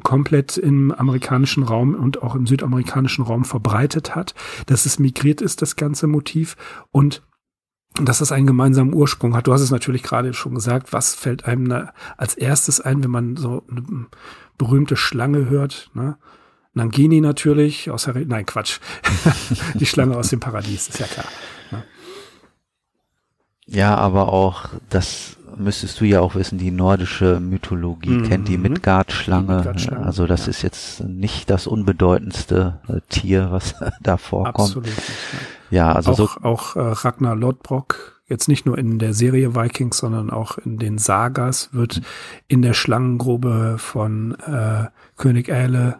komplett 0.04 0.58
im 0.58 0.92
amerikanischen 0.92 1.64
Raum 1.64 1.96
und 1.96 2.22
auch 2.22 2.36
im 2.36 2.48
südamerikanischen 2.48 3.24
Raum 3.24 3.46
verbreitet 3.46 4.16
hat, 4.16 4.36
dass 4.66 4.86
es 4.86 5.00
migriert 5.00 5.42
ist, 5.42 5.62
das 5.62 5.76
ganze 5.76 6.08
Motiv 6.08 6.58
und 6.92 7.22
dass 8.02 8.22
es 8.22 8.32
einen 8.32 8.48
gemeinsamen 8.48 8.94
Ursprung 8.94 9.36
hat. 9.36 9.48
Du 9.48 9.54
hast 9.54 9.62
es 9.62 9.72
natürlich 9.72 10.04
gerade 10.04 10.34
schon 10.34 10.56
gesagt, 10.56 10.92
was 10.94 11.16
fällt 11.16 11.46
einem 11.46 11.90
als 12.18 12.36
erstes 12.36 12.82
ein, 12.82 13.04
wenn 13.04 13.12
man 13.12 13.38
so 13.38 13.64
eine 13.70 14.08
berühmte 14.58 14.96
Schlange 14.96 15.50
hört, 15.50 15.90
ne? 15.94 16.18
Nangini 16.74 17.22
natürlich, 17.22 17.90
aus 17.90 18.04
der, 18.04 18.16
nein, 18.26 18.46
Quatsch. 18.46 18.80
Die 19.76 19.86
Schlange 19.86 20.18
aus 20.18 20.28
dem 20.30 20.42
Paradies, 20.42 20.90
ist 20.90 21.00
ja 21.00 21.08
klar. 21.08 21.26
Ne? 21.72 21.86
Ja, 23.66 23.96
aber 23.96 24.28
auch, 24.34 24.66
das 24.90 25.38
müsstest 25.58 26.02
du 26.02 26.06
ja 26.06 26.20
auch 26.20 26.36
wissen, 26.36 26.58
die 26.58 26.72
nordische 26.72 27.40
Mythologie 27.40 28.10
mhm. 28.10 28.24
kennt 28.28 28.48
die 28.50 28.58
Midgard-Schlange. 28.58 29.64
Midgard 29.64 29.94
also 29.94 30.28
das 30.28 30.48
ja. 30.48 30.50
ist 30.50 30.62
jetzt 30.64 31.00
nicht 31.06 31.50
das 31.50 31.66
unbedeutendste 31.66 32.80
äh, 32.90 33.00
Tier, 33.08 33.52
was 33.52 33.76
da 34.02 34.18
vorkommt. 34.18 34.60
Absolut 34.60 34.86
nicht, 34.88 35.02
ja. 35.70 35.92
also 35.92 36.12
auch, 36.12 36.18
so 36.18 36.30
auch 36.42 36.76
äh, 36.76 36.80
Ragnar 36.80 37.36
Lodbrok, 37.36 38.22
jetzt 38.28 38.48
nicht 38.48 38.66
nur 38.66 38.78
in 38.78 39.00
der 39.00 39.14
Serie 39.14 39.56
Vikings, 39.56 39.98
sondern 39.98 40.30
auch 40.30 40.58
in 40.58 40.78
den 40.78 40.98
Sagas, 40.98 41.70
wird 41.74 41.98
mhm. 41.98 42.04
in 42.48 42.62
der 42.62 42.74
Schlangengrube 42.74 43.76
von 43.78 44.36
äh, 44.40 44.86
König 45.18 45.50
Äle 45.50 46.00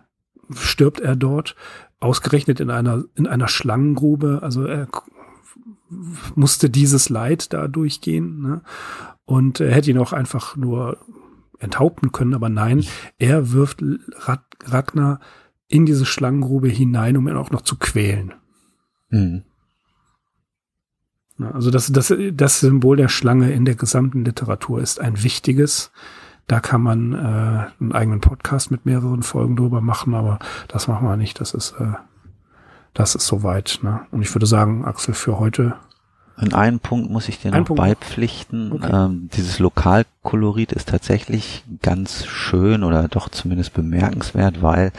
stirbt 0.52 1.00
er 1.00 1.16
dort, 1.16 1.56
ausgerechnet 2.00 2.60
in 2.60 2.70
einer 2.70 3.04
in 3.16 3.26
einer 3.26 3.48
Schlangengrube. 3.48 4.40
Also 4.44 4.66
er 4.66 4.88
musste 6.36 6.70
dieses 6.70 7.10
Leid 7.10 7.54
da 7.54 7.68
durchgehen. 7.68 8.42
Ne? 8.42 8.62
Und 9.26 9.60
er 9.60 9.74
hätte 9.74 9.92
ihn 9.92 9.98
auch 9.98 10.14
einfach 10.14 10.56
nur 10.56 10.98
enthaupten 11.60 12.12
können, 12.12 12.34
aber 12.34 12.50
nein, 12.50 12.86
er 13.18 13.52
wirft 13.52 13.84
Ragnar 14.66 15.20
in 15.68 15.86
diese 15.86 16.06
Schlangengrube 16.06 16.68
hinein, 16.68 17.18
um 17.18 17.28
ihn 17.28 17.38
auch 17.38 17.50
noch 17.50 17.62
zu 17.62 17.78
quälen. 17.78 18.34
Mhm. 19.10 19.44
Also 21.40 21.70
das, 21.70 21.92
das, 21.92 22.14
das 22.34 22.60
Symbol 22.62 22.98
der 22.98 23.10
Schlange 23.10 23.52
in 23.52 23.66
der 23.66 23.76
gesamten 23.76 24.24
Literatur 24.24 24.82
ist 24.82 25.02
ein 25.02 25.22
wichtiges. 25.24 25.92
Da 26.48 26.60
kann 26.60 26.82
man 26.82 27.14
äh, 27.14 27.18
einen 27.80 27.92
eigenen 27.92 28.22
Podcast 28.22 28.72
mit 28.72 28.86
mehreren 28.86 29.24
Folgen 29.24 29.56
drüber 29.56 29.82
machen, 29.82 30.14
aber 30.14 30.40
das 30.68 30.88
machen 30.88 31.08
wir 31.08 31.18
nicht. 31.18 31.42
Das 31.42 31.54
ist, 31.54 31.74
äh, 31.80 31.94
das 32.94 33.16
ist 33.16 33.26
soweit. 33.26 33.80
Ne? 33.82 34.02
Und 34.12 34.22
ich 34.22 34.34
würde 34.34 34.46
sagen, 34.46 34.86
Axel, 34.86 35.14
für 35.14 35.40
heute 35.40 35.76
in 36.42 36.54
einem 36.54 36.80
Punkt 36.80 37.10
muss 37.10 37.30
ich 37.30 37.40
dir 37.40 37.52
noch 37.52 37.66
Punkt. 37.66 37.82
beipflichten. 37.82 38.74
Okay. 38.74 38.92
Ähm, 38.92 39.30
dieses 39.34 39.60
Lokalkolorit 39.60 40.74
ist 40.74 40.90
tatsächlich 40.90 41.64
ganz 41.82 42.26
schön 42.26 42.84
oder 42.84 43.08
doch 43.08 43.30
zumindest 43.30 43.74
bemerkenswert, 43.74 44.62
weil 44.62 44.92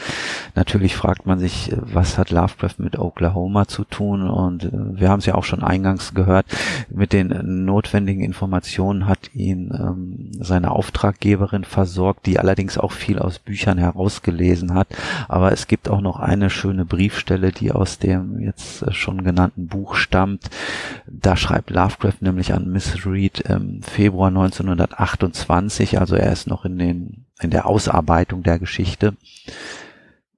natürlich 0.55 0.95
fragt 0.95 1.27
man 1.27 1.37
sich, 1.37 1.71
was 1.75 2.17
hat 2.17 2.31
Lovecraft 2.31 2.75
mit 2.79 2.97
Oklahoma 2.97 3.67
zu 3.67 3.83
tun? 3.83 4.27
Und 4.27 4.65
äh, 4.65 4.99
wir 4.99 5.09
haben 5.09 5.19
es 5.19 5.27
ja 5.27 5.35
auch 5.35 5.43
schon 5.43 5.61
eingangs 5.61 6.15
gehört, 6.15 6.47
mit 6.89 7.13
den 7.13 7.65
notwendigen 7.65 8.23
Informationen 8.23 9.05
hat 9.05 9.35
ihn 9.35 9.71
ähm, 9.73 10.31
seine 10.39 10.71
Auftraggeberin 10.71 11.65
versorgt, 11.65 12.25
die 12.25 12.39
allerdings 12.39 12.79
auch 12.79 12.91
viel 12.91 13.19
aus 13.19 13.37
Büchern 13.37 13.77
herausgelesen 13.77 14.73
hat. 14.73 14.87
Aber 15.27 15.51
es 15.51 15.67
gibt 15.67 15.87
auch 15.87 16.01
noch 16.01 16.19
eine 16.19 16.49
schöne 16.49 16.85
Briefstelle, 16.85 17.51
die 17.51 17.71
aus 17.71 17.99
dem 17.99 18.39
jetzt 18.39 18.91
schon 18.95 19.23
genannten 19.23 19.67
Buch 19.67 19.95
stammt 19.95 20.49
da 21.27 21.35
schreibt 21.35 21.71
Lovecraft 21.71 22.21
nämlich 22.21 22.53
an 22.53 22.71
Miss 22.71 23.05
Reed 23.05 23.41
im 23.41 23.83
Februar 23.83 24.29
1928, 24.29 25.99
also 25.99 26.15
er 26.15 26.31
ist 26.31 26.47
noch 26.47 26.63
in 26.63 26.79
den, 26.79 27.25
in 27.41 27.49
der 27.49 27.65
Ausarbeitung 27.65 28.43
der 28.43 28.59
Geschichte. 28.59 29.17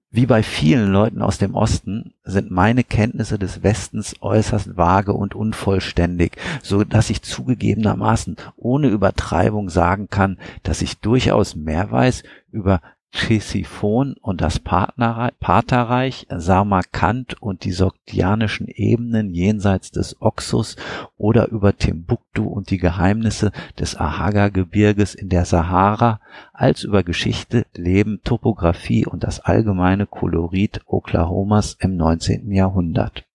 Wie 0.10 0.26
bei 0.26 0.42
vielen 0.42 0.92
Leuten 0.92 1.22
aus 1.22 1.38
dem 1.38 1.54
Osten 1.54 2.16
sind 2.24 2.50
meine 2.50 2.84
Kenntnisse 2.84 3.38
des 3.38 3.62
Westens 3.62 4.16
äußerst 4.22 4.78
vage 4.78 5.14
und 5.14 5.36
unvollständig, 5.36 6.38
so 6.64 6.84
dass 6.84 7.12
ich 7.12 7.22
zugegebenermaßen 7.22 8.38
ohne 8.56 8.88
Übertreibung 8.88 9.70
sagen 9.70 10.08
kann, 10.10 10.40
dass 10.64 10.82
ich 10.82 10.98
durchaus 10.98 11.56
mehr 11.56 11.92
weiß 11.92 12.24
über 12.52 12.82
Ctesiphon 13.12 14.16
und 14.22 14.42
das 14.42 14.60
Paterreich, 14.60 16.28
Samarkand 16.30 17.42
und 17.42 17.64
die 17.64 17.72
sogdianischen 17.72 18.68
Ebenen 18.68 19.34
jenseits 19.34 19.92
des 19.92 20.22
Oxus 20.22 20.76
oder 21.18 21.50
über 21.50 21.76
Timbuktu 21.76 22.48
und 22.48 22.70
die 22.70 22.78
Geheimnisse 22.78 23.52
des 23.80 23.96
Ahaga-Gebirges 23.96 25.16
in 25.16 25.30
der 25.30 25.46
Sahara, 25.46 26.20
als 26.54 26.84
über 26.84 27.04
Geschichte, 27.04 27.66
Leben, 27.74 28.22
Topographie 28.24 29.08
und 29.08 29.24
das 29.24 29.40
allgemeine 29.40 30.06
Kolorit 30.06 30.82
Oklahomas 30.86 31.78
im 31.80 31.98
19. 31.98 32.52
Jahrhundert. 32.52 33.26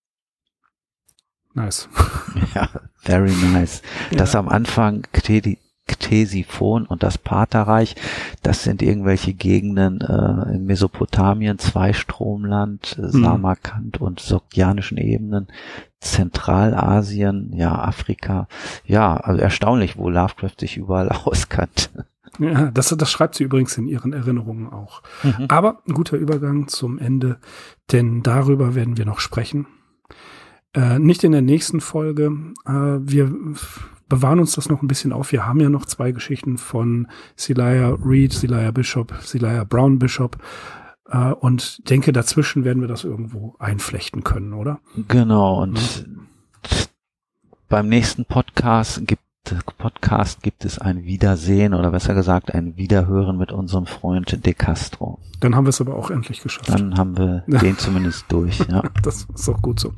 Nice. 1.52 1.88
ja, 2.54 2.68
very 2.96 3.32
nice. 3.52 3.82
Ja. 4.10 4.18
Das 4.18 4.34
am 4.34 4.48
Anfang 4.48 5.06
Ktesiphon 5.86 6.86
und 6.86 7.02
das 7.02 7.18
Paterreich. 7.18 7.94
Das 8.42 8.62
sind 8.62 8.82
irgendwelche 8.82 9.34
Gegenden 9.34 10.00
äh, 10.00 10.54
in 10.54 10.64
Mesopotamien, 10.64 11.58
Zweistromland, 11.58 12.98
äh, 12.98 13.08
Samarkand 13.08 14.00
mhm. 14.00 14.06
und 14.06 14.20
sogdianischen 14.20 14.98
Ebenen, 14.98 15.48
Zentralasien, 16.00 17.52
ja, 17.54 17.74
Afrika. 17.74 18.48
Ja, 18.86 19.16
also 19.16 19.40
erstaunlich, 19.40 19.96
wo 19.96 20.08
Lovecraft 20.08 20.58
sich 20.58 20.76
überall 20.76 21.08
auskannt. 21.24 21.90
Ja, 22.38 22.70
das, 22.70 22.88
das 22.88 23.10
schreibt 23.10 23.36
sie 23.36 23.44
übrigens 23.44 23.76
in 23.78 23.86
ihren 23.86 24.12
Erinnerungen 24.12 24.68
auch. 24.68 25.02
Mhm. 25.22 25.46
Aber 25.48 25.82
ein 25.86 25.94
guter 25.94 26.16
Übergang 26.16 26.66
zum 26.68 26.98
Ende, 26.98 27.38
denn 27.92 28.22
darüber 28.22 28.74
werden 28.74 28.96
wir 28.96 29.04
noch 29.04 29.20
sprechen. 29.20 29.66
Äh, 30.74 30.98
nicht 30.98 31.22
in 31.22 31.32
der 31.32 31.42
nächsten 31.42 31.80
Folge. 31.80 32.32
Äh, 32.66 32.72
wir 32.72 33.32
bewahren 34.08 34.40
uns 34.40 34.52
das 34.52 34.68
noch 34.68 34.82
ein 34.82 34.88
bisschen 34.88 35.12
auf. 35.12 35.32
Wir 35.32 35.46
haben 35.46 35.60
ja 35.60 35.68
noch 35.68 35.86
zwei 35.86 36.12
Geschichten 36.12 36.58
von 36.58 37.08
Celia 37.36 37.90
Reed, 38.04 38.32
Celia 38.32 38.70
Bishop, 38.70 39.12
Celia 39.22 39.64
Brown 39.64 39.98
Bishop. 39.98 40.38
Äh, 41.08 41.32
und 41.32 41.88
denke, 41.88 42.12
dazwischen 42.12 42.64
werden 42.64 42.80
wir 42.80 42.88
das 42.88 43.04
irgendwo 43.04 43.56
einflechten 43.58 44.24
können, 44.24 44.52
oder? 44.52 44.80
Genau. 45.08 45.62
Und 45.62 46.06
mhm. 46.06 46.26
beim 47.68 47.88
nächsten 47.88 48.24
Podcast 48.24 49.06
gibt 49.06 49.23
Podcast 49.44 50.42
gibt 50.42 50.64
es 50.64 50.78
ein 50.78 51.04
Wiedersehen 51.04 51.74
oder 51.74 51.90
besser 51.90 52.14
gesagt 52.14 52.54
ein 52.54 52.78
Wiederhören 52.78 53.36
mit 53.36 53.52
unserem 53.52 53.84
Freund 53.84 54.44
De 54.46 54.54
Castro. 54.54 55.18
Dann 55.40 55.54
haben 55.54 55.66
wir 55.66 55.70
es 55.70 55.80
aber 55.82 55.96
auch 55.96 56.10
endlich 56.10 56.40
geschafft. 56.40 56.70
Dann 56.70 56.96
haben 56.96 57.18
wir 57.18 57.44
den 57.46 57.76
zumindest 57.76 58.24
durch, 58.28 58.58
ja. 58.70 58.82
Das 59.02 59.26
ist 59.34 59.48
auch 59.50 59.60
gut 59.60 59.80
so. 59.80 59.92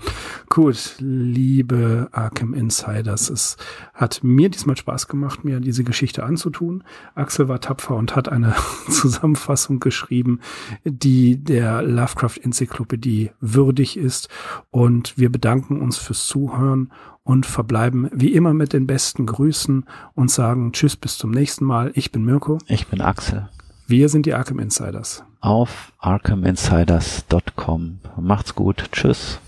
Gut, 0.48 0.96
liebe 0.98 2.08
Arkham 2.10 2.54
Insiders, 2.54 3.30
es 3.30 3.56
hat 3.94 4.24
mir 4.24 4.48
diesmal 4.48 4.76
Spaß 4.76 5.06
gemacht, 5.06 5.44
mir 5.44 5.60
diese 5.60 5.84
Geschichte 5.84 6.24
anzutun. 6.24 6.82
Axel 7.14 7.46
war 7.46 7.60
tapfer 7.60 7.94
und 7.94 8.16
hat 8.16 8.28
eine 8.28 8.54
Zusammenfassung 8.90 9.78
geschrieben, 9.78 10.40
die 10.84 11.36
der 11.36 11.82
Lovecraft 11.82 12.38
Enzyklopädie 12.42 13.30
würdig 13.40 13.96
ist. 13.96 14.28
Und 14.72 15.16
wir 15.16 15.30
bedanken 15.30 15.80
uns 15.80 15.98
fürs 15.98 16.26
Zuhören 16.26 16.90
und 17.26 17.44
verbleiben 17.44 18.08
wie 18.12 18.32
immer 18.32 18.54
mit 18.54 18.72
den 18.72 18.86
besten 18.86 19.26
Grüßen 19.26 19.84
und 20.14 20.30
sagen 20.30 20.72
Tschüss 20.72 20.96
bis 20.96 21.18
zum 21.18 21.32
nächsten 21.32 21.64
Mal. 21.64 21.90
Ich 21.94 22.12
bin 22.12 22.24
Mirko. 22.24 22.58
Ich 22.68 22.86
bin 22.86 23.00
Axel. 23.00 23.48
Wir 23.88 24.08
sind 24.08 24.26
die 24.26 24.34
Arkham 24.34 24.60
Insiders. 24.60 25.24
Auf 25.40 25.92
arkhaminsiders.com. 25.98 27.98
Macht's 28.16 28.54
gut. 28.54 28.84
Tschüss. 28.92 29.40